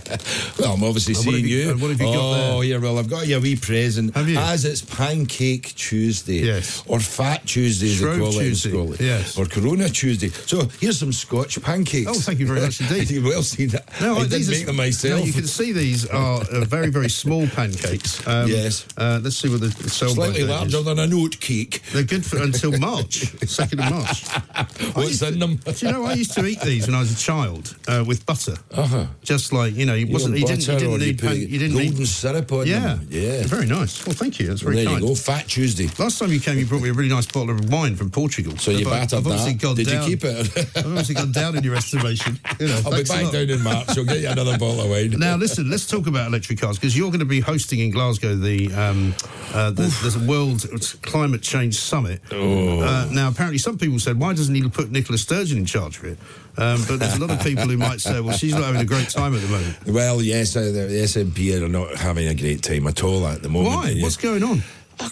well, 0.58 0.74
I'm 0.74 0.84
obviously 0.84 1.14
And 1.14 1.22
seeing 1.24 1.46
you- 1.48 1.56
you. 1.58 1.68
what 1.78 1.90
have 1.90 2.00
you 2.00 2.06
got 2.06 2.52
oh, 2.54 2.60
yeah, 2.60 2.76
well, 2.78 2.98
I've 2.98 3.08
got 3.10 3.26
you 3.26 3.36
a 3.36 3.40
wee 3.40 3.56
present. 3.56 4.14
Have 4.14 4.28
you? 4.28 4.38
As 4.38 4.64
it's 4.64 4.82
Pancake 4.82 5.74
Tuesday. 5.74 6.44
Yes. 6.44 6.82
Or 6.86 7.00
Fat 7.00 7.44
Tuesday, 7.46 7.88
Shrove 7.88 8.16
they 8.18 8.22
call 8.22 8.32
Tuesday, 8.32 8.70
it 8.78 9.00
yes. 9.00 9.38
Or 9.38 9.46
Corona 9.46 9.88
Tuesday. 9.88 10.28
So 10.28 10.68
here's 10.82 10.98
some 10.98 11.12
Scotch 11.12 11.62
pancakes. 11.62 12.10
Oh, 12.10 12.14
thank 12.14 12.40
you 12.40 12.46
very 12.46 12.60
much 12.60 12.80
indeed. 12.82 13.08
you 13.10 13.22
well 13.22 13.42
seen 13.42 13.68
that. 13.68 13.84
No, 14.00 14.16
I 14.18 14.26
did 14.26 14.46
make 14.48 14.66
them 14.66 14.76
myself. 14.76 15.20
No, 15.20 15.24
you 15.24 15.32
can 15.32 15.46
see 15.46 15.72
these 15.72 16.06
are 16.10 16.42
uh, 16.42 16.64
very, 16.66 16.90
very 16.90 17.08
small 17.08 17.46
pancakes. 17.46 18.26
Um, 18.26 18.48
Yes. 18.50 18.86
Uh, 18.98 19.20
let's 19.22 19.36
see 19.36 19.48
what 19.48 19.60
the 19.60 19.70
sell 19.88 20.10
Slightly 20.10 20.44
larger 20.44 20.78
is. 20.78 20.84
than 20.84 20.98
a 20.98 21.06
note 21.06 21.38
cake. 21.40 21.80
They're 21.92 22.02
good 22.02 22.26
for 22.26 22.42
until 22.42 22.76
March, 22.78 23.22
second 23.48 23.78
of 23.80 23.90
March. 23.90 24.26
What's 24.96 25.22
in 25.22 25.38
them? 25.38 25.56
Do 25.56 25.72
you 25.86 25.92
know 25.92 26.04
I 26.04 26.14
used 26.14 26.34
to 26.34 26.44
eat 26.44 26.60
these 26.60 26.86
when 26.86 26.96
I 26.96 27.00
was 27.00 27.12
a 27.12 27.16
child 27.16 27.76
uh, 27.88 28.04
with 28.06 28.26
butter? 28.26 28.56
Uh-huh. 28.74 29.06
Just 29.22 29.52
like 29.52 29.74
you 29.76 29.86
know, 29.86 29.94
you 29.94 30.12
wasn't. 30.12 30.36
You 30.36 30.46
didn't. 30.46 30.66
You 30.66 30.78
didn't 30.78 30.98
need. 30.98 31.18
put 31.20 31.28
pan- 31.28 31.36
you 31.38 31.58
didn't 31.58 31.76
golden 31.76 31.98
need. 31.98 32.06
syrup 32.08 32.52
on 32.52 32.66
Yeah, 32.66 32.80
them. 32.80 33.06
Yeah. 33.10 33.42
Very 33.44 33.66
nice. 33.66 34.04
Well, 34.04 34.14
thank 34.16 34.40
you. 34.40 34.48
That's 34.48 34.60
very 34.62 34.76
nice. 34.76 34.84
there 34.84 34.92
kind. 34.94 35.02
you 35.04 35.08
go. 35.10 35.14
Fat 35.14 35.46
Tuesday. 35.46 35.88
Last 36.02 36.18
time 36.18 36.32
you 36.32 36.40
came, 36.40 36.58
you 36.58 36.66
brought 36.66 36.82
me 36.82 36.88
a 36.90 36.92
really 36.92 37.08
nice 37.08 37.26
bottle 37.26 37.50
of 37.50 37.70
wine 37.72 37.94
from 37.94 38.10
Portugal. 38.10 38.56
So 38.58 38.70
you 38.72 38.78
I've- 38.80 38.90
battered 38.90 39.18
I've 39.18 39.24
that. 39.24 39.74
Did 39.76 39.86
down. 39.86 40.02
you 40.10 40.16
keep 40.16 40.24
it? 40.24 40.68
I've 40.76 40.86
obviously 40.86 41.14
gone 41.14 41.32
down 41.32 41.56
in 41.56 41.64
your 41.64 41.74
estimation. 41.74 42.38
You 42.58 42.68
know, 42.68 42.82
I'll 42.86 42.96
be 42.96 43.04
back 43.04 43.32
down 43.32 43.50
in 43.50 43.62
March. 43.62 43.96
I'll 43.96 44.04
get 44.04 44.20
you 44.20 44.28
another 44.28 44.58
bottle 44.58 44.80
of 44.80 44.90
wine. 44.90 45.10
Now, 45.10 45.36
listen, 45.36 45.70
let's 45.70 45.86
talk 45.86 46.06
about 46.06 46.28
electric 46.28 46.60
cars 46.60 46.78
because 46.78 46.96
you're 46.96 47.10
going 47.10 47.20
to 47.20 47.24
be 47.24 47.40
hosting 47.40 47.80
in 47.80 47.90
Glasgow 47.90 48.34
the, 48.34 48.72
um, 48.72 49.14
uh, 49.52 49.70
the 49.70 49.82
there's 50.02 50.16
a 50.16 50.26
World 50.28 50.64
Climate 51.02 51.42
Change 51.42 51.74
Summit. 51.74 52.20
Oh. 52.30 52.80
Uh, 52.80 53.08
now, 53.12 53.28
apparently, 53.28 53.58
some 53.58 53.78
people 53.78 53.98
said, 53.98 54.18
why 54.18 54.32
doesn't 54.32 54.54
he 54.54 54.68
put 54.68 54.90
Nicola 54.90 55.18
Sturgeon 55.18 55.58
in 55.58 55.66
charge 55.66 55.98
of 55.98 56.04
it? 56.04 56.18
Um, 56.56 56.82
but 56.86 56.98
there's 56.98 57.16
a 57.16 57.20
lot 57.20 57.30
of 57.30 57.42
people 57.42 57.64
who 57.64 57.78
might 57.78 58.00
say, 58.00 58.20
well, 58.20 58.36
she's 58.36 58.52
not 58.52 58.64
having 58.64 58.82
a 58.82 58.86
great 58.86 59.08
time 59.08 59.34
at 59.34 59.40
the 59.40 59.48
moment. 59.48 59.86
Well, 59.86 60.20
yes, 60.20 60.54
uh, 60.54 60.60
the 60.60 61.02
SNP 61.04 61.62
are 61.62 61.68
not 61.68 61.96
having 61.96 62.28
a 62.28 62.34
great 62.34 62.62
time 62.62 62.86
at 62.86 63.02
all 63.02 63.26
at 63.26 63.42
the 63.42 63.48
moment. 63.48 63.74
Why? 63.74 63.98
What's 64.00 64.16
going 64.16 64.42
on? 64.42 64.62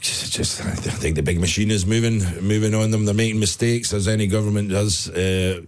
Just, 0.01 0.33
just, 0.33 0.61
I 0.61 0.73
think 0.75 1.17
the 1.17 1.23
big 1.23 1.41
machine 1.41 1.71
is 1.71 1.85
moving, 1.87 2.19
moving 2.43 2.75
on 2.75 2.91
them. 2.91 3.05
They're 3.05 3.15
making 3.15 3.41
mistakes, 3.41 3.93
as 3.93 4.09
any 4.09 4.27
government 4.27 4.71
does. 4.71 5.09
Uh, 5.11 5.63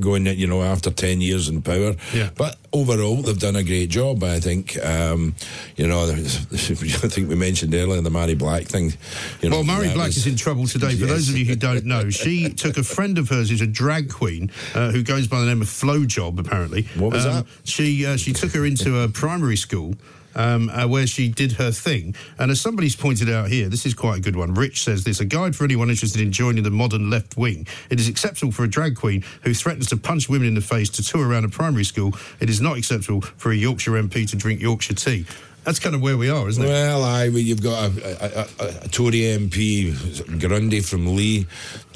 going, 0.00 0.26
you 0.26 0.48
know, 0.48 0.60
after 0.60 0.90
10 0.90 1.20
years 1.20 1.48
in 1.48 1.62
power. 1.62 1.94
Yeah. 2.12 2.30
But 2.36 2.56
overall, 2.72 3.22
they've 3.22 3.38
done 3.38 3.54
a 3.54 3.62
great 3.62 3.90
job, 3.90 4.24
I 4.24 4.40
think. 4.40 4.76
Um, 4.84 5.36
you 5.76 5.86
know, 5.86 6.00
I 6.10 6.16
think 6.16 7.28
we 7.28 7.36
mentioned 7.36 7.72
earlier 7.76 8.00
the 8.00 8.10
Mhairi 8.10 8.36
Black 8.36 8.64
thing. 8.64 8.92
You 9.40 9.50
know, 9.50 9.60
well, 9.60 9.64
Mhairi 9.64 9.94
Black 9.94 10.06
was- 10.08 10.16
is 10.16 10.26
in 10.26 10.34
trouble 10.34 10.66
today. 10.66 10.96
For 10.96 11.06
those 11.06 11.28
of 11.28 11.38
you 11.38 11.44
who 11.44 11.54
don't 11.54 11.84
know, 11.84 12.10
she 12.10 12.48
took 12.54 12.76
a 12.76 12.82
friend 12.82 13.18
of 13.18 13.28
hers 13.28 13.50
who's 13.50 13.60
a 13.60 13.68
drag 13.68 14.10
queen 14.12 14.50
uh, 14.74 14.90
who 14.90 15.04
goes 15.04 15.28
by 15.28 15.38
the 15.38 15.46
name 15.46 15.62
of 15.62 15.68
Flo 15.68 16.04
Job. 16.04 16.40
Apparently, 16.40 16.88
What 16.96 17.12
was 17.12 17.24
Um, 17.24 17.32
that? 17.32 17.46
She 17.62 18.04
uh, 18.04 18.16
she 18.16 18.32
took 18.32 18.50
her 18.50 18.66
into 18.66 18.98
a 18.98 19.08
primary 19.08 19.56
school. 19.56 19.94
Um, 20.36 20.68
uh, 20.70 20.88
where 20.88 21.06
she 21.06 21.28
did 21.28 21.52
her 21.52 21.70
thing. 21.70 22.14
And 22.38 22.50
as 22.50 22.60
somebody's 22.60 22.96
pointed 22.96 23.30
out 23.30 23.48
here, 23.48 23.68
this 23.68 23.86
is 23.86 23.94
quite 23.94 24.18
a 24.18 24.20
good 24.20 24.34
one. 24.34 24.54
Rich 24.54 24.82
says 24.82 25.04
this 25.04 25.20
a 25.20 25.24
guide 25.24 25.54
for 25.54 25.64
anyone 25.64 25.90
interested 25.90 26.20
in 26.20 26.32
joining 26.32 26.64
the 26.64 26.70
modern 26.70 27.08
left 27.08 27.36
wing. 27.36 27.66
It 27.90 28.00
is 28.00 28.08
acceptable 28.08 28.50
for 28.52 28.64
a 28.64 28.68
drag 28.68 28.96
queen 28.96 29.22
who 29.42 29.54
threatens 29.54 29.88
to 29.90 29.96
punch 29.96 30.28
women 30.28 30.48
in 30.48 30.54
the 30.54 30.60
face 30.60 30.88
to 30.90 31.02
tour 31.04 31.28
around 31.28 31.44
a 31.44 31.48
primary 31.48 31.84
school. 31.84 32.14
It 32.40 32.50
is 32.50 32.60
not 32.60 32.76
acceptable 32.76 33.20
for 33.20 33.52
a 33.52 33.54
Yorkshire 33.54 33.92
MP 33.92 34.28
to 34.30 34.36
drink 34.36 34.60
Yorkshire 34.60 34.94
tea. 34.94 35.24
That's 35.64 35.78
kind 35.78 35.94
of 35.94 36.02
where 36.02 36.18
we 36.18 36.28
are, 36.28 36.46
isn't 36.46 36.62
it? 36.62 36.66
Well, 36.68 37.02
I 37.02 37.30
well, 37.30 37.38
you've 37.38 37.62
got 37.62 37.90
a, 37.90 38.24
a, 38.60 38.66
a, 38.66 38.68
a 38.84 38.88
Tory 38.88 39.20
MP, 39.20 39.94
Grundy 40.38 40.80
from 40.80 41.16
Leigh, 41.16 41.46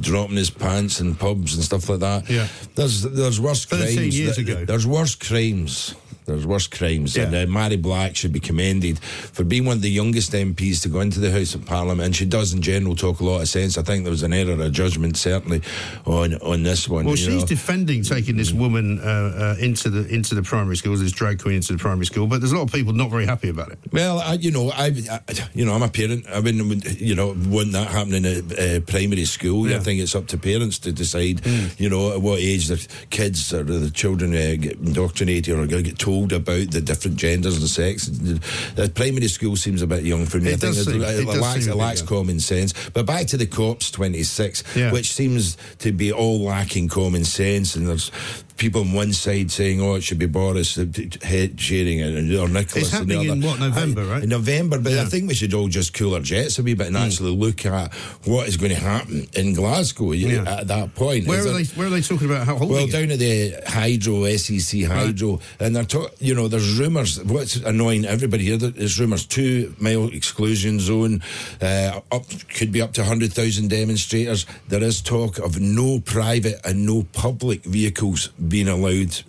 dropping 0.01 0.37
his 0.37 0.49
pants 0.49 1.01
in 1.01 1.15
pubs 1.15 1.55
and 1.55 1.63
stuff 1.63 1.89
like 1.91 2.01
that. 2.01 2.31
Yeah. 2.31 2.49
there's 2.77 3.03
there's 3.03 3.39
worse 3.39 3.67
13 3.67 3.97
crimes. 3.97 4.19
years 4.19 4.37
that- 4.37 4.49
ago. 4.49 4.65
There's 4.65 4.87
worse 4.87 5.15
crimes. 5.15 5.95
There's 6.29 6.47
worse 6.47 6.67
crimes, 6.67 7.17
and 7.17 7.33
Yeah. 7.33 7.41
uh, 7.41 7.47
Mhairi 7.47 7.81
Black 7.81 8.15
should 8.17 8.33
be 8.33 8.41
commended 8.41 8.99
for 9.01 9.45
being 9.45 9.65
one 9.65 9.77
of 9.77 9.83
the 9.83 9.91
youngest 9.91 10.33
MPs 10.33 10.83
to 10.83 10.89
go 10.89 11.01
into 11.01 11.21
the 11.21 11.33
House 11.33 11.55
of 11.55 11.65
Parliament. 11.65 12.07
And 12.07 12.15
she 12.17 12.25
does, 12.27 12.53
in 12.53 12.63
general, 12.63 12.95
talk 12.95 13.21
a 13.21 13.25
lot 13.25 13.41
of 13.41 13.49
sense. 13.49 13.79
I 13.79 13.83
think 13.83 14.05
there 14.05 14.11
was 14.11 14.23
an 14.23 14.33
error 14.33 14.53
of 14.53 14.73
judgment, 14.73 15.17
certainly, 15.17 15.63
on 16.05 16.35
on 16.35 16.63
this 16.63 16.89
one. 16.89 17.07
Well, 17.07 17.17
she's 17.17 17.43
know. 17.43 17.47
defending 17.47 18.03
taking 18.03 18.37
this 18.37 18.53
woman 18.53 19.01
uh, 19.01 19.55
uh, 19.59 19.65
into 19.65 19.89
the 19.91 20.07
into 20.15 20.35
the 20.35 20.43
primary 20.43 20.77
schools, 20.77 21.01
this 21.01 21.13
drag 21.13 21.41
queen 21.43 21.57
into 21.57 21.73
the 21.73 21.79
primary 21.79 22.07
school, 22.07 22.27
but 22.27 22.41
there's 22.41 22.53
a 22.53 22.57
lot 22.57 22.65
of 22.65 22.73
people 22.73 22.93
not 22.93 23.11
very 23.11 23.25
happy 23.27 23.49
about 23.49 23.71
it. 23.73 23.79
Well, 23.91 24.19
I, 24.21 24.35
you 24.35 24.51
know, 24.51 24.71
I, 24.71 24.87
I, 25.11 25.21
you 25.55 25.65
know, 25.65 25.73
I'm 25.75 25.83
a 25.83 25.89
parent. 25.89 26.27
I 26.29 26.41
wouldn't, 26.41 27.01
you 27.01 27.15
know, 27.15 27.35
want 27.49 27.73
that 27.73 27.89
happening 27.89 28.27
at 28.27 28.59
uh, 28.59 28.81
primary 28.81 29.25
school. 29.25 29.67
I 29.75 29.79
think 29.79 30.01
it's 30.01 30.15
up 30.15 30.27
to 30.29 30.37
parents 30.39 30.79
to 30.81 30.93
decide, 30.93 31.41
you 31.79 31.89
know, 31.89 32.13
at 32.13 32.21
what 32.21 32.39
age 32.39 32.69
their 32.69 32.79
kids 33.11 33.53
or 33.53 33.63
the 33.65 33.91
children 33.91 34.35
uh, 34.35 34.57
get 34.61 34.77
indoctrinated 34.79 35.55
or 35.55 35.67
going 35.67 35.85
to 35.85 35.91
get 35.91 35.99
told 35.99 36.18
about 36.27 36.71
the 36.71 36.81
different 36.81 37.17
genders 37.17 37.57
and 37.59 37.69
sex. 37.69 38.07
The 38.09 38.91
primary 38.95 39.29
school 39.29 39.57
seems 39.57 39.83
a 39.83 39.87
bit 39.87 40.05
young 40.05 40.27
for 40.27 40.39
me. 40.39 40.51
It 40.51 40.55
I 40.55 40.57
think 40.57 40.77
it, 40.77 40.85
seem- 40.85 41.03
it 41.03 41.21
it 41.21 41.25
does 41.27 41.41
lacks, 41.41 41.67
it 41.67 41.75
lacks 41.77 42.03
common 42.03 42.41
sense. 42.41 42.73
But 42.93 43.07
back 43.07 43.27
to 43.29 43.37
the 43.37 43.47
cops 43.47 43.91
26, 43.91 44.63
Yeah. 44.77 44.93
which 44.93 45.13
seems 45.13 45.57
to 45.79 45.93
be 45.93 46.13
all 46.13 46.41
lacking 46.43 46.89
common 46.89 47.25
sense. 47.25 47.77
And 47.77 47.87
there's 47.89 48.11
people 48.59 48.83
on 48.83 48.93
one 48.93 49.13
side 49.13 49.51
saying, 49.51 49.81
"Oh, 49.81 49.95
it 49.95 50.03
should 50.03 50.19
be 50.19 50.27
Boris 50.27 50.77
uh, 50.77 50.85
head 51.23 51.59
sharing 51.61 52.01
it," 52.01 52.35
or 52.39 52.49
Nicholas. 52.49 52.85
It's 52.85 52.91
happening 52.91 53.23
in 53.29 53.41
what, 53.41 53.59
November, 53.61 54.03
I- 54.03 54.05
right? 54.07 54.23
In 54.25 54.29
November, 54.29 54.79
but 54.79 54.93
I 54.93 54.97
Yeah. 54.97 55.03
Hmm. 55.05 55.09
think 55.09 55.29
we 55.29 55.35
should 55.35 55.55
all 55.55 55.69
just 55.69 55.95
cool 55.95 56.15
our 56.15 56.21
jets 56.21 56.59
a 56.59 56.63
wee 56.63 56.75
bit 56.75 56.89
and 56.89 56.97
actually 56.97 57.35
look 57.35 57.65
at 57.65 57.95
what 58.25 58.49
is 58.49 58.57
going 58.57 58.73
to 58.75 58.81
happen 58.81 59.27
in 59.35 59.55
Glasgow 59.55 60.13
know, 60.29 60.43
Yeah. 60.43 60.59
at 60.61 60.69
that 60.69 60.95
point. 60.95 61.27
Where 61.27 61.39
Is 61.39 61.47
are 61.47 61.53
there- 61.53 61.63
they? 61.63 61.69
Where 61.79 61.87
are 61.87 61.91
they 61.91 62.01
talking 62.03 62.29
about 62.29 62.47
how 62.47 62.57
well, 62.59 62.85
it? 62.85 62.93
down 62.93 63.11
at 63.11 63.19
the 63.19 63.55
Hydro, 63.67 64.25
SEC 64.37 64.83
Hydro, 64.83 65.41
and 65.61 65.75
they're 65.75 65.85
talking, 65.85 66.15
you 66.21 66.35
know, 66.35 66.49
there's 66.49 66.79
rumours. 66.79 67.23
What's 67.23 67.57
annoying 67.57 68.05
everybody 68.05 68.45
here, 68.45 68.57
there's 68.57 68.99
rumours 68.99 69.25
two 69.25 69.75
mile 69.79 70.09
exclusion 70.09 70.81
zone, 70.81 71.23
uh, 71.63 72.01
up 72.11 72.25
could 72.55 72.73
be 72.73 72.83
up 72.83 72.93
to 72.95 73.03
100,000 73.03 73.69
demonstrators. 73.69 74.45
There 74.69 74.83
is 74.83 75.01
talk 75.01 75.39
of 75.39 75.61
no 75.61 76.01
private 76.01 76.61
and 76.65 76.85
no 76.85 77.05
public 77.13 77.63
vehicles 77.65 78.31
being 78.49 78.69
allowed 78.69 79.21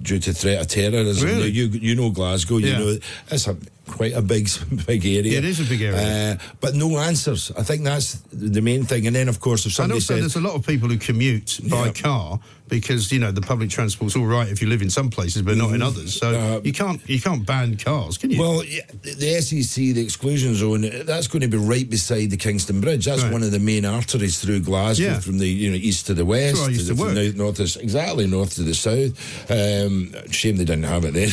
due 0.00 0.18
to 0.18 0.32
threat 0.32 0.60
of 0.60 0.66
terrorism. 0.68 1.28
Really? 1.28 1.50
You, 1.50 1.66
you 1.66 1.94
know 1.94 2.10
Glasgow, 2.10 2.58
you 2.58 2.68
Yeah. 2.68 2.78
know, 2.78 2.98
it's 3.30 3.46
a 3.46 3.56
quite 3.92 4.14
a 4.14 4.22
big, 4.22 4.48
big 4.86 5.04
area. 5.06 5.38
It 5.38 5.44
is 5.44 5.60
a 5.60 5.64
big 5.64 5.82
area. 5.82 6.32
Uh, 6.32 6.38
but 6.60 6.74
no 6.74 6.98
answers. 6.98 7.52
I 7.56 7.62
think 7.62 7.84
that's 7.84 8.14
the 8.32 8.60
main 8.62 8.84
thing. 8.84 9.06
And 9.06 9.14
then, 9.14 9.28
of 9.28 9.38
course, 9.40 9.60
if 9.62 9.66
And 9.66 9.74
somebody 9.74 9.96
also, 9.98 10.14
says, 10.14 10.20
there's 10.22 10.36
a 10.44 10.48
lot 10.48 10.54
of 10.56 10.66
people 10.66 10.88
who 10.88 10.98
commute 10.98 11.60
by 11.70 11.86
Yeah. 11.86 11.92
car 11.92 12.40
because 12.68 13.12
you 13.12 13.18
know 13.18 13.30
the 13.30 13.42
public 13.42 13.68
transport's 13.68 14.16
all 14.16 14.24
right 14.24 14.48
if 14.48 14.62
you 14.62 14.68
live 14.68 14.80
in 14.80 14.88
some 14.88 15.10
places, 15.10 15.42
but 15.42 15.58
not 15.58 15.74
in 15.74 15.82
others. 15.82 16.14
So 16.18 16.28
Uh, 16.30 16.60
you 16.64 16.72
can't 16.72 17.00
you 17.06 17.20
can't 17.20 17.44
ban 17.44 17.76
cars, 17.76 18.16
can 18.16 18.30
you? 18.30 18.38
Well, 18.40 18.64
yeah, 18.64 18.80
the 19.02 19.12
the 19.14 19.40
SEC, 19.42 19.92
the 19.92 20.00
exclusion 20.00 20.54
zone, 20.54 20.80
that's 21.04 21.26
going 21.28 21.42
to 21.42 21.48
be 21.48 21.58
right 21.58 21.88
beside 21.90 22.30
the 22.30 22.38
Kingston 22.38 22.80
Bridge. 22.80 23.04
That's 23.04 23.22
Right. 23.24 23.32
one 23.32 23.42
of 23.42 23.50
the 23.50 23.58
main 23.58 23.84
arteries 23.84 24.38
through 24.38 24.60
Glasgow, 24.60 25.04
Yeah. 25.04 25.20
from 25.20 25.36
the 25.38 25.46
you 25.48 25.68
know 25.70 25.76
east 25.76 26.06
to 26.06 26.14
the 26.14 26.24
west, 26.24 26.56
where 26.56 26.68
I 26.68 26.72
used 26.72 26.86
to 26.86 26.92
to 26.92 26.94
the 26.94 27.02
work. 27.02 27.14
north, 27.14 27.36
north 27.36 27.56
to, 27.74 27.80
exactly 27.82 28.26
north 28.26 28.54
to 28.54 28.62
the 28.62 28.74
south. 28.74 29.12
Um, 29.50 30.14
shame 30.30 30.56
they 30.56 30.64
didn't 30.64 30.84
have 30.88 31.04
it 31.04 31.12
then. 31.12 31.28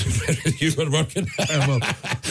you 0.59 0.73
were 0.77 0.89
working. 0.91 1.25
Uh, 1.39 1.45
well, 1.69 1.79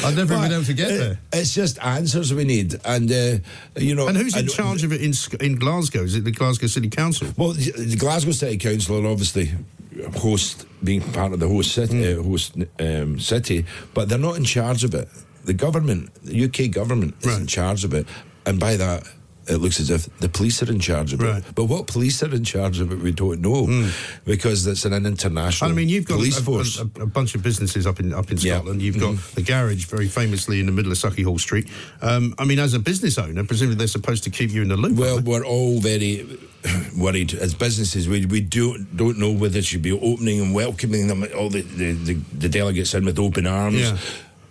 I've 0.05 0.17
never 0.19 0.35
But 0.35 0.43
been 0.43 0.53
able 0.53 0.65
to 0.65 0.75
get 0.75 0.91
it- 0.91 0.99
there. 0.99 1.19
It's 1.41 1.55
just 1.55 1.79
answers 1.79 2.33
we 2.35 2.45
need, 2.45 2.69
and 2.85 3.11
uh, 3.11 3.39
you 3.81 3.95
know. 3.95 4.09
And 4.09 4.17
who's 4.17 4.35
in 4.35 4.41
and- 4.41 4.51
charge 4.51 4.85
of 4.85 4.93
it 4.93 5.01
in 5.01 5.13
in 5.41 5.57
Glasgow? 5.59 6.03
Is 6.05 6.15
it 6.15 6.25
the 6.25 6.31
Glasgow 6.41 6.67
City 6.69 6.91
Council? 6.91 7.29
Well, 7.37 7.53
the 7.55 7.73
the 7.95 7.97
Glasgow 7.97 8.33
City 8.33 8.57
Council 8.59 8.93
are 9.01 9.09
obviously 9.11 9.47
host, 10.17 10.67
being 10.85 11.01
part 11.13 11.33
of 11.33 11.41
the 11.41 11.49
host 11.49 11.73
city, 11.73 11.99
Hmm. 12.15 12.21
uh, 12.21 12.23
host 12.31 12.53
um, 12.79 13.19
city, 13.19 13.65
but 13.95 14.09
they're 14.09 14.19
not 14.29 14.37
in 14.37 14.45
charge 14.45 14.85
of 14.85 14.95
it. 14.95 15.09
The 15.45 15.55
government, 15.55 16.11
the 16.25 16.45
UK 16.47 16.71
government, 16.71 17.15
is 17.23 17.37
in 17.39 17.47
charge 17.47 17.85
of 17.85 17.93
it, 17.95 18.07
and 18.47 18.59
by 18.61 18.77
that. 18.77 19.03
It 19.49 19.59
looks 19.59 19.81
as 19.81 19.91
if 19.91 20.07
the 20.19 20.29
police 20.29 20.63
are 20.63 20.71
in 20.71 20.79
charge 20.81 21.13
of 21.15 21.21
Right. 21.21 21.39
it, 21.39 21.45
but 21.55 21.65
what 21.65 21.87
police 21.87 22.23
are 22.23 22.35
in 22.35 22.45
charge 22.45 22.81
of 22.81 22.93
it, 22.93 22.99
we 22.99 23.13
don't 23.13 23.41
know, 23.41 23.89
because 24.25 24.67
it's 24.67 24.85
an 24.85 24.93
international 25.07 25.71
I 25.71 25.75
mean, 25.75 25.89
you've 25.89 26.05
got 26.05 26.17
police 26.17 26.39
a, 26.39 26.43
force. 26.43 26.79
a, 26.79 26.83
a, 27.01 27.07
bunch 27.07 27.35
of 27.35 27.43
businesses 27.43 27.87
up 27.87 27.99
in 28.01 28.13
up 28.13 28.31
in 28.31 28.37
Yeah. 28.39 28.57
Scotland. 28.57 28.83
You've 28.83 29.01
got 29.01 29.17
the 29.35 29.43
garage, 29.43 29.87
very 29.87 30.09
famously 30.09 30.61
in 30.61 30.67
the 30.67 30.73
middle 30.73 30.93
of 30.93 30.99
Sauchiehall 30.99 31.41
Street. 31.41 31.67
Um, 32.03 32.35
I 32.39 32.45
mean, 32.45 32.59
as 32.59 32.75
a 32.75 32.79
business 32.79 33.19
owner, 33.19 33.43
presumably 33.45 33.77
they're 33.79 33.87
supposed 33.87 34.25
to 34.25 34.31
keep 34.31 34.51
you 34.51 34.63
in 34.63 34.69
the 34.69 34.77
loop. 34.77 34.97
Well, 34.99 35.21
we're 35.21 35.45
all 35.45 35.81
very 35.81 36.27
worried 36.97 37.35
as 37.35 37.55
businesses. 37.55 38.09
We 38.09 38.27
we 38.27 38.41
don't 38.41 38.97
don't 38.97 39.19
know 39.19 39.33
whether 39.33 39.59
it 39.59 39.65
should 39.65 39.83
be 39.83 39.93
opening 39.93 40.41
and 40.41 40.55
welcoming 40.55 41.07
them 41.09 41.25
all 41.37 41.49
the, 41.49 41.63
the, 41.63 41.93
the, 41.93 42.15
the 42.39 42.49
delegates 42.49 42.95
in 42.95 43.05
with 43.05 43.19
open 43.19 43.47
arms. 43.47 43.81
Yeah. 43.81 43.97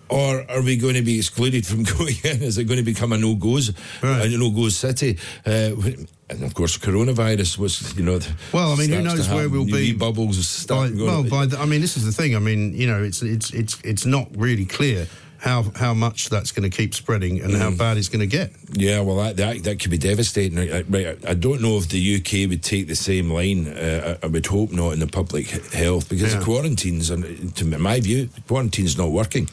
Or 0.09 0.45
are 0.49 0.61
we 0.61 0.77
going 0.77 0.93
to 0.95 1.01
be 1.01 1.17
excluded 1.17 1.65
from 1.65 1.83
going 1.97 2.15
in? 2.23 2.41
Is 2.41 2.57
it 2.57 2.63
going 2.65 2.77
to 2.79 2.83
become 2.85 3.11
a 3.11 3.17
no 3.17 3.35
goes, 3.35 3.71
Right. 4.01 4.25
a 4.31 4.37
no 4.37 4.49
goes 4.51 4.77
city? 4.77 5.17
Uh, 5.45 5.71
and 6.29 6.43
of 6.43 6.53
course, 6.53 6.77
coronavirus 6.77 7.57
was, 7.57 7.95
you 7.97 8.03
know. 8.03 8.19
Well, 8.53 8.71
I 8.71 8.75
mean, 8.75 8.89
who 8.91 9.01
knows 9.01 9.29
where 9.29 9.49
we'll 9.49 9.65
be 9.65 9.93
Bubbles 9.93 10.65
by, 10.65 10.89
well, 10.95 11.23
by 11.23 11.45
the, 11.47 11.57
I 11.59 11.65
mean, 11.65 11.81
this 11.81 11.97
is 11.97 12.05
the 12.05 12.11
thing. 12.11 12.35
I 12.35 12.39
mean, 12.39 12.73
you 12.73 12.87
know, 12.87 13.03
it's 13.03 13.21
it's 13.21 13.51
it's 13.51 13.79
it's 13.83 14.05
not 14.05 14.27
really 14.35 14.65
clear 14.65 15.07
how 15.39 15.63
how 15.75 15.93
much 15.93 16.29
that's 16.29 16.51
going 16.51 16.69
to 16.69 16.75
keep 16.75 16.93
spreading 16.95 17.39
and 17.41 17.53
Mm. 17.53 17.59
how 17.59 17.71
bad 17.71 17.97
it's 17.97 18.09
going 18.09 18.27
to 18.29 18.37
get. 18.37 18.51
Yeah, 18.73 19.01
well, 19.01 19.17
that, 19.17 19.37
that 19.37 19.63
that 19.63 19.79
could 19.79 19.91
be 19.91 19.97
devastating. 19.97 20.57
I, 20.59 20.79
I- 20.79 20.81
right, 20.89 21.25
I, 21.25 21.31
I 21.31 21.33
don't 21.33 21.61
know 21.61 21.77
if 21.77 21.87
the 21.89 22.15
UK 22.17 22.49
would 22.49 22.63
take 22.63 22.87
the 22.87 22.95
same 22.95 23.29
line. 23.31 23.67
Uh, 23.67 24.17
I, 24.21 24.25
I 24.25 24.29
would 24.29 24.45
hope 24.47 24.71
not 24.71 24.91
in 24.93 24.99
the 24.99 25.07
public 25.07 25.47
health 25.73 26.09
because 26.09 26.33
Yeah. 26.33 26.39
the 26.39 26.45
quarantines, 26.45 27.09
and 27.09 27.55
to 27.55 27.65
my 27.65 27.99
view, 28.01 28.29
quarantine's 28.47 28.97
not 28.97 29.11
working. 29.11 29.47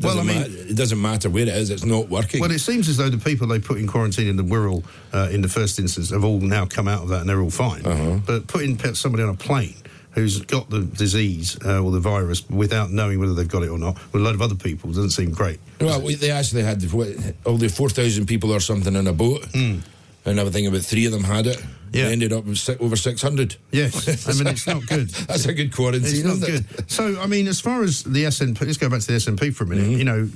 Well, 0.00 0.18
I 0.18 0.22
mean- 0.22 0.42
it 0.42 0.76
doesn't 0.76 1.00
matter 1.00 1.28
where 1.30 1.42
it 1.42 1.48
is; 1.48 1.70
it's 1.70 1.84
not 1.84 2.08
working. 2.08 2.40
Well, 2.40 2.50
it 2.50 2.60
seems 2.60 2.88
as 2.88 2.96
though 2.96 3.10
the 3.10 3.18
people 3.18 3.46
they 3.46 3.58
put 3.58 3.78
in 3.78 3.86
quarantine 3.86 4.28
in 4.28 4.36
the 4.36 4.42
Wirral 4.42 4.84
uh, 5.12 5.28
in 5.30 5.42
the 5.42 5.48
first 5.48 5.78
instance 5.78 6.10
have 6.10 6.24
all 6.24 6.40
now 6.40 6.66
come 6.66 6.88
out 6.88 7.02
of 7.02 7.08
that 7.10 7.20
and 7.20 7.28
they're 7.28 7.40
all 7.40 7.50
fine. 7.50 7.84
Uh-huh. 7.84 8.18
But 8.26 8.46
putting 8.46 8.78
somebody 8.94 9.22
on 9.22 9.28
a 9.28 9.34
plane 9.34 9.74
who's 10.12 10.40
got 10.42 10.68
the 10.70 10.80
disease 10.80 11.56
uh, 11.64 11.82
or 11.82 11.90
the 11.90 12.00
virus 12.00 12.48
without 12.50 12.90
knowing 12.90 13.18
whether 13.18 13.34
they've 13.34 13.48
got 13.48 13.62
it 13.62 13.68
or 13.68 13.78
not 13.78 13.94
with 14.12 14.20
a 14.20 14.24
load 14.24 14.34
of 14.34 14.42
other 14.42 14.54
people 14.54 14.90
doesn't 14.90 15.10
seem 15.10 15.30
great. 15.30 15.58
well, 15.80 16.00
we, 16.00 16.14
they 16.14 16.30
actually 16.30 16.62
had 16.62 16.82
what, 16.92 17.08
only 17.46 17.68
four 17.68 17.88
thousand 17.88 18.26
people 18.26 18.52
or 18.52 18.60
something 18.60 18.94
in 18.94 19.06
a 19.06 19.12
boat, 19.12 19.46
and 19.54 19.82
I 20.26 20.50
think 20.50 20.68
about 20.68 20.82
three 20.82 21.06
of 21.06 21.12
them 21.12 21.24
had 21.24 21.46
it. 21.46 21.62
Yeah. 21.92 22.06
They 22.06 22.12
ended 22.12 22.32
up 22.32 22.44
with 22.44 22.68
over 22.80 22.96
six 22.96 23.20
hundred. 23.20 23.56
Yes, 23.70 24.26
I 24.28 24.32
mean 24.32 24.46
it's 24.46 24.66
not 24.66 24.86
good. 24.86 25.08
That's 25.28 25.44
a 25.46 25.52
good 25.52 25.74
quarantine. 25.74 26.04
It's 26.04 26.24
not 26.24 26.48
it? 26.48 26.66
good. 26.66 26.90
So, 26.90 27.20
I 27.20 27.26
mean, 27.26 27.48
as 27.48 27.60
far 27.60 27.82
as 27.82 28.02
the 28.02 28.24
SNP, 28.24 28.60
let's 28.62 28.78
go 28.78 28.88
back 28.88 29.00
to 29.00 29.06
the 29.06 29.12
SNP 29.14 29.54
for 29.54 29.64
a 29.64 29.66
minute. 29.66 29.84
Mm-hmm. 29.84 29.98
You 29.98 30.04
know, 30.04 30.28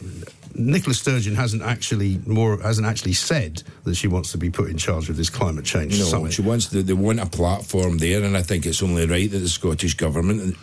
Nicola 0.59 0.95
Sturgeon 0.95 1.35
hasn't 1.35 1.63
actually 1.63 2.21
more 2.27 2.59
hasn't 2.61 2.87
actually 2.87 3.13
said 3.13 3.63
that 3.85 3.95
she 3.95 4.09
wants 4.09 4.33
to 4.33 4.39
be 4.39 4.51
put 4.51 4.71
in 4.71 4.77
charge 4.79 5.09
of 5.11 5.17
this 5.17 5.29
climate 5.31 5.65
change 5.65 5.99
No, 5.99 6.05
summit. 6.07 6.33
she 6.33 6.43
wants 6.43 6.67
to, 6.67 6.83
they 6.83 6.93
want 6.93 7.21
a 7.21 7.27
platform 7.27 7.99
there, 7.99 8.23
and 8.25 8.37
I 8.37 8.43
think 8.43 8.67
it's 8.67 8.83
only 8.83 9.07
right 9.07 9.31
that 9.31 9.39
the 9.39 9.49
Scottish 9.49 9.95
government 9.95 10.57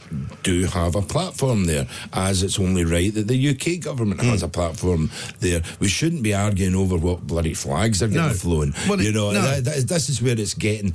do 0.43 0.65
have 0.65 0.95
a 0.95 1.01
platform 1.01 1.65
there, 1.65 1.87
as 2.13 2.43
it's 2.43 2.59
only 2.59 2.85
right 2.85 3.13
that 3.13 3.27
the 3.27 3.49
UK 3.49 3.79
government 3.81 4.21
Hmm. 4.21 4.27
has 4.29 4.43
a 4.43 4.47
platform 4.47 5.09
there. 5.39 5.61
We 5.79 5.87
shouldn't 5.87 6.23
be 6.23 6.33
arguing 6.33 6.75
over 6.75 6.97
what 6.97 7.25
bloody 7.27 7.53
flags 7.53 8.01
are 8.01 8.07
getting 8.07 8.27
No. 8.27 8.33
flown. 8.33 8.73
Well, 8.87 9.01
you 9.01 9.11
know, 9.13 9.31
no. 9.31 9.41
that, 9.41 9.63
that, 9.65 9.87
this 9.87 10.09
is 10.09 10.21
where 10.21 10.39
it's 10.39 10.53
getting 10.53 10.93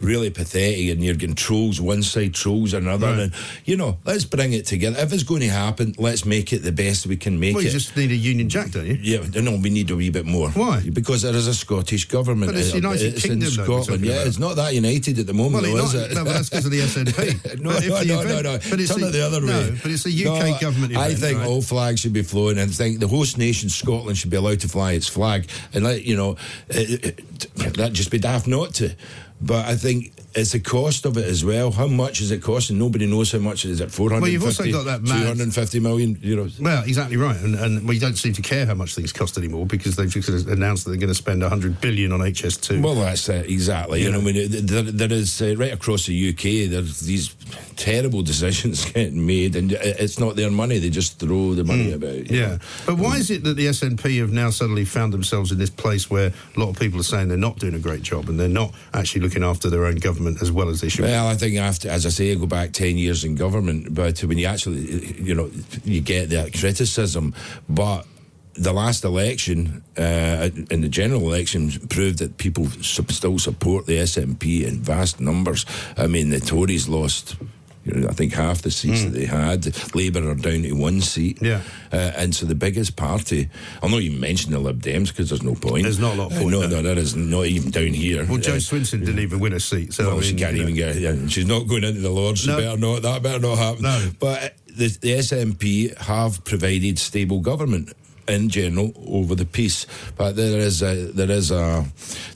really 0.00 0.30
pathetic, 0.30 0.88
and 0.90 1.04
you're 1.04 1.14
getting 1.14 1.34
trolls 1.34 1.80
one 1.80 2.02
side, 2.02 2.34
trolls 2.34 2.72
another, 2.74 3.06
Right. 3.08 3.18
and 3.20 3.32
you 3.64 3.76
know, 3.76 3.98
let's 4.04 4.24
bring 4.24 4.52
it 4.52 4.66
together. 4.66 4.98
If 5.00 5.12
it's 5.12 5.22
going 5.22 5.40
to 5.42 5.48
happen, 5.48 5.94
let's 5.98 6.24
make 6.24 6.52
it 6.52 6.62
the 6.62 6.72
best 6.72 7.06
we 7.06 7.16
can 7.16 7.38
make 7.38 7.50
it. 7.50 7.54
Well, 7.54 7.62
you 7.64 7.68
it. 7.70 7.72
just 7.72 7.96
need 7.96 8.10
a 8.10 8.14
Union 8.16 8.48
Jack, 8.48 8.70
don't 8.70 8.86
you? 8.86 8.98
Yeah, 9.00 9.40
no, 9.40 9.56
we 9.56 9.70
need 9.70 9.90
a 9.90 9.96
wee 9.96 10.10
bit 10.10 10.26
more. 10.26 10.50
Why? 10.50 10.80
Because 10.92 11.22
there 11.22 11.34
is 11.34 11.46
a 11.46 11.54
Scottish 11.54 12.06
government. 12.06 12.52
But 12.52 12.58
it's 12.60 12.74
United 12.74 13.14
it's 13.14 13.22
Kingdom, 13.22 13.48
in 13.48 13.50
Scotland. 13.64 14.04
Yeah, 14.04 14.12
about. 14.14 14.26
it's 14.26 14.38
not 14.38 14.56
that 14.56 14.74
united 14.74 15.18
at 15.18 15.26
the 15.26 15.34
moment, 15.34 15.62
Well, 15.64 15.76
though, 15.76 15.84
it's 15.84 15.94
is 15.94 16.02
it? 16.10 16.14
no, 16.14 16.24
but 16.24 16.32
that's 16.34 16.48
because 16.48 16.64
of 16.66 16.70
the 16.70 16.80
SNP. 16.80 17.60
no, 17.60 17.70
But 17.70 17.80
no, 17.80 17.80
the 17.80 17.88
no, 17.88 18.20
event- 18.20 18.44
no, 18.44 18.52
no. 18.52 18.58
But 18.70 18.80
it's 18.80 18.94
Turn 18.94 19.04
it 19.04 19.10
the 19.12 19.26
other 19.26 19.40
way. 19.40 19.46
No, 19.46 19.76
but 19.82 19.90
it's 19.90 20.06
a 20.06 20.10
UK 20.10 20.24
No, 20.24 20.58
government 20.60 20.92
event. 20.92 21.10
I 21.10 21.14
think 21.14 21.38
right? 21.38 21.46
all 21.46 21.62
flags 21.62 22.00
should 22.00 22.12
be 22.12 22.22
flown, 22.22 22.58
and 22.58 22.70
I 22.70 22.74
think 22.74 23.00
the 23.00 23.08
host 23.08 23.38
nation, 23.38 23.68
Scotland, 23.68 24.18
should 24.18 24.30
be 24.30 24.36
allowed 24.36 24.60
to 24.60 24.68
fly 24.68 24.92
its 24.92 25.08
flag, 25.08 25.46
and 25.74 25.84
let 25.84 26.04
you 26.04 26.16
know 26.16 26.36
eh, 26.70 26.78
eh, 26.78 26.82
eh, 27.02 27.08
it, 27.08 27.20
it, 27.44 27.76
that'd 27.76 27.94
just 27.94 28.10
be 28.10 28.18
daft 28.18 28.46
not 28.46 28.74
to. 28.74 28.94
But 29.40 29.66
I 29.66 29.76
think 29.76 30.12
it's 30.34 30.52
the 30.52 30.60
cost 30.60 31.06
of 31.06 31.16
it 31.16 31.26
as 31.26 31.44
well. 31.44 31.72
How 31.72 31.88
much 31.88 32.20
is 32.20 32.30
it 32.30 32.42
costing? 32.42 32.78
Nobody 32.78 33.06
knows 33.06 33.32
how 33.32 33.38
much 33.38 33.64
it 33.64 33.70
is. 33.72 33.80
At 33.80 33.90
four 33.90 34.10
hundred. 34.10 34.22
Well, 34.22 34.30
you've 34.30 34.44
also 34.44 34.70
got 34.70 34.84
that 34.84 35.02
mad- 35.02 35.22
250 35.22 35.80
million 35.80 36.16
euros. 36.16 36.60
Well, 36.60 36.84
exactly 36.84 37.16
right, 37.16 37.36
and, 37.40 37.56
and 37.56 37.88
we 37.88 37.98
don't 37.98 38.16
seem 38.16 38.32
to 38.34 38.42
care 38.42 38.64
how 38.66 38.74
much 38.74 38.94
things 38.94 39.12
cost 39.12 39.38
anymore 39.38 39.66
because 39.66 39.96
they've 39.96 40.08
just 40.08 40.28
announced 40.46 40.84
that 40.84 40.90
they're 40.90 41.00
going 41.00 41.08
to 41.08 41.14
spend 41.14 41.42
100 41.42 41.80
billion 41.80 42.12
on 42.12 42.20
HS2. 42.20 42.82
Well, 42.82 42.94
that's 42.94 43.28
it, 43.28 43.50
exactly. 43.50 44.02
You 44.02 44.12
know, 44.12 44.20
I 44.20 44.22
mean, 44.22 44.66
there, 44.66 44.82
there 44.82 45.12
is 45.12 45.42
uh, 45.42 45.54
right 45.56 45.72
across 45.72 46.06
the 46.06 46.28
UK. 46.30 46.70
There's 46.70 47.00
these 47.00 47.34
terrible 47.76 48.22
decisions 48.22 48.84
getting 48.92 49.26
made, 49.26 49.56
and 49.56 49.72
it's 49.72 50.18
not 50.18 50.36
their 50.36 50.50
money. 50.50 50.78
They 50.78 50.90
just 50.90 51.18
throw 51.18 51.54
the 51.54 51.64
money 51.64 51.92
about. 51.92 52.28
Hmm. 52.28 52.34
Yeah, 52.34 52.46
know. 52.46 52.58
but 52.86 52.98
why 52.98 53.16
is 53.16 53.30
it 53.30 53.42
that 53.44 53.54
the 53.54 53.66
SNP 53.66 54.20
have 54.20 54.32
now 54.32 54.50
suddenly 54.50 54.84
found 54.84 55.12
themselves 55.12 55.50
in 55.50 55.58
this 55.58 55.70
place 55.70 56.08
where 56.08 56.32
a 56.56 56.60
lot 56.60 56.68
of 56.68 56.78
people 56.78 57.00
are 57.00 57.04
saying 57.04 57.28
they're 57.28 57.36
not 57.36 57.58
doing 57.58 57.74
a 57.74 57.78
great 57.78 58.02
job 58.02 58.28
and 58.28 58.38
they're 58.38 58.48
not 58.48 58.72
actually 58.94 59.22
looking 59.22 59.42
after 59.42 59.68
their 59.68 59.86
own 59.86 59.96
government 59.96 60.19
as 60.26 60.50
well 60.50 60.68
as 60.68 60.80
they 60.80 60.88
should? 60.88 61.04
Well, 61.04 61.26
I 61.26 61.34
think 61.34 61.56
after, 61.58 61.88
as 61.88 62.06
I 62.06 62.10
say, 62.10 62.32
I 62.32 62.34
go 62.34 62.46
back 62.46 62.72
ten 62.72 62.96
years 62.98 63.24
in 63.24 63.34
government, 63.34 63.94
but 63.94 64.18
when 64.20 64.38
you 64.38 64.46
actually, 64.46 65.14
you 65.20 65.34
know, 65.34 65.50
you 65.84 66.00
get 66.00 66.30
that 66.30 66.52
criticism, 66.52 67.34
but. 67.68 68.06
The 68.54 68.72
last 68.72 69.04
election, 69.04 69.82
uh, 69.96 70.50
in 70.70 70.80
the 70.82 70.88
general 70.88 71.22
election, 71.22 71.70
proved 71.88 72.18
that 72.18 72.36
people 72.36 72.66
still 72.82 73.38
support 73.38 73.86
the 73.86 73.98
SNP 73.98 74.66
in 74.66 74.82
vast 74.82 75.20
numbers. 75.20 75.64
I 75.96 76.08
mean, 76.08 76.30
the 76.30 76.40
Tories 76.40 76.88
lost, 76.88 77.36
you 77.84 77.94
know, 77.94 78.08
I 78.08 78.12
think 78.12 78.34
half 78.34 78.60
the 78.62 78.70
seats 78.70 79.04
that 79.04 79.10
they 79.10 79.24
had. 79.24 79.66
Labour 79.94 80.28
are 80.30 80.34
down 80.34 80.62
to 80.62 80.72
one 80.72 81.00
seat. 81.00 81.38
Yeah. 81.40 81.62
Uh, 81.92 82.12
and 82.16 82.34
so 82.34 82.44
the 82.46 82.54
biggest 82.54 82.96
party, 82.96 83.48
I'll 83.82 83.88
not 83.88 84.00
even 84.02 84.20
mention 84.20 84.52
the 84.52 84.58
Lib 84.58 84.82
Dems 84.82 85.08
because 85.08 85.30
there's 85.30 85.42
no 85.42 85.54
point. 85.54 85.84
There's 85.84 85.98
not 85.98 86.14
a 86.14 86.18
lot 86.22 86.30
of 86.32 86.36
Uh, 86.38 86.40
point, 86.42 86.50
no, 86.52 86.60
no. 86.62 86.68
no, 86.68 86.82
there 86.82 86.98
is 86.98 87.16
not 87.16 87.46
even 87.46 87.70
down 87.70 87.88
here. 87.94 88.26
Well, 88.26 88.38
Jo 88.38 88.52
Uh, 88.52 88.56
Swinson 88.56 89.00
didn't 89.00 89.18
even 89.20 89.40
win 89.40 89.54
a 89.54 89.60
seat, 89.60 89.94
so 89.94 90.06
well, 90.08 90.18
I 90.18 90.22
she 90.22 90.34
can't 90.34 90.56
you 90.56 90.62
know. 90.64 90.68
even 90.68 90.74
get. 90.74 90.96
Yeah, 90.96 91.26
she's 91.28 91.46
not 91.46 91.66
going 91.68 91.84
into 91.84 92.00
the 92.00 92.10
Lords. 92.10 92.40
She 92.40 92.48
No. 92.48 92.58
better 92.58 92.76
not. 92.78 93.02
That 93.02 93.22
better 93.22 93.38
not 93.40 93.56
happen. 93.58 93.82
No. 93.82 94.10
But 94.18 94.42
uh, 94.42 94.48
the, 94.76 94.86
the 95.00 95.10
SNP 95.18 95.96
have 95.98 96.44
provided 96.44 96.98
stable 96.98 97.40
government 97.40 97.92
in 98.30 98.48
general 98.48 98.92
over 99.06 99.34
the 99.34 99.44
peace, 99.44 99.86
but 100.16 100.36
there 100.36 100.58
is 100.60 100.82
a 100.82 100.94
there 101.12 101.30
is 101.30 101.50
a 101.50 101.84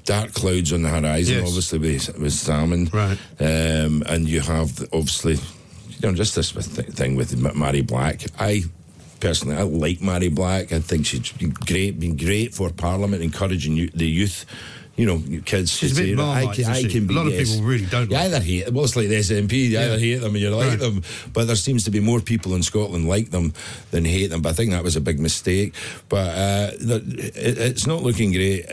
dark 0.05 0.33
clouds 0.35 0.73
on 0.73 0.83
the 0.83 0.89
horizon. 0.91 1.37
Yes. 1.39 1.49
Obviously, 1.49 1.79
with, 1.79 2.19
with 2.19 2.33
Salmond, 2.33 2.93
Right. 2.93 3.19
Um, 3.41 4.03
and 4.07 4.29
you 4.29 4.41
have 4.41 4.81
obviously, 4.93 5.35
you 5.35 6.01
know, 6.03 6.13
just 6.15 6.35
this 6.35 6.53
th- 6.53 6.89
thing 6.89 7.17
with 7.17 7.37
Ma- 7.37 7.51
Mhairi 7.51 7.87
Black. 7.87 8.25
I. 8.39 8.65
Personally, 9.21 9.57
I 9.57 9.63
like 9.63 10.01
Mhairi 10.01 10.35
Black. 10.35 10.71
I 10.71 10.81
think 10.81 11.07
she's 11.07 11.33
been 11.33 11.51
great, 11.51 11.99
been 11.99 12.15
great 12.15 12.53
for 12.53 12.69
Parliament, 12.69 13.23
encouraging 13.23 13.89
the 13.95 14.07
youth, 14.07 14.45
you 14.97 15.07
know, 15.07 15.21
kids. 15.45 15.73
She's 15.73 15.99
a 15.99 16.03
bit 16.03 16.17
Marmite, 16.17 16.49
I 16.49 16.55
can, 16.55 16.65
I 16.67 16.83
can 16.85 17.11
A 17.11 17.13
lot 17.13 17.27
of 17.27 17.33
yes. 17.33 17.51
people 17.51 17.67
really 17.67 17.87
don't 17.87 18.11
You 18.11 18.17
like 18.17 18.27
either 18.27 18.41
hate, 18.41 18.71
well, 18.73 18.85
it's 18.85 18.95
like 18.97 19.09
the 19.09 19.17
SNP. 19.17 19.53
You 19.53 19.59
Yeah. 19.71 19.81
either 19.87 19.99
hate 19.99 20.17
them 20.21 20.35
and 20.35 20.41
you 20.41 20.51
like 20.51 20.69
Right. 20.71 20.79
them, 20.79 21.03
but 21.33 21.47
there 21.47 21.57
seems 21.57 21.85
to 21.85 21.91
be 21.91 22.01
more 22.01 22.21
people 22.21 22.55
in 22.55 22.63
Scotland 22.63 23.09
like 23.09 23.31
them 23.31 23.53
than 23.91 24.05
hate 24.05 24.29
them. 24.31 24.41
But 24.43 24.51
I 24.51 24.53
think 24.53 24.71
that 24.71 24.85
was 24.85 24.95
a 24.97 25.01
big 25.01 25.19
mistake. 25.19 25.75
But 26.09 26.29
uh, 26.39 26.71
it, 26.81 27.59
it's 27.59 27.87
not 27.87 28.03
looking 28.03 28.31
great 28.33 28.67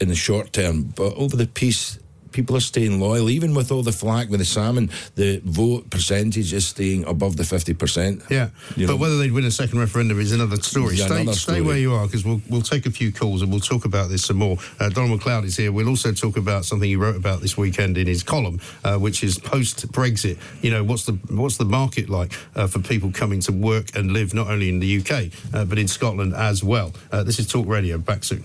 in 0.00 0.08
the 0.08 0.14
short 0.14 0.52
term. 0.52 0.92
But 0.94 1.14
over 1.14 1.36
the 1.36 1.46
peace, 1.46 1.98
people 2.34 2.56
are 2.56 2.60
staying 2.60 3.00
loyal, 3.00 3.30
even 3.30 3.54
with 3.54 3.72
all 3.72 3.82
the 3.82 3.92
flack 3.92 4.28
with 4.28 4.40
the 4.40 4.44
Salmond. 4.44 4.90
The 5.14 5.40
vote 5.44 5.88
percentage 5.88 6.52
is 6.52 6.66
staying 6.66 7.04
above 7.06 7.36
the 7.36 7.44
fifty 7.44 7.72
percent. 7.72 8.22
Yeah, 8.28 8.50
You 8.76 8.86
but 8.86 8.94
know. 8.94 8.96
whether 8.98 9.16
they'd 9.16 9.32
win 9.32 9.44
a 9.44 9.50
second 9.50 9.78
referendum 9.78 10.20
is 10.20 10.32
another 10.32 10.56
story. 10.56 10.96
Yeah, 10.96 11.06
stay, 11.06 11.22
another 11.22 11.38
stay 11.38 11.60
where 11.62 11.78
you 11.78 11.94
are 11.94 12.04
because 12.06 12.24
we'll 12.24 12.42
we'll 12.50 12.60
take 12.62 12.84
a 12.84 12.90
few 12.90 13.12
calls 13.12 13.40
and 13.40 13.50
we'll 13.50 13.60
talk 13.60 13.84
about 13.86 14.10
this 14.10 14.24
some 14.26 14.36
more. 14.36 14.58
Uh, 14.78 14.88
Donald 14.90 15.12
MacLeod 15.18 15.44
is 15.44 15.56
here. 15.56 15.72
We'll 15.72 15.88
also 15.88 16.12
talk 16.12 16.36
about 16.36 16.64
something 16.64 16.88
he 16.88 16.96
wrote 16.96 17.16
about 17.16 17.40
this 17.40 17.56
weekend 17.56 17.96
in 17.96 18.06
his 18.06 18.22
column, 18.22 18.60
uh, 18.84 18.98
which 18.98 19.22
is 19.24 19.38
post 19.38 19.90
Brexit. 19.92 20.36
You 20.60 20.72
know, 20.72 20.84
what's 20.84 21.04
the 21.06 21.12
what's 21.30 21.56
the 21.56 21.64
market 21.64 22.10
like 22.10 22.32
uh, 22.56 22.66
for 22.66 22.80
people 22.80 23.12
coming 23.12 23.40
to 23.40 23.52
work 23.52 23.94
and 23.96 24.12
live 24.12 24.34
not 24.34 24.48
only 24.48 24.68
in 24.68 24.80
the 24.80 24.98
UK 24.98 25.30
uh, 25.54 25.64
but 25.64 25.78
in 25.78 25.86
Scotland 25.88 26.34
as 26.34 26.64
well. 26.64 26.92
Uh, 27.12 27.22
this 27.22 27.38
is 27.38 27.46
Talk 27.46 27.66
Radio. 27.66 27.96
Back 27.98 28.24
soon. 28.24 28.42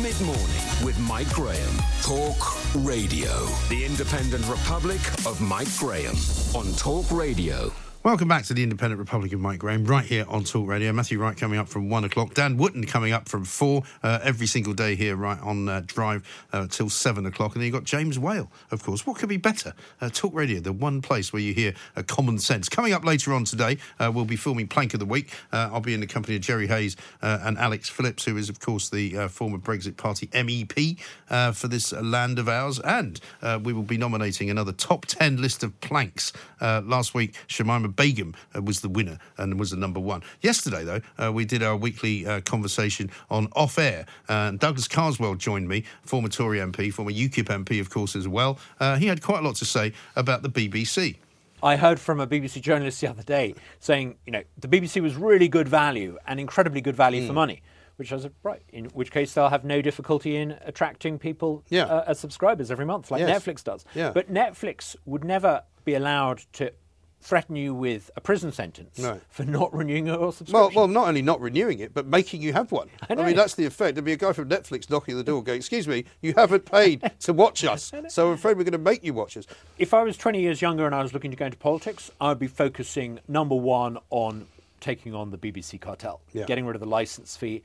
Mid 0.00 0.18
morning 0.22 0.46
with 0.82 0.98
Mike 1.00 1.28
Graham. 1.34 1.76
Talk 2.00 2.74
Radio. 2.76 3.44
The 3.68 3.84
independent 3.84 4.42
republic 4.48 5.00
of 5.26 5.38
Mike 5.42 5.68
Graham 5.76 6.16
on 6.54 6.72
Talk 6.76 7.10
Radio. 7.10 7.70
Welcome 8.04 8.26
back 8.26 8.42
to 8.46 8.54
the 8.54 8.64
Independent 8.64 8.98
Republic 8.98 9.32
of 9.32 9.38
Mike 9.38 9.60
Graham, 9.60 9.84
right 9.84 10.04
here 10.04 10.24
on 10.28 10.42
Talk 10.42 10.66
Radio. 10.66 10.92
Matthew 10.92 11.20
Wright 11.20 11.36
coming 11.36 11.60
up 11.60 11.68
from 11.68 11.88
one 11.88 12.02
o'clock. 12.02 12.34
Dan 12.34 12.56
Wootton 12.56 12.84
coming 12.84 13.12
up 13.12 13.28
from 13.28 13.44
four 13.44 13.84
uh, 14.02 14.18
every 14.24 14.48
single 14.48 14.72
day 14.72 14.96
here, 14.96 15.14
right 15.14 15.40
on 15.40 15.68
uh, 15.68 15.82
Drive 15.86 16.26
uh, 16.52 16.66
till 16.66 16.90
seven 16.90 17.26
o'clock. 17.26 17.54
And 17.54 17.62
then 17.62 17.66
you've 17.66 17.74
got 17.74 17.84
James 17.84 18.18
Whale, 18.18 18.50
of 18.72 18.82
course. 18.82 19.06
What 19.06 19.18
could 19.18 19.28
be 19.28 19.36
better? 19.36 19.72
Uh, 20.00 20.10
Talk 20.12 20.34
Radio, 20.34 20.58
the 20.58 20.72
one 20.72 21.00
place 21.00 21.32
where 21.32 21.40
you 21.40 21.54
hear 21.54 21.74
uh, 21.94 22.02
common 22.02 22.40
sense. 22.40 22.68
Coming 22.68 22.92
up 22.92 23.04
later 23.04 23.32
on 23.32 23.44
today, 23.44 23.78
uh, 24.00 24.10
we'll 24.12 24.24
be 24.24 24.34
filming 24.34 24.66
Plank 24.66 24.94
of 24.94 24.98
the 24.98 25.06
Week. 25.06 25.32
I'll 25.52 25.80
be 25.80 25.94
in 25.94 26.00
the 26.00 26.08
company 26.08 26.34
of 26.34 26.42
Jerry 26.42 26.66
Hayes 26.66 26.96
and 27.20 27.56
Alex 27.56 27.88
Phillips, 27.88 28.24
who 28.24 28.36
is, 28.36 28.48
of 28.48 28.58
course, 28.58 28.88
the 28.88 29.28
former 29.28 29.58
Brexit 29.58 29.96
Party 29.96 30.26
MEP 30.26 30.98
for 31.54 31.68
this 31.68 31.92
land 31.92 32.40
of 32.40 32.48
ours. 32.48 32.80
And 32.80 33.20
we 33.64 33.72
will 33.72 33.84
be 33.84 33.96
nominating 33.96 34.50
another 34.50 34.72
top 34.72 35.06
10 35.06 35.40
list 35.40 35.62
of 35.62 35.80
planks. 35.80 36.32
Last 36.60 37.14
week, 37.14 37.36
Shamima 37.46 37.91
Begum 37.96 38.34
uh, 38.56 38.62
was 38.62 38.80
the 38.80 38.88
winner 38.88 39.18
and 39.38 39.58
was 39.58 39.70
the 39.70 39.76
number 39.76 40.00
one. 40.00 40.22
Yesterday, 40.40 40.84
though, 40.84 41.00
uh, 41.18 41.32
we 41.32 41.44
did 41.44 41.62
our 41.62 41.76
weekly 41.76 42.26
uh, 42.26 42.40
conversation 42.42 43.10
on 43.30 43.48
off 43.54 43.78
air. 43.78 44.06
Uh, 44.28 44.52
Douglas 44.52 44.88
Carswell 44.88 45.34
joined 45.34 45.68
me, 45.68 45.84
former 46.02 46.28
Tory 46.28 46.58
MP, 46.58 46.92
former 46.92 47.12
UKIP 47.12 47.44
MP, 47.64 47.80
of 47.80 47.90
course, 47.90 48.16
as 48.16 48.26
well. 48.28 48.58
Uh, 48.80 48.96
he 48.96 49.06
had 49.06 49.22
quite 49.22 49.40
a 49.40 49.46
lot 49.46 49.56
to 49.56 49.64
say 49.64 49.92
about 50.16 50.42
the 50.42 50.48
BBC. 50.48 51.16
I 51.62 51.76
heard 51.76 52.00
from 52.00 52.18
a 52.18 52.26
BBC 52.26 52.60
journalist 52.60 53.00
the 53.00 53.08
other 53.08 53.22
day 53.22 53.54
saying, 53.78 54.16
you 54.26 54.32
know, 54.32 54.42
the 54.58 54.66
BBC 54.66 55.00
was 55.00 55.14
really 55.14 55.46
good 55.48 55.68
value 55.68 56.18
and 56.26 56.40
incredibly 56.40 56.80
good 56.80 56.96
value 56.96 57.20
Hmm. 57.22 57.28
for 57.28 57.32
money. 57.34 57.62
Which 57.96 58.12
I 58.12 58.18
said, 58.18 58.32
right, 58.42 58.62
in 58.70 58.86
which 58.86 59.12
case 59.12 59.34
they'll 59.34 59.50
have 59.50 59.64
no 59.64 59.80
difficulty 59.80 60.34
in 60.34 60.56
attracting 60.62 61.18
people 61.20 61.62
Yeah. 61.68 61.84
uh, 61.84 62.04
as 62.08 62.18
subscribers 62.18 62.70
every 62.70 62.86
month, 62.86 63.10
like 63.12 63.20
Yes. 63.20 63.44
Netflix 63.44 63.62
does. 63.62 63.84
Yeah. 63.94 64.10
But 64.10 64.32
Netflix 64.32 64.96
would 65.04 65.22
never 65.24 65.62
be 65.84 65.94
allowed 65.94 66.38
to 66.54 66.72
threaten 67.22 67.54
you 67.56 67.72
with 67.74 68.10
a 68.16 68.20
prison 68.20 68.50
sentence 68.52 68.98
No. 68.98 69.20
for 69.30 69.44
not 69.44 69.72
renewing 69.72 70.06
your 70.08 70.18
Well, 70.18 70.32
subscription. 70.32 70.74
well, 70.74 70.88
not 70.88 71.08
only 71.08 71.22
not 71.22 71.40
renewing 71.40 71.78
it, 71.78 71.94
but 71.94 72.06
making 72.06 72.42
you 72.42 72.52
have 72.52 72.72
one. 72.72 72.88
I, 73.08 73.14
know. 73.14 73.24
mean, 73.24 73.36
that's 73.36 73.54
the 73.54 73.64
effect. 73.64 73.94
There'd 73.94 74.04
be 74.04 74.12
a 74.12 74.16
guy 74.16 74.32
from 74.32 74.48
Netflix 74.48 74.90
knocking 74.90 75.14
at 75.14 75.18
the 75.18 75.24
door 75.24 75.42
going, 75.42 75.58
Excuse 75.58 75.86
me, 75.86 76.04
you 76.20 76.34
haven't 76.36 76.64
paid 76.66 77.10
to 77.20 77.32
watch 77.32 77.64
us, 77.64 77.92
so 78.08 78.28
I'm 78.28 78.34
afraid 78.34 78.56
we're 78.56 78.64
going 78.64 78.72
to 78.72 78.78
make 78.78 79.04
you 79.04 79.14
watch 79.14 79.36
us. 79.36 79.46
If 79.78 79.94
I 79.94 80.02
was 80.02 80.16
20 80.16 80.40
years 80.40 80.60
younger 80.60 80.84
and 80.84 80.94
I 80.94 81.02
was 81.02 81.14
looking 81.14 81.30
to 81.30 81.36
go 81.36 81.46
into 81.46 81.56
politics, 81.58 82.10
I 82.20 82.28
would 82.28 82.38
be 82.40 82.48
focusing 82.48 83.20
number 83.28 83.54
one 83.54 83.98
on 84.10 84.46
taking 84.80 85.14
on 85.14 85.30
the 85.30 85.38
BBC 85.38 85.80
cartel, 85.80 86.20
Yeah. 86.32 86.44
getting 86.46 86.66
rid 86.66 86.74
of 86.74 86.80
the 86.80 86.88
license 86.88 87.36
fee, 87.36 87.62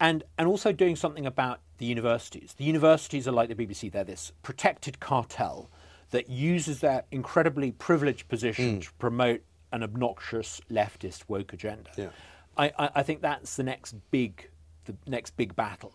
and 0.00 0.24
and 0.38 0.48
also 0.48 0.72
doing 0.72 0.96
something 0.96 1.24
about 1.26 1.60
the 1.78 1.86
universities. 1.86 2.54
The 2.56 2.64
universities 2.64 3.28
are 3.28 3.32
like 3.32 3.48
the 3.48 3.54
BBC; 3.54 3.90
they're 3.92 4.02
this 4.04 4.32
protected 4.42 4.98
cartel 4.98 5.70
that 6.10 6.28
uses 6.28 6.80
their 6.80 7.04
incredibly 7.10 7.72
privileged 7.72 8.28
position 8.28 8.74
hmm. 8.74 8.80
to 8.80 8.92
promote 8.94 9.42
an 9.72 9.82
obnoxious 9.82 10.60
leftist 10.70 11.24
woke 11.28 11.52
agenda. 11.52 11.90
Yeah. 11.96 12.08
I, 12.56 12.72
I, 12.78 12.90
I 12.96 13.02
think 13.02 13.20
that's 13.20 13.56
the 13.56 13.62
next 13.62 13.94
big 14.10 14.48
the 14.84 14.96
next 15.06 15.36
big 15.36 15.54
battle. 15.54 15.92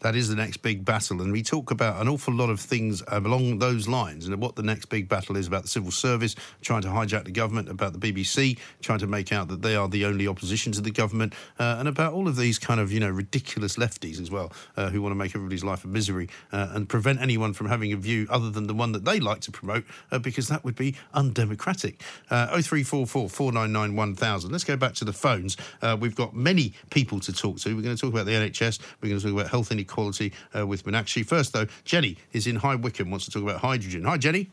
That 0.00 0.14
is 0.14 0.28
the 0.28 0.36
next 0.36 0.58
big 0.58 0.84
battle. 0.84 1.22
And 1.22 1.32
we 1.32 1.42
talk 1.42 1.70
about 1.70 2.00
an 2.00 2.08
awful 2.08 2.34
lot 2.34 2.50
of 2.50 2.60
things 2.60 3.02
along 3.08 3.60
those 3.60 3.88
lines 3.88 4.26
and 4.26 4.40
what 4.40 4.54
the 4.54 4.62
next 4.62 4.86
big 4.86 5.08
battle 5.08 5.36
is 5.36 5.46
about 5.46 5.62
the 5.62 5.68
civil 5.68 5.90
service, 5.90 6.36
trying 6.60 6.82
to 6.82 6.88
hijack 6.88 7.24
the 7.24 7.30
government, 7.30 7.70
about 7.70 7.98
the 7.98 8.12
BBC, 8.12 8.58
trying 8.82 8.98
to 8.98 9.06
make 9.06 9.32
out 9.32 9.48
that 9.48 9.62
they 9.62 9.74
are 9.74 9.88
the 9.88 10.04
only 10.04 10.28
opposition 10.28 10.70
to 10.72 10.82
the 10.82 10.90
government, 10.90 11.32
uh, 11.58 11.76
and 11.78 11.88
about 11.88 12.12
all 12.12 12.28
of 12.28 12.36
these 12.36 12.58
kind 12.58 12.78
of, 12.78 12.92
you 12.92 13.00
know, 13.00 13.08
ridiculous 13.08 13.76
lefties 13.76 14.20
as 14.20 14.30
well, 14.30 14.52
uh, 14.76 14.90
who 14.90 15.00
want 15.00 15.12
to 15.12 15.16
make 15.16 15.34
everybody's 15.34 15.64
life 15.64 15.84
a 15.84 15.88
misery 15.88 16.28
uh, 16.52 16.68
and 16.72 16.88
prevent 16.90 17.20
anyone 17.20 17.54
from 17.54 17.66
having 17.68 17.92
a 17.92 17.96
view 17.96 18.26
other 18.28 18.50
than 18.50 18.66
the 18.66 18.74
one 18.74 18.92
that 18.92 19.06
they 19.06 19.18
like 19.18 19.40
to 19.40 19.50
promote, 19.50 19.84
uh, 20.12 20.18
because 20.18 20.48
that 20.48 20.62
would 20.62 20.76
be 20.76 20.94
undemocratic. 21.14 22.02
Uh, 22.28 22.48
0344 22.48 23.30
499 23.30 23.96
1000. 23.96 24.50
Let's 24.50 24.64
go 24.64 24.76
back 24.76 24.92
to 24.94 25.06
the 25.06 25.12
phones. 25.14 25.56
Uh, 25.80 25.96
we've 25.98 26.14
got 26.14 26.34
many 26.34 26.74
people 26.90 27.18
to 27.20 27.32
talk 27.32 27.58
to. 27.60 27.74
We're 27.74 27.82
going 27.82 27.96
to 27.96 28.00
talk 28.00 28.12
about 28.12 28.26
the 28.26 28.32
NHS, 28.32 28.78
we're 29.00 29.08
going 29.08 29.20
to 29.20 29.26
talk 29.26 29.40
about 29.40 29.50
health 29.50 29.72
inequality 29.72 29.85
inequality 29.86 30.32
uh, 30.56 30.66
with 30.66 30.84
Meenakshi. 30.84 31.24
First, 31.24 31.52
though, 31.52 31.66
Jenny 31.84 32.16
is 32.32 32.46
in 32.46 32.56
High 32.56 32.74
Wycombe, 32.74 33.10
wants 33.10 33.24
to 33.26 33.30
talk 33.30 33.42
about 33.42 33.60
hydrogen. 33.60 34.04
Hi, 34.04 34.16
Jenny. 34.18 34.50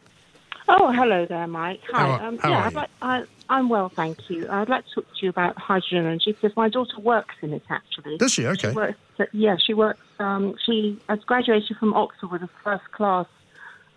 Oh, 0.67 0.91
hello 0.93 1.25
there, 1.25 1.47
Mike. 1.47 1.81
Hi. 1.91 1.99
How 1.99 2.11
are- 2.11 2.23
um, 2.23 2.37
how 2.37 2.49
yeah, 2.51 2.55
are 2.57 2.65
I'd 2.65 2.71
you? 2.71 2.77
like, 2.77 2.89
I, 3.01 3.23
I'm 3.49 3.67
well, 3.69 3.89
thank 3.89 4.29
you. 4.29 4.47
I'd 4.49 4.69
like 4.69 4.85
to 4.87 4.95
talk 4.95 5.05
to 5.07 5.25
you 5.25 5.29
about 5.29 5.57
hydrogen 5.57 5.97
energy 5.99 6.31
because 6.31 6.55
my 6.55 6.69
daughter 6.69 6.99
works 6.99 7.35
in 7.41 7.51
it 7.53 7.63
actually. 7.69 8.17
Does 8.17 8.31
she? 8.31 8.45
Okay. 8.47 8.69
She 8.69 8.75
works, 8.75 8.97
yeah, 9.33 9.57
she 9.57 9.73
works. 9.73 9.99
Um, 10.19 10.55
she 10.65 10.97
has 11.09 11.19
graduated 11.25 11.75
from 11.77 11.93
Oxford 11.93 12.31
with 12.31 12.43
a 12.43 12.49
first 12.63 12.89
class 12.93 13.25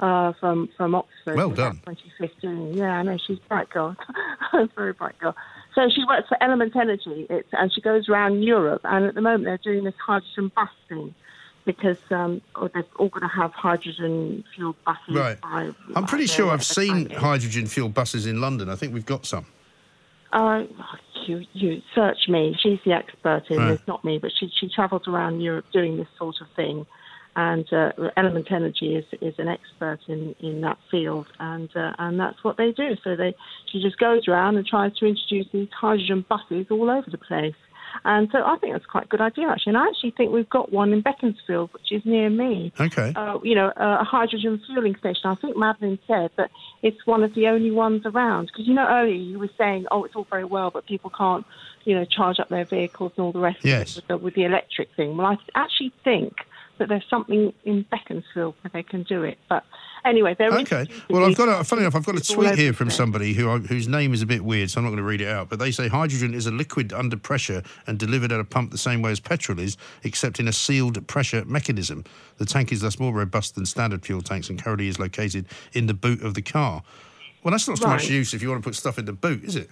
uh, 0.00 0.32
from 0.40 0.68
from 0.76 0.96
Oxford. 0.96 1.36
Well 1.36 1.50
done. 1.50 1.80
2015. 1.86 2.74
Yeah, 2.74 2.98
I 2.98 3.02
know 3.04 3.16
she's 3.24 3.38
a 3.38 3.48
bright 3.48 3.70
girl, 3.70 3.94
very 4.74 4.92
bright 4.92 5.16
girl. 5.20 5.36
So 5.76 5.90
she 5.90 6.04
works 6.04 6.26
for 6.28 6.42
Element 6.42 6.74
Energy, 6.74 7.26
it's, 7.28 7.48
and 7.52 7.70
she 7.72 7.82
goes 7.82 8.08
around 8.08 8.42
Europe. 8.42 8.80
And 8.84 9.04
at 9.04 9.14
the 9.14 9.20
moment, 9.20 9.44
they're 9.44 9.58
doing 9.58 9.84
this 9.84 9.94
hydrogen 10.04 10.50
bus 10.56 10.70
thing 10.88 11.14
because 11.66 11.98
um, 12.10 12.40
or 12.54 12.70
they're 12.70 12.84
all 12.96 13.10
going 13.10 13.28
to 13.28 13.34
have 13.34 13.52
hydrogen 13.52 14.42
fueled 14.54 14.76
buses. 14.86 15.14
Right. 15.14 15.38
By, 15.40 15.70
I'm 15.94 16.06
pretty 16.06 16.26
sure 16.26 16.50
I've 16.50 16.64
seen 16.64 17.10
hydrogen 17.10 17.66
fuel 17.66 17.90
buses 17.90 18.24
in 18.24 18.40
London. 18.40 18.70
I 18.70 18.76
think 18.76 18.94
we've 18.94 19.04
got 19.04 19.26
some. 19.26 19.44
Uh, 20.32 20.64
you, 21.26 21.44
you 21.52 21.82
search 21.94 22.28
me. 22.28 22.56
She's 22.58 22.78
the 22.84 22.92
expert 22.92 23.44
in 23.50 23.58
Right. 23.58 23.68
this, 23.72 23.80
not 23.86 24.02
me. 24.02 24.18
But 24.18 24.32
she 24.38 24.50
she 24.58 24.70
travels 24.70 25.06
around 25.06 25.40
Europe 25.42 25.66
doing 25.72 25.98
this 25.98 26.08
sort 26.16 26.36
of 26.40 26.46
thing, 26.56 26.86
and 27.36 27.70
uh, 27.72 27.92
Element 28.16 28.50
Energy 28.50 28.96
is 28.96 29.04
is 29.20 29.34
an 29.38 29.46
expert 29.48 30.00
in, 30.08 30.34
in 30.40 30.62
that 30.62 30.78
field, 30.90 31.26
and 31.38 31.68
uh, 31.76 31.92
and 31.98 32.18
that's 32.18 32.42
what 32.42 32.56
they 32.56 32.72
do. 32.72 32.96
So 33.04 33.14
they 33.14 33.34
she 33.70 33.80
just 33.80 33.98
goes 33.98 34.26
around 34.26 34.56
and 34.56 34.66
tries 34.66 34.96
to 34.98 35.06
introduce 35.06 35.46
these 35.52 35.68
hydrogen 35.78 36.24
buses 36.28 36.66
all 36.70 36.90
over 36.90 37.10
the 37.10 37.18
place. 37.18 37.54
And 38.04 38.28
so 38.30 38.38
I 38.44 38.56
think 38.58 38.74
that's 38.74 38.84
quite 38.84 39.04
a 39.04 39.08
good 39.08 39.20
idea 39.22 39.48
actually. 39.48 39.70
And 39.70 39.78
I 39.78 39.86
actually 39.88 40.10
think 40.10 40.30
we've 40.30 40.48
got 40.50 40.70
one 40.70 40.92
in 40.92 41.00
Beaconsfield, 41.00 41.72
which 41.72 41.90
is 41.92 42.02
near 42.04 42.28
me 42.28 42.72
Okay. 42.78 43.12
uh, 43.16 43.38
you 43.42 43.54
know, 43.54 43.72
a 43.76 44.04
hydrogen 44.04 44.60
fueling 44.66 44.96
station. 44.96 45.22
I 45.24 45.34
think 45.36 45.56
Madeline 45.56 45.98
said 46.06 46.30
that 46.36 46.50
it's 46.82 47.06
one 47.06 47.22
of 47.22 47.34
the 47.34 47.46
only 47.48 47.70
ones 47.70 48.02
around. 48.04 48.46
Because, 48.48 48.66
you 48.66 48.74
know, 48.74 48.86
earlier 48.86 49.14
you 49.14 49.38
were 49.38 49.50
saying, 49.56 49.86
oh, 49.90 50.04
it's 50.04 50.14
all 50.14 50.26
very 50.28 50.44
well, 50.44 50.70
but 50.70 50.84
people 50.86 51.10
can't, 51.16 51.46
you 51.84 51.94
know, 51.94 52.04
charge 52.04 52.38
up 52.38 52.48
their 52.50 52.66
vehicles 52.66 53.12
and 53.16 53.24
all 53.24 53.32
the 53.32 53.38
rest 53.40 53.60
Yes. 53.62 53.96
of 53.96 53.96
it 53.96 53.96
with 53.96 54.08
the, 54.08 54.16
with 54.24 54.34
the 54.34 54.44
electric 54.44 54.88
thing. 54.94 55.16
Well, 55.16 55.28
I 55.28 55.36
actually 55.54 55.92
think 56.04 56.34
that 56.78 56.88
there's 56.88 57.04
something 57.08 57.52
in 57.64 57.84
Beaconsfield 57.90 58.54
where 58.60 58.70
they 58.72 58.82
can 58.82 59.02
do 59.04 59.22
it. 59.22 59.38
But 59.48 59.64
anyway, 60.04 60.34
there 60.38 60.48
is. 60.48 60.62
Okay. 60.62 60.86
Well, 61.10 61.24
I've 61.24 61.36
got 61.36 61.48
a 61.48 61.64
funny 61.64 61.82
enough. 61.82 61.94
I've 61.94 62.04
got 62.04 62.16
a 62.16 62.20
tweet 62.20 62.56
here 62.56 62.72
from 62.72 62.88
place. 62.88 62.96
somebody 62.96 63.32
who 63.32 63.50
I, 63.50 63.58
whose 63.58 63.88
name 63.88 64.14
is 64.14 64.22
a 64.22 64.26
bit 64.26 64.44
weird, 64.44 64.70
so 64.70 64.78
I'm 64.78 64.84
not 64.84 64.90
going 64.90 64.98
to 64.98 65.04
read 65.04 65.20
it 65.20 65.28
out. 65.28 65.48
But 65.48 65.58
they 65.58 65.70
say 65.70 65.88
hydrogen 65.88 66.34
is 66.34 66.46
a 66.46 66.50
liquid 66.50 66.92
under 66.92 67.16
pressure 67.16 67.62
and 67.86 67.98
delivered 67.98 68.32
at 68.32 68.40
a 68.40 68.44
pump 68.44 68.70
the 68.70 68.78
same 68.78 69.02
way 69.02 69.10
as 69.10 69.20
petrol 69.20 69.58
is, 69.58 69.76
except 70.04 70.40
in 70.40 70.48
a 70.48 70.52
sealed 70.52 71.06
pressure 71.06 71.44
mechanism. 71.44 72.04
The 72.38 72.46
tank 72.46 72.72
is 72.72 72.80
thus 72.80 72.98
more 72.98 73.12
robust 73.12 73.54
than 73.54 73.66
standard 73.66 74.04
fuel 74.04 74.22
tanks, 74.22 74.48
and 74.48 74.62
currently 74.62 74.88
is 74.88 74.98
located 74.98 75.46
in 75.72 75.86
the 75.86 75.94
boot 75.94 76.22
of 76.22 76.34
the 76.34 76.42
car. 76.42 76.82
Well, 77.42 77.52
that's 77.52 77.68
not 77.68 77.78
so 77.78 77.86
much 77.86 78.08
use 78.08 78.34
if 78.34 78.42
you 78.42 78.48
want 78.50 78.62
to 78.62 78.68
put 78.68 78.74
stuff 78.74 78.98
in 78.98 79.04
the 79.04 79.12
boot, 79.12 79.44
is 79.44 79.56
it? 79.56 79.70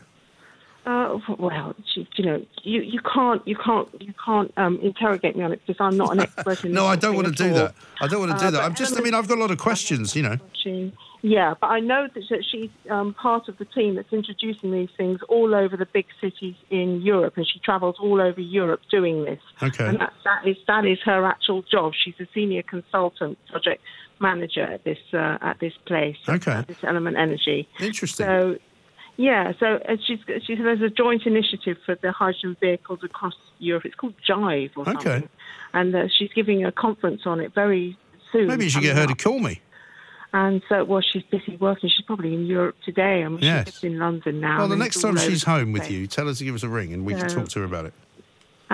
Uh, 0.86 1.18
well, 1.38 1.74
you, 1.94 2.06
you 2.16 2.24
know, 2.24 2.44
you, 2.62 2.82
you 2.82 3.00
can't 3.00 3.46
you 3.48 3.56
can't 3.56 3.88
you 4.02 4.12
can't 4.22 4.52
um, 4.58 4.78
interrogate 4.82 5.34
me 5.36 5.42
on 5.42 5.52
it 5.52 5.60
because 5.66 5.80
I'm 5.80 5.96
not 5.96 6.12
an 6.12 6.20
expert 6.26 6.64
in. 6.64 6.72
No, 6.72 6.86
I 6.86 6.96
don't 6.96 7.14
want 7.14 7.26
to 7.28 7.32
do 7.32 7.48
all. 7.48 7.54
that. 7.54 7.74
I 8.00 8.06
don't 8.06 8.20
want 8.20 8.32
to 8.32 8.36
Uh, 8.36 8.50
do 8.50 8.56
that. 8.56 8.64
I'm 8.64 8.74
just. 8.74 8.96
I 8.98 9.00
mean, 9.00 9.14
I've 9.14 9.26
got 9.28 9.38
a 9.38 9.40
lot 9.40 9.50
of 9.50 9.58
questions. 9.58 10.14
You 10.14 10.22
know. 10.22 10.38
Yeah, 11.22 11.54
but 11.58 11.68
I 11.68 11.80
know 11.80 12.06
that, 12.14 12.22
that 12.28 12.44
she's 12.50 12.68
um, 12.90 13.14
part 13.14 13.48
of 13.48 13.56
the 13.56 13.64
team 13.64 13.94
that's 13.94 14.12
introducing 14.12 14.72
these 14.72 14.90
things 14.94 15.20
all 15.26 15.54
over 15.54 15.74
the 15.74 15.86
big 15.86 16.04
cities 16.20 16.54
in 16.68 17.00
Europe, 17.00 17.38
and 17.38 17.46
she 17.50 17.58
travels 17.60 17.96
all 17.98 18.20
over 18.20 18.42
Europe 18.42 18.80
doing 18.90 19.24
this. 19.24 19.40
Okay. 19.62 19.86
And 19.86 20.00
that, 20.00 20.12
that 20.24 20.46
is 20.46 20.58
that 20.66 20.84
is 20.84 20.98
her 21.06 21.24
actual 21.24 21.62
job. 21.62 21.94
She's 21.94 22.14
a 22.20 22.26
senior 22.34 22.62
consultant, 22.62 23.38
project 23.50 23.80
manager 24.20 24.64
at 24.64 24.84
this 24.84 24.98
uh, 25.14 25.38
at 25.40 25.60
this 25.60 25.72
place. 25.86 26.16
Okay. 26.28 26.52
At 26.52 26.68
this 26.68 26.84
Element 26.84 27.16
Energy. 27.16 27.68
Interesting. 27.80 28.26
So. 28.26 28.58
Yeah, 29.16 29.52
so 29.60 29.66
uh, 29.88 29.96
she's 30.04 30.18
she 30.44 30.56
there's 30.56 30.82
a 30.82 30.88
joint 30.90 31.24
initiative 31.24 31.76
for 31.86 31.94
the 31.94 32.10
hydrogen 32.10 32.56
vehicles 32.60 33.00
across 33.04 33.34
Europe. 33.58 33.84
It's 33.84 33.94
called 33.94 34.14
Jive 34.28 34.70
or 34.76 34.82
Okay. 34.88 34.92
something, 34.92 35.28
and 35.72 35.94
uh, 35.94 36.08
she's 36.08 36.32
giving 36.32 36.64
a 36.64 36.72
conference 36.72 37.22
on 37.24 37.38
it 37.40 37.54
very 37.54 37.96
soon. 38.32 38.48
Maybe 38.48 38.64
you 38.64 38.70
should 38.70 38.82
get 38.82 38.96
her 38.96 39.06
to 39.06 39.14
call 39.14 39.38
me. 39.38 39.60
And 40.32 40.62
so, 40.68 40.82
well, 40.82 41.00
she's 41.00 41.22
busy 41.30 41.56
working. 41.58 41.88
She's 41.90 42.04
probably 42.04 42.34
in 42.34 42.46
Europe 42.46 42.74
today. 42.84 43.22
I 43.22 43.28
mean, 43.28 43.38
Yes. 43.40 43.72
she's 43.72 43.84
in 43.84 44.00
London 44.00 44.40
now. 44.40 44.58
Well, 44.58 44.68
the 44.68 44.74
next 44.74 45.00
time 45.00 45.16
she's 45.16 45.44
home 45.44 45.70
with 45.70 45.88
you, 45.88 46.08
tell 46.08 46.26
her 46.26 46.34
to 46.34 46.44
give 46.44 46.56
us 46.56 46.64
a 46.64 46.68
ring 46.68 46.92
and 46.92 47.06
we 47.06 47.14
can 47.14 47.28
talk 47.28 47.48
to 47.50 47.60
her 47.60 47.64
about 47.64 47.84
it. 47.86 47.94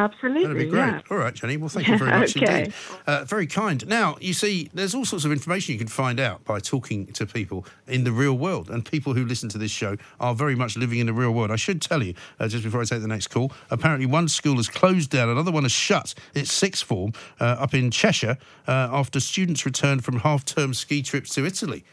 Absolutely. 0.05 0.43
That'd 0.45 0.57
be 0.59 0.67
great. 0.67 0.81
yeah. 0.87 1.01
All 1.11 1.17
right, 1.19 1.35
Jenny. 1.35 1.57
Well, 1.57 1.69
thank 1.69 1.87
you 1.89 1.99
very 1.99 2.11
much 2.19 2.37
Okay. 2.37 2.59
indeed. 2.61 2.75
Uh, 3.07 3.25
very 3.25 3.47
kind. 3.47 3.87
Now, 3.87 4.17
you 4.21 4.33
see, 4.33 4.71
there's 4.73 4.95
all 4.95 5.05
sorts 5.05 5.25
of 5.25 5.33
information 5.33 5.73
you 5.75 5.79
can 5.79 5.89
find 5.89 6.19
out 6.19 6.43
by 6.45 6.59
talking 6.61 7.07
to 7.13 7.27
people 7.27 7.67
in 7.87 8.05
the 8.05 8.13
real 8.13 8.39
world. 8.39 8.71
And 8.71 8.85
people 8.85 9.13
who 9.15 9.25
listen 9.27 9.49
to 9.51 9.59
this 9.59 9.71
show 9.71 9.97
are 10.19 10.35
very 10.35 10.55
much 10.55 10.77
living 10.77 10.99
in 11.01 11.07
the 11.07 11.13
real 11.13 11.33
world. 11.33 11.51
I 11.51 11.57
should 11.57 11.83
tell 11.83 12.03
you, 12.03 12.15
uh, 12.39 12.49
just 12.49 12.65
before 12.65 12.81
I 12.81 12.85
take 12.85 13.03
the 13.03 13.09
next 13.09 13.27
call, 13.29 13.53
apparently 13.71 14.07
one 14.07 14.29
school 14.29 14.57
has 14.57 14.69
closed 14.69 15.11
down, 15.11 15.29
another 15.29 15.53
one 15.53 15.65
has 15.65 15.73
shut 15.73 16.15
its 16.35 16.53
sixth 16.53 16.83
form 16.85 17.13
uh, 17.39 17.45
up 17.45 17.75
in 17.75 17.91
Cheshire 17.91 18.39
uh, 18.67 18.89
after 18.93 19.21
students 19.21 19.67
returned 19.67 20.05
from 20.05 20.21
half 20.21 20.45
term 20.45 20.73
ski 20.75 21.03
trips 21.03 21.35
to 21.35 21.45
Italy. 21.45 21.85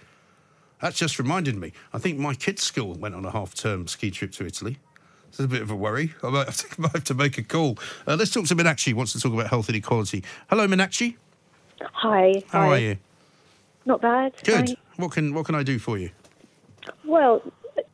That 0.81 0.93
just 0.93 1.17
reminded 1.17 1.55
me. 1.55 1.73
I 1.91 1.97
think 1.97 2.19
my 2.19 2.35
kids' 2.35 2.61
school 2.63 2.93
went 2.93 3.15
on 3.15 3.25
a 3.25 3.31
half 3.31 3.55
term 3.55 3.87
ski 3.87 4.11
trip 4.11 4.31
to 4.33 4.45
Italy. 4.45 4.77
It's 5.37 5.45
a 5.45 5.47
bit 5.47 5.61
of 5.61 5.69
a 5.69 5.75
worry. 5.75 6.15
I 6.23 6.31
might 6.31 6.47
have 6.47 6.57
to, 6.57 6.81
might 6.81 6.93
have 6.93 7.03
to 7.03 7.13
make 7.13 7.37
a 7.37 7.43
call. 7.43 7.77
Uh, 8.07 8.15
let's 8.15 8.31
talk 8.31 8.45
to 8.47 8.55
Meenakshi. 8.55 8.95
Wants 8.95 9.13
to 9.13 9.19
talk 9.19 9.33
about 9.33 9.47
health 9.47 9.69
inequality. 9.69 10.23
Hello, 10.49 10.67
Meenakshi. 10.67 11.15
Hi. 11.79 12.41
How 12.49 12.61
hi. 12.61 12.67
are 12.67 12.79
you? 12.79 12.97
Not 13.85 14.01
bad. 14.01 14.33
Good. 14.43 14.69
Hi. 14.69 14.75
What 14.95 15.11
can 15.11 15.35
what 15.35 15.45
can 15.45 15.53
I 15.53 15.61
do 15.61 15.77
for 15.77 15.99
you? 15.99 16.09
Well, 17.05 17.43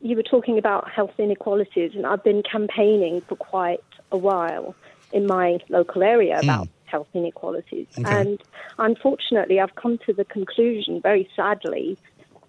you 0.00 0.16
were 0.16 0.22
talking 0.22 0.56
about 0.56 0.90
health 0.90 1.12
inequalities, 1.18 1.92
and 1.94 2.06
I've 2.06 2.24
been 2.24 2.42
campaigning 2.42 3.20
for 3.20 3.36
quite 3.36 3.84
a 4.10 4.16
while 4.16 4.74
in 5.12 5.26
my 5.26 5.58
local 5.68 6.02
area 6.02 6.40
about 6.40 6.68
health 6.86 7.08
inequalities. 7.12 7.88
Okay. 7.98 8.10
And 8.10 8.42
unfortunately, 8.78 9.60
I've 9.60 9.74
come 9.74 9.98
to 10.06 10.14
the 10.14 10.24
conclusion, 10.24 11.02
very 11.02 11.28
sadly, 11.36 11.98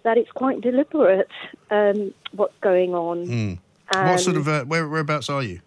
that 0.04 0.16
it's 0.16 0.32
quite 0.32 0.62
deliberate 0.62 1.28
um, 1.70 2.14
what's 2.32 2.56
going 2.62 2.94
on. 2.94 3.58
What 3.90 4.20
sort 4.20 4.36
of 4.36 4.48
uh, 4.48 4.64
where, 4.64 4.88
whereabouts 4.88 5.30
are 5.30 5.42
you? 5.42 5.60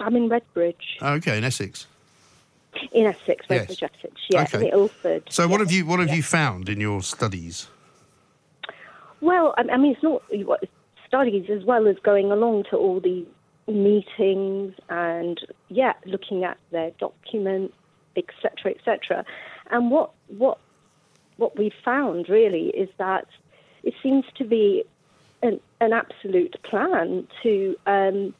I'm 0.00 0.14
in 0.14 0.28
Redbridge, 0.28 0.74
Oh, 1.00 1.14
okay, 1.14 1.38
in 1.38 1.44
Essex. 1.44 1.86
in 2.92 3.06
Essex, 3.06 3.44
Yes. 3.50 3.68
Redbridge, 3.68 3.82
Essex. 3.82 4.14
Yeah, 4.30 4.42
Okay. 4.42 4.68
in 4.68 4.72
Ilford. 4.72 5.24
So, 5.30 5.48
what 5.48 5.60
have 5.60 5.72
you 5.72 5.84
what 5.84 5.98
have 5.98 6.08
Yeah. 6.10 6.16
you 6.16 6.22
found 6.22 6.68
in 6.68 6.80
your 6.80 7.02
studies? 7.02 7.68
Well, 9.20 9.54
I 9.58 9.62
I 9.72 9.76
mean, 9.76 9.92
it's 9.92 10.02
not 10.02 10.22
studies 11.06 11.48
as 11.50 11.64
well 11.64 11.88
as 11.88 11.96
going 12.04 12.30
along 12.30 12.64
to 12.70 12.76
all 12.76 13.00
the 13.00 13.26
meetings 13.66 14.74
and 14.88 15.38
yeah, 15.68 15.94
looking 16.06 16.44
at 16.44 16.58
their 16.70 16.92
documents, 16.98 17.74
etc., 18.16 18.72
etc. 18.76 19.24
And 19.70 19.90
what 19.90 20.10
what 20.28 20.58
what 21.36 21.58
we 21.58 21.72
found 21.84 22.28
really 22.28 22.68
is 22.68 22.88
that 22.98 23.26
it 23.82 23.94
seems 24.02 24.24
to 24.36 24.44
be 24.44 24.84
an, 25.80 25.92
absolute 25.92 26.56
plan 26.62 27.26
to. 27.42 27.76
Um, 27.86 28.34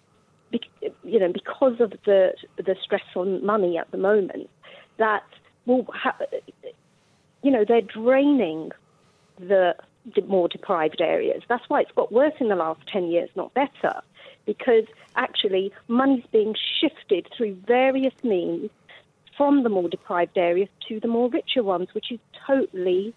be, 0.51 0.63
you 1.05 1.19
know, 1.19 1.31
because 1.31 1.79
of 1.79 1.93
the 2.07 2.33
the 2.57 2.75
stress 2.83 3.03
on 3.15 3.45
money 3.45 3.77
at 3.77 3.91
the 3.91 3.99
moment, 3.99 4.49
that 4.97 5.25
will, 5.67 5.87
ha- 5.93 6.17
you 7.43 7.51
know, 7.51 7.67
they're 7.69 7.83
draining 7.83 8.71
the 9.39 9.75
more 10.27 10.49
deprived 10.49 11.01
areas. 11.01 11.43
That's 11.49 11.65
why 11.69 11.83
it's 11.83 11.93
got 11.95 12.13
worse 12.13 12.33
in 12.41 12.49
the 12.49 12.57
last 12.57 12.81
10 12.93 13.09
years, 13.09 13.29
not 13.37 13.53
better, 13.55 14.01
because 14.47 14.85
actually 15.17 15.73
money's 15.87 16.25
being 16.33 16.55
shifted 16.81 17.29
through 17.37 17.57
various 17.67 18.15
means 18.23 18.71
from 19.37 19.63
the 19.63 19.69
more 19.69 19.89
deprived 19.89 20.37
areas 20.37 20.69
to 20.89 20.99
the 20.99 21.09
more 21.09 21.29
richer 21.29 21.63
ones, 21.63 21.89
which 21.93 22.11
is 22.11 22.19
totally, 22.47 23.15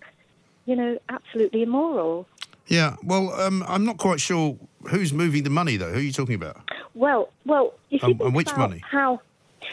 you 0.66 0.76
know, 0.76 1.00
absolutely 1.10 1.64
immoral. 1.64 2.28
Yeah. 2.68 2.96
Well, 3.04 3.32
um, 3.40 3.64
I'm 3.68 3.86
not 3.86 3.98
quite 3.98 4.20
sure 4.22 4.58
who's 4.90 5.12
moving 5.14 5.44
the 5.44 5.50
money 5.50 5.78
though. 5.78 5.92
Who 5.92 6.00
are 6.00 6.02
you 6.02 6.12
talking 6.12 6.36
about? 6.36 6.58
Well, 6.94 7.30
well, 7.46 7.74
if 7.90 8.02
you 8.04 8.10
And- 8.10 8.20
think 8.20 8.36
which 8.36 8.48
about 8.48 8.70
money? 8.70 8.82
how, 8.90 9.22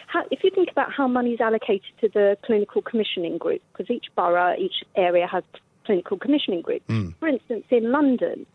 how, 0.06 0.24
if 0.30 0.42
you 0.44 0.50
think 0.50 0.70
about 0.70 0.92
how 0.92 1.06
money 1.08 1.32
is 1.34 1.40
allocated 1.40 1.90
to 2.00 2.08
the 2.08 2.36
clinical 2.44 2.82
commissioning 2.82 3.38
group, 3.38 3.62
because 3.72 3.90
each 3.90 4.06
borough, 4.16 4.54
each 4.58 4.84
area 4.96 5.26
has 5.26 5.42
clinical 5.84 6.16
commissioning 6.18 6.60
group. 6.62 6.82
Hmm. 6.86 7.10
For 7.18 7.28
instance, 7.28 7.64
in 7.70 7.90
London, 7.90 8.46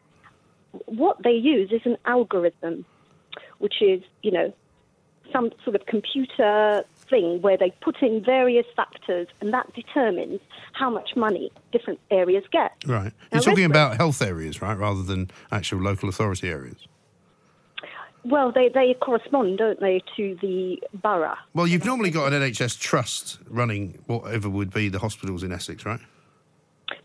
what 0.86 1.22
they 1.24 1.32
use 1.34 1.72
is 1.72 1.82
an 1.86 1.98
algorithm, 2.06 2.86
which 3.60 3.82
is, 3.82 4.02
you 4.22 4.32
know, 4.32 4.54
some 5.32 5.52
sort 5.64 5.76
of 5.76 5.86
computer 5.88 6.84
thing 7.14 7.42
where 7.42 7.58
they 7.58 7.72
put 7.82 8.02
in 8.02 8.24
various 8.24 8.66
factors 8.76 9.28
and 9.40 9.54
that 9.54 9.72
determines 9.76 10.40
how 10.74 10.90
much 10.90 11.12
money 11.16 11.52
different 11.72 12.00
areas 12.10 12.44
get. 12.52 12.72
Right. 12.88 13.14
Now, 13.14 13.14
You're 13.34 13.42
talking 13.42 13.66
about 13.66 13.98
health 13.98 14.22
areas, 14.22 14.62
right, 14.64 14.78
rather 14.78 15.04
than 15.04 15.30
actual 15.52 15.80
local 15.80 16.10
authority 16.10 16.50
areas. 16.50 16.88
Well, 18.26 18.52
they, 18.52 18.70
they 18.70 18.96
correspond, 19.00 19.60
don't 19.60 19.80
they, 19.80 20.02
to 20.18 20.38
the 20.42 20.82
borough? 20.94 21.36
Well, 21.54 21.68
you've 21.68 21.86
normally 21.86 22.10
got 22.10 22.34
an 22.34 22.42
NHS 22.42 22.80
trust 22.80 23.38
running 23.48 24.00
whatever 24.08 24.50
would 24.50 24.74
be 24.74 24.90
the 24.90 25.00
hospitals 25.00 25.44
in 25.44 25.52
Essex, 25.52 25.86
right? 25.86 26.00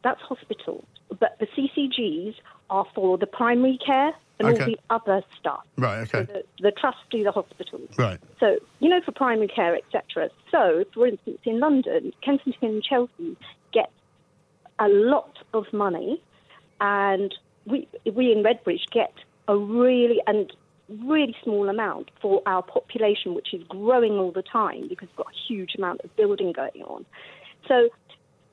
That's 0.05 0.21
hospitals. 0.23 0.87
But 1.21 1.39
the 1.39 1.49
CCGs 1.49 2.35
are 2.71 2.87
for 2.95 3.19
the 3.19 3.27
primary 3.27 3.79
care 3.85 4.13
and 4.39 4.49
all 4.49 4.55
the 4.55 4.79
other 4.91 5.23
stuff. 5.39 5.65
Right, 5.77 5.99
okay. 6.01 6.11
So 6.11 6.23
the, 6.25 6.45
the 6.61 6.71
trust 6.73 6.99
do 7.11 7.25
the 7.25 7.33
hospitals. 7.33 7.91
Right. 7.97 8.19
So, 8.41 8.59
you 8.81 8.89
know, 8.89 9.01
for 9.05 9.13
primary 9.13 9.49
care, 9.49 9.77
etc. 9.77 10.31
So, 10.51 10.85
for 10.95 11.07
instance, 11.07 11.39
in 11.45 11.61
London, 11.61 12.13
Kensington 12.23 12.69
and 12.71 12.83
Chelsea 12.83 13.37
get 13.73 13.91
a 14.79 14.89
lot 14.89 15.39
of 15.55 15.73
money, 15.73 16.23
and 16.81 17.35
we, 17.67 17.89
we 18.13 18.33
in 18.33 18.43
Redbridge 18.43 18.89
get 18.93 19.13
a 19.49 19.57
really 19.57 20.21
and 20.27 20.53
really 20.89 21.37
small 21.43 21.69
amount 21.69 22.11
for 22.21 22.43
our 22.47 22.63
population, 22.63 23.35
which 23.35 23.53
is 23.53 23.63
growing 23.65 24.13
all 24.13 24.33
the 24.33 24.43
time 24.43 24.89
because 24.89 25.09
we've 25.09 25.17
got 25.17 25.27
a 25.27 25.53
huge 25.53 25.75
amount 25.77 26.01
of 26.03 26.15
building 26.17 26.53
going 26.53 26.83
on. 26.87 27.05
So 27.67 27.91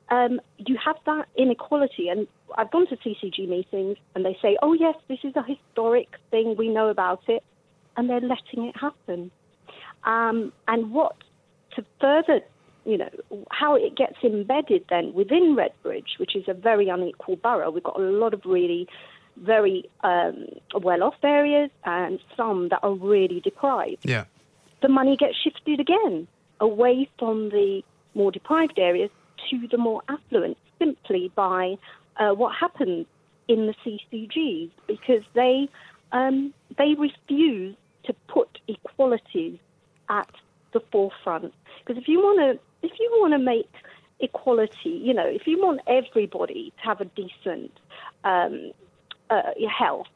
um, 0.10 0.40
you 0.58 0.78
have 0.84 0.98
that 1.06 1.28
inequality. 1.36 2.10
And 2.10 2.28
I've 2.58 2.72
gone 2.72 2.88
to 2.88 2.96
CCG 2.98 3.48
meetings 3.48 3.98
and 4.14 4.26
they 4.26 4.38
say, 4.42 4.58
oh, 4.62 4.74
yes, 4.74 4.96
this 5.08 5.20
is 5.24 5.36
a 5.36 5.44
historic 5.44 6.10
thing, 6.32 6.56
we 6.58 6.70
know 6.70 6.90
about 6.90 7.22
it. 7.28 7.44
And 7.98 8.10
they're 8.10 8.20
letting 8.22 8.66
it 8.66 8.76
happen. 8.78 9.32
Um, 10.04 10.52
and 10.68 10.92
what, 10.92 11.16
to 11.76 11.86
further, 12.00 12.42
you 12.86 12.98
know, 12.98 13.10
how 13.52 13.76
it 13.76 13.96
gets 13.96 14.18
embedded 14.24 14.86
then 14.90 15.14
within 15.14 15.56
Redbridge, 15.56 16.20
which 16.20 16.36
is 16.36 16.44
a 16.48 16.54
very 16.54 16.90
unequal 16.90 17.38
borough, 17.38 17.72
we've 17.72 17.84
got 17.84 18.00
a 18.00 18.04
lot 18.04 18.34
of 18.34 18.42
really 18.46 18.88
very 19.38 19.90
um, 20.04 20.46
well 20.82 21.04
off 21.04 21.16
areas 21.24 21.70
and 21.84 22.20
some 22.38 22.70
that 22.70 22.80
are 22.84 22.94
really 22.94 23.42
deprived 23.42 23.98
Yeah. 24.04 24.24
the 24.82 24.88
money 24.88 25.18
gets 25.18 25.36
shifted 25.36 25.82
again 25.82 26.26
away 26.62 27.10
from 27.20 27.50
the 27.50 27.82
more 28.14 28.32
deprived 28.32 28.80
areas 28.80 29.10
to 29.50 29.68
the 29.68 29.78
more 29.78 30.02
affluent 30.08 30.58
simply 30.80 31.32
by 31.36 31.78
uh, 32.18 32.32
what 32.32 32.56
happens 32.56 33.06
in 33.48 33.68
the 33.68 33.76
CCGs 33.84 34.72
because 34.88 35.24
they 35.34 35.70
um, 36.12 36.54
they 36.78 36.96
refuse 36.96 37.76
to 38.06 38.14
put 38.28 38.60
equality 38.68 39.60
at 40.10 40.30
the 40.74 40.80
forefront. 40.92 41.54
Because 41.80 42.02
if 42.02 42.08
you 42.08 42.20
want 42.20 42.40
to 42.40 42.88
if 42.88 42.92
you 43.00 43.10
want 43.20 43.34
to 43.34 43.40
make 43.40 43.70
equality, 44.20 44.90
you 44.90 45.14
know, 45.14 45.26
if 45.26 45.48
you 45.48 45.60
want 45.60 45.82
everybody 45.88 46.74
to 46.78 46.88
have 46.88 47.02
a 47.02 47.06
decent 47.06 47.72
um, 48.24 48.72
uh, 49.30 49.42
health, 49.70 50.08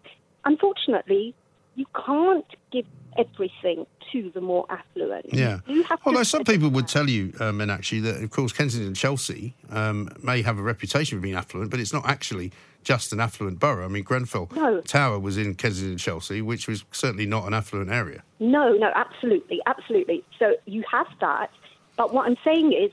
unfortunately, 0.46 1.34
you 1.76 1.86
can't 2.06 2.46
give 2.72 2.86
everything 3.20 3.86
to 4.12 4.32
the 4.34 4.42
more 4.42 4.66
affluent. 4.70 5.32
Yeah. 5.34 5.60
Although 6.06 6.24
some 6.24 6.44
people 6.44 6.70
would 6.70 6.88
tell 6.88 7.10
you, 7.10 7.34
um, 7.40 7.62
actually, 7.62 8.02
that 8.02 8.24
of 8.24 8.30
course 8.32 8.52
Kensington 8.52 8.88
and 8.88 8.96
Chelsea 8.96 9.54
um, 9.70 10.10
may 10.24 10.42
have 10.42 10.58
a 10.58 10.62
reputation 10.62 11.18
for 11.18 11.22
being 11.22 11.36
affluent, 11.36 11.70
but 11.70 11.80
it's 11.80 11.94
not 11.94 12.08
actually 12.08 12.52
just 12.84 13.12
an 13.12 13.20
affluent 13.20 13.60
borough. 13.60 13.86
I 13.86 13.88
mean, 13.90 14.04
Grenfell 14.04 14.50
No. 14.56 14.82
Tower 14.82 15.20
was 15.20 15.38
in 15.38 15.56
Kensington 15.56 15.92
and 15.92 16.00
Chelsea, 16.00 16.42
which 16.42 16.68
was 16.68 16.86
certainly 16.92 17.26
not 17.26 17.46
an 17.46 17.54
affluent 17.54 17.92
area. 17.92 18.24
No, 18.40 18.74
no, 18.74 18.92
absolutely, 18.96 19.62
absolutely. 19.66 20.24
So 20.40 20.56
you 20.66 20.84
have 20.92 21.08
that, 21.20 21.52
but 21.98 22.14
what 22.14 22.26
I'm 22.26 22.38
saying 22.44 22.74
is, 22.74 22.92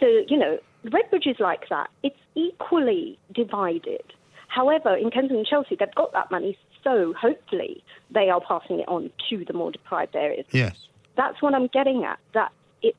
the 0.00 0.24
you 0.28 0.36
know, 0.36 0.58
Redbridge 0.84 1.26
is 1.26 1.40
like 1.40 1.68
that. 1.70 1.90
It's 2.02 2.18
equally 2.34 3.18
divided. 3.32 4.04
However, 4.48 4.96
in 4.96 5.10
Kensington 5.10 5.38
and 5.38 5.46
Chelsea, 5.46 5.76
they've 5.76 5.94
got 5.94 6.12
that 6.12 6.30
money, 6.30 6.58
so 6.88 7.12
hopefully 7.12 7.84
they 8.10 8.30
are 8.30 8.40
passing 8.40 8.80
it 8.80 8.88
on 8.88 9.10
to 9.28 9.44
the 9.44 9.52
more 9.52 9.70
deprived 9.70 10.16
areas. 10.16 10.46
Yes. 10.52 10.74
That's 11.16 11.42
what 11.42 11.54
I'm 11.54 11.66
getting 11.66 12.04
at. 12.04 12.18
That 12.32 12.50
it's 12.80 12.96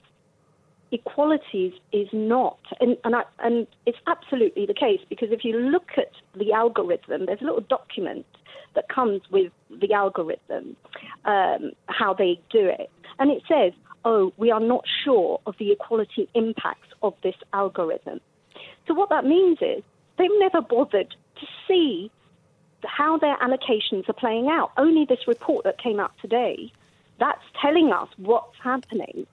equalities 0.91 1.73
is 1.91 2.07
not, 2.13 2.59
and 2.79 2.97
and, 3.03 3.15
I, 3.15 3.23
and 3.39 3.65
it's 3.87 3.97
absolutely 4.05 4.65
the 4.67 4.75
case 4.75 4.99
because 5.09 5.29
if 5.31 5.43
you 5.43 5.57
look 5.57 5.89
at 5.97 6.11
the 6.37 6.53
algorithm, 6.53 7.25
there's 7.25 7.41
a 7.41 7.45
little 7.45 7.61
document 7.61 8.25
that 8.75 8.87
comes 8.89 9.21
with 9.31 9.51
the 9.81 9.93
algorithm, 9.93 10.75
um, 11.25 11.71
how 11.87 12.13
they 12.13 12.39
do 12.51 12.67
it, 12.67 12.91
and 13.17 13.31
it 13.31 13.41
says, 13.47 13.73
"Oh, 14.05 14.33
we 14.37 14.51
are 14.51 14.59
not 14.59 14.85
sure 15.03 15.39
of 15.47 15.55
the 15.57 15.71
equality 15.71 16.29
impacts 16.35 16.89
of 17.01 17.15
this 17.23 17.35
algorithm." 17.53 18.19
So 18.87 18.93
what 18.93 19.09
that 19.09 19.25
means 19.25 19.57
is 19.61 19.81
they've 20.17 20.29
never 20.39 20.61
bothered 20.61 21.15
to 21.39 21.47
see 21.67 22.11
how 22.85 23.17
their 23.17 23.37
allocations 23.37 24.07
are 24.09 24.13
playing 24.13 24.47
out. 24.47 24.71
Only 24.77 25.05
this 25.05 25.27
report 25.27 25.65
that 25.65 25.77
came 25.77 25.99
out 25.99 26.11
today, 26.21 26.71
that's 27.19 27.43
telling 27.61 27.91
us 27.91 28.09
what's 28.17 28.55
happening, 28.61 29.27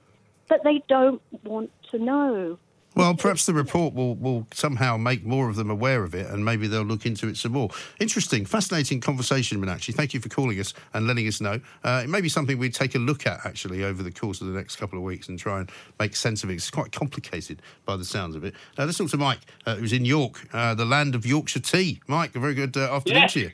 but 0.48 0.64
they 0.64 0.82
don't 0.88 1.22
want 1.44 1.70
to 1.90 1.98
know. 1.98 2.58
Well, 2.96 3.14
perhaps 3.14 3.44
the 3.44 3.52
report 3.52 3.92
will, 3.92 4.14
will 4.14 4.46
somehow 4.54 4.96
make 4.96 5.22
more 5.22 5.50
of 5.50 5.56
them 5.56 5.68
aware 5.68 6.02
of 6.02 6.14
it 6.14 6.28
and 6.28 6.42
maybe 6.42 6.66
they'll 6.66 6.82
look 6.82 7.04
into 7.04 7.28
it 7.28 7.36
some 7.36 7.52
more. 7.52 7.68
Interesting, 8.00 8.46
fascinating 8.46 9.02
conversation, 9.02 9.60
Meenakshi. 9.62 9.94
Thank 9.94 10.14
you 10.14 10.20
for 10.20 10.30
calling 10.30 10.58
us 10.58 10.72
and 10.94 11.06
letting 11.06 11.28
us 11.28 11.38
know. 11.42 11.60
Uh, 11.84 12.00
it 12.02 12.08
may 12.08 12.22
be 12.22 12.30
something 12.30 12.56
we'd 12.56 12.72
take 12.74 12.94
a 12.94 12.98
look 12.98 13.26
at 13.26 13.44
actually 13.44 13.84
over 13.84 14.02
the 14.02 14.10
course 14.10 14.40
of 14.40 14.46
the 14.46 14.54
next 14.54 14.76
couple 14.76 14.98
of 14.98 15.04
weeks 15.04 15.28
and 15.28 15.38
try 15.38 15.60
and 15.60 15.70
make 16.00 16.16
sense 16.16 16.42
of 16.42 16.48
it. 16.48 16.54
It's 16.54 16.70
quite 16.70 16.90
complicated 16.90 17.60
by 17.84 17.98
the 17.98 18.04
sounds 18.04 18.34
of 18.34 18.44
it. 18.44 18.54
Uh, 18.78 18.86
let's 18.86 18.96
talk 18.96 19.10
to 19.10 19.18
Mike, 19.18 19.40
uh, 19.66 19.74
who's 19.76 19.92
in 19.92 20.06
York, 20.06 20.48
uh, 20.54 20.74
the 20.74 20.86
land 20.86 21.14
of 21.14 21.26
Yorkshire 21.26 21.60
tea. 21.60 22.00
Mike, 22.06 22.34
a 22.34 22.40
very 22.40 22.54
good 22.54 22.78
uh, 22.78 22.94
afternoon 22.96 23.22
Yeah. 23.22 23.28
to 23.28 23.40
you. 23.40 23.50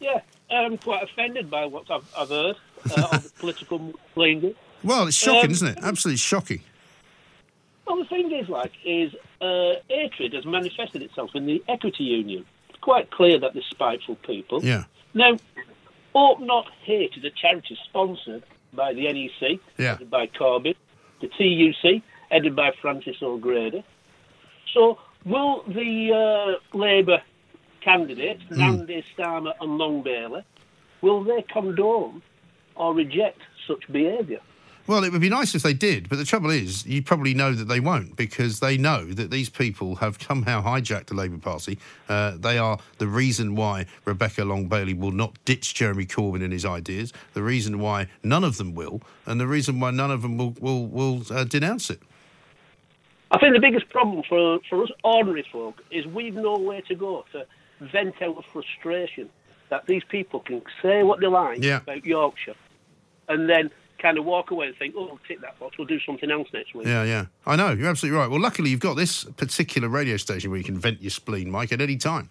Yeah, 0.00 0.20
I'm 0.50 0.78
quite 0.78 1.02
offended 1.02 1.50
by 1.50 1.66
what 1.66 1.90
I've, 1.90 2.10
I've 2.16 2.28
heard 2.30 2.56
uh, 2.96 3.08
of 3.12 3.24
the 3.24 3.30
political 3.40 3.92
language. 4.16 4.56
Well, 4.82 5.06
it's 5.06 5.16
shocking, 5.16 5.46
Um, 5.46 5.50
isn't 5.50 5.68
it? 5.68 5.78
Absolutely 5.82 6.16
shocking. 6.16 6.60
Well, 7.88 7.96
the 7.98 8.04
thing 8.04 8.30
is, 8.32 8.48
like, 8.50 8.72
is 8.84 9.14
uh, 9.40 9.74
hatred 9.88 10.34
has 10.34 10.44
manifested 10.44 11.00
itself 11.02 11.30
in 11.34 11.46
the 11.46 11.62
equity 11.68 12.04
union. 12.04 12.44
It's 12.68 12.78
quite 12.80 13.10
clear 13.10 13.38
that 13.40 13.54
they're 13.54 13.62
spiteful 13.70 14.16
people. 14.16 14.62
Yeah. 14.62 14.84
Now, 15.14 15.38
Hope 16.14 16.40
Not 16.40 16.66
Hate 16.82 17.16
is 17.16 17.24
a 17.24 17.30
charity 17.30 17.78
sponsored 17.84 18.42
by 18.74 18.92
the 18.92 19.10
NEC, 19.10 19.58
Yeah. 19.78 19.92
headed 19.92 20.10
by 20.10 20.26
Corbyn, 20.26 20.74
the 21.22 21.28
TUC, 21.28 22.02
headed 22.30 22.54
by 22.54 22.72
Frances 22.82 23.16
O'Grady. 23.22 23.82
So, 24.74 24.98
will 25.24 25.62
the 25.66 26.12
uh, 26.74 26.76
Labour 26.76 27.22
candidates, 27.80 28.42
Hmm. 28.50 28.58
Nandy, 28.60 29.02
Starmer 29.16 29.54
and 29.62 29.78
Long 29.78 30.02
Bailey, 30.02 30.42
will 31.00 31.24
they 31.24 31.40
condone 31.42 32.20
or 32.74 32.92
reject 32.92 33.40
such 33.66 33.90
behaviour? 33.90 34.40
Well, 34.88 35.04
it 35.04 35.12
would 35.12 35.20
be 35.20 35.28
nice 35.28 35.54
if 35.54 35.62
they 35.62 35.74
did, 35.74 36.08
but 36.08 36.16
the 36.16 36.24
trouble 36.24 36.48
is, 36.48 36.86
you 36.86 37.02
probably 37.02 37.34
know 37.34 37.52
that 37.52 37.66
they 37.66 37.78
won't 37.78 38.16
because 38.16 38.60
they 38.60 38.78
know 38.78 39.04
that 39.04 39.30
these 39.30 39.50
people 39.50 39.96
have 39.96 40.16
somehow 40.20 40.62
hijacked 40.62 41.06
the 41.06 41.14
Labour 41.14 41.36
Party. 41.36 41.78
Uh, 42.08 42.38
they 42.38 42.56
are 42.56 42.78
the 42.96 43.06
reason 43.06 43.54
why 43.54 43.84
Rebecca 44.06 44.46
Long 44.46 44.66
Bailey 44.66 44.94
will 44.94 45.12
not 45.12 45.36
ditch 45.44 45.74
Jeremy 45.74 46.06
Corbyn 46.06 46.42
and 46.42 46.54
his 46.54 46.64
ideas, 46.64 47.12
the 47.34 47.42
reason 47.42 47.80
why 47.80 48.08
none 48.22 48.44
of 48.44 48.56
them 48.56 48.74
will, 48.74 49.02
and 49.26 49.38
the 49.38 49.46
reason 49.46 49.78
why 49.78 49.90
none 49.90 50.10
of 50.10 50.22
them 50.22 50.38
will, 50.38 50.54
will, 50.58 50.86
will 50.86 51.22
uh, 51.30 51.44
denounce 51.44 51.90
it. 51.90 52.00
I 53.30 53.38
think 53.38 53.52
the 53.52 53.60
biggest 53.60 53.90
problem 53.90 54.22
for, 54.26 54.58
for 54.70 54.82
us 54.82 54.90
ordinary 55.04 55.46
folk 55.52 55.82
is 55.90 56.06
we've 56.06 56.34
nowhere 56.34 56.80
to 56.88 56.94
go 56.94 57.26
to 57.32 57.44
vent 57.80 58.22
out 58.22 58.36
the 58.36 58.42
frustration 58.42 59.28
that 59.68 59.84
these 59.86 60.02
people 60.04 60.40
can 60.40 60.62
say 60.80 61.02
what 61.02 61.20
they 61.20 61.26
like 61.26 61.62
Yeah. 61.62 61.82
about 61.82 62.06
Yorkshire 62.06 62.54
and 63.28 63.50
then 63.50 63.70
kind 63.98 64.18
of 64.18 64.24
walk 64.24 64.50
away 64.50 64.68
and 64.68 64.76
think, 64.76 64.94
oh, 64.96 65.06
we'll 65.06 65.20
tick 65.26 65.40
that 65.40 65.58
box, 65.58 65.76
we'll 65.78 65.86
do 65.86 66.00
something 66.00 66.30
else 66.30 66.48
next 66.52 66.74
week. 66.74 66.86
Yeah, 66.86 67.04
yeah. 67.04 67.26
I 67.46 67.56
know, 67.56 67.72
you're 67.72 67.88
absolutely 67.88 68.18
right. 68.18 68.30
Well, 68.30 68.40
luckily, 68.40 68.70
you've 68.70 68.80
got 68.80 68.94
this 68.94 69.24
particular 69.24 69.88
radio 69.88 70.16
station 70.16 70.50
where 70.50 70.58
you 70.58 70.64
can 70.64 70.78
vent 70.78 71.02
your 71.02 71.10
spleen, 71.10 71.50
Mike, 71.50 71.72
at 71.72 71.80
any 71.80 71.96
time. 71.96 72.30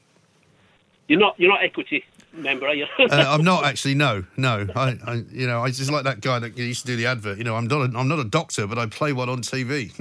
You're 1.07 1.19
not 1.19 1.39
you're 1.39 1.49
not 1.49 1.63
equity 1.63 2.03
member, 2.33 2.67
are 2.67 2.73
you? 2.73 2.85
uh, 2.99 3.07
I'm 3.11 3.43
not 3.43 3.65
actually. 3.65 3.95
No, 3.95 4.25
no. 4.35 4.67
I, 4.75 4.97
I, 5.05 5.23
you 5.31 5.47
know, 5.47 5.63
I 5.63 5.71
just 5.71 5.91
like 5.91 6.03
that 6.03 6.21
guy 6.21 6.39
that 6.39 6.57
used 6.57 6.81
to 6.81 6.87
do 6.87 6.95
the 6.95 7.05
advert. 7.05 7.37
You 7.37 7.43
know, 7.43 7.55
I'm 7.55 7.67
not. 7.67 7.81
A, 7.81 7.97
I'm 7.97 8.07
not 8.07 8.19
a 8.19 8.23
doctor, 8.23 8.67
but 8.67 8.77
I 8.77 8.85
play 8.87 9.13
one 9.13 9.29
on 9.29 9.41
TV. 9.41 9.91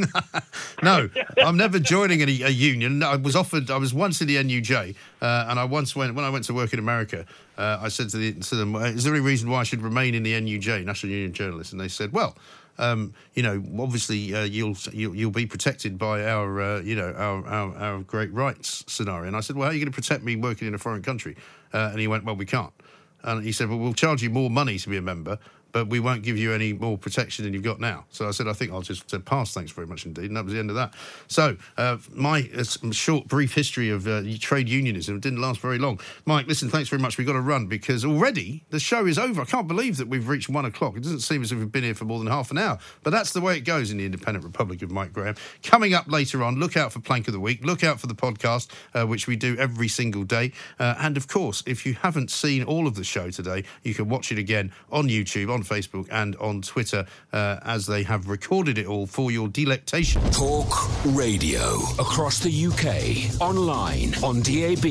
no, 0.83 1.09
I'm 1.39 1.57
never 1.57 1.79
joining 1.79 2.23
any 2.23 2.43
a 2.43 2.49
union. 2.49 3.03
I 3.03 3.17
was 3.17 3.37
offered. 3.37 3.71
I 3.71 3.79
was 3.79 3.95
once 3.95 4.21
in 4.21 4.27
the 4.27 4.37
NUJ, 4.37 4.95
uh, 5.23 5.47
and 5.49 5.59
I 5.59 5.65
once 5.65 5.95
went 5.95 6.15
when 6.15 6.25
I 6.25 6.31
went 6.31 6.45
to 6.47 6.55
work 6.55 6.73
in 6.73 6.79
America. 6.79 7.25
Uh, 7.57 7.79
I 7.81 7.89
said 7.89 8.11
to, 8.11 8.17
the, 8.17 8.33
to 8.33 8.55
them, 8.55 8.75
"Is 8.77 9.05
there 9.05 9.15
any 9.15 9.25
reason 9.25 9.51
why 9.51 9.61
I 9.61 9.65
should 9.65 9.83
remain 9.83 10.15
in 10.15 10.23
the 10.23 10.33
NUJ, 10.33 10.85
National 10.85 11.13
Union 11.13 11.33
Journalists?" 11.33 11.73
And 11.73 11.81
they 11.81 11.89
said, 11.89 12.13
"Well." 12.13 12.37
Um, 12.79 13.15
you 13.33 13.43
know, 13.43 13.63
obviously, 13.83 14.35
uh, 14.35 14.45
you'll, 14.45 14.77
you'll 14.93 15.15
you'll 15.15 15.31
be 15.31 15.47
protected 15.47 15.97
by 15.97 16.27
our, 16.27 16.61
uh, 16.61 16.81
you 16.83 16.95
know, 16.95 17.11
our, 17.17 17.47
our 17.47 17.75
our 17.75 17.99
great 18.01 18.31
rights 18.35 18.85
scenario. 18.87 19.27
And 19.29 19.35
I 19.35 19.41
said, 19.41 19.57
well, 19.57 19.65
how 19.65 19.71
are 19.71 19.73
you 19.73 19.81
going 19.81 19.91
to 19.91 19.97
protect 19.97 20.23
me 20.23 20.37
working 20.37 20.69
in 20.69 20.75
a 20.75 20.79
foreign 20.79 21.01
country? 21.01 21.37
Uh, 21.73 21.89
and 21.93 21.99
he 21.99 22.07
went, 22.07 22.25
well, 22.25 22.37
we 22.37 22.45
can't. 22.45 22.75
And 23.23 23.43
he 23.43 23.53
said, 23.53 23.71
well, 23.71 23.79
we'll 23.79 23.95
charge 23.95 24.23
you 24.23 24.29
more 24.29 24.51
money 24.51 24.79
to 24.79 24.89
be 24.91 24.99
a 24.99 25.03
member, 25.03 25.39
but 25.77 25.89
we 25.89 26.01
won't 26.01 26.23
give 26.23 26.39
you 26.39 26.55
any 26.55 26.73
more 26.73 26.97
protection 26.97 27.45
than 27.45 27.53
you've 27.53 27.63
got 27.63 27.79
now. 27.79 28.07
So 28.09 28.27
I 28.27 28.31
said, 28.31 28.49
I 28.49 28.55
think 28.55 28.73
I'll 28.73 28.81
just 28.81 29.13
uh, 29.13 29.19
pass. 29.19 29.53
Thanks 29.53 29.73
very 29.73 29.87
much 29.87 30.07
indeed. 30.07 30.25
And 30.25 30.37
that 30.39 30.47
was 30.47 30.55
the 30.55 30.59
end 30.59 30.71
of 30.71 30.77
that. 30.77 30.95
So 31.29 31.59
uh, 31.77 31.99
my 32.15 32.49
uh, 32.57 32.65
short, 32.93 33.29
brief 33.29 33.55
history 33.55 33.91
of 33.91 34.07
uh, 34.07 34.23
trade 34.41 34.71
unionism 34.71 35.21
didn't 35.21 35.43
last 35.43 35.61
very 35.61 35.77
long. 35.77 36.01
Mike, 36.25 36.47
listen, 36.47 36.71
thanks 36.71 36.89
very 36.89 37.03
much. 37.03 37.19
We've 37.19 37.27
got 37.27 37.35
to 37.35 37.43
run 37.43 37.67
because 37.67 38.07
already 38.07 38.65
the 38.71 38.81
show 38.81 39.05
is 39.05 39.19
over. 39.19 39.43
I 39.43 39.45
can't 39.45 39.69
believe 39.69 39.99
that 39.99 40.09
we've 40.09 40.27
reached 40.27 40.49
one 40.49 40.65
o'clock. 40.65 40.97
It 40.97 41.03
doesn't 41.03 41.21
seem 41.21 41.43
as 41.43 41.53
if 41.53 41.59
we've 41.59 41.71
been 41.71 41.85
here 41.85 41.95
for 41.95 42.07
more 42.07 42.21
than 42.21 42.29
half 42.29 42.51
an 42.51 42.57
hour, 42.57 42.79
but 43.03 43.11
that's 43.11 43.35
the 43.35 43.43
way 43.43 43.59
it 43.59 43.67
goes 43.67 43.91
in 43.91 43.99
the 43.99 44.07
Independent 44.07 44.47
Republic 44.47 44.81
of 44.81 44.91
Mike 44.91 45.13
Graham. 45.13 45.35
Coming 45.63 45.93
up 45.93 46.11
later 46.11 46.43
on, 46.43 46.57
look 46.57 46.79
out 46.79 46.91
for 46.91 47.01
Plank 47.01 47.29
of 47.29 47.35
the 47.35 47.41
Week, 47.41 47.63
look 47.63 47.85
out 47.85 48.01
for 48.01 48.07
the 48.07 48.15
podcast, 48.15 48.71
uh, 48.95 49.07
which 49.07 49.27
we 49.27 49.37
do 49.37 49.59
every 49.59 49.89
single 49.89 50.25
day. 50.25 50.53
And 50.79 51.19
of 51.19 51.29
course, 51.29 51.63
if 51.67 51.85
you 51.85 51.93
haven't 51.93 52.31
seen 52.31 52.63
all 52.65 52.87
of 52.87 52.95
the 52.95 53.05
show 53.05 53.29
today, 53.29 53.65
you 53.83 53.93
can 53.93 54.09
watch 54.09 54.33
it 54.33 54.39
again 54.39 54.73
on 54.91 55.09
YouTube, 55.09 55.53
on 55.53 55.66
Facebook, 55.67 56.07
and 56.11 56.37
on 56.37 56.63
Twitter 56.63 57.07
uh, 57.33 57.59
as 57.63 57.87
they 57.87 58.03
have 58.05 58.29
recorded 58.29 58.79
it 58.79 58.87
all 58.87 59.07
for 59.07 59.31
your 59.31 59.49
delectation. 59.49 60.23
Talk 60.31 60.69
radio 61.07 61.77
across 61.99 62.39
the 62.39 62.67
UK, 62.67 63.41
online, 63.41 64.15
on 64.23 64.41
DAB, 64.43 64.87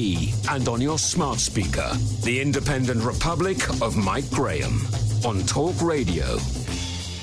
and 0.51 0.67
on 0.67 0.81
your 0.81 0.99
smart 0.99 1.39
speaker. 1.39 1.89
The 2.23 2.41
Independent 2.41 3.03
Republic 3.03 3.69
of 3.81 3.95
Mike 3.95 4.29
Graham 4.31 4.81
on 5.25 5.41
Talk 5.43 5.81
Radio. 5.81 6.37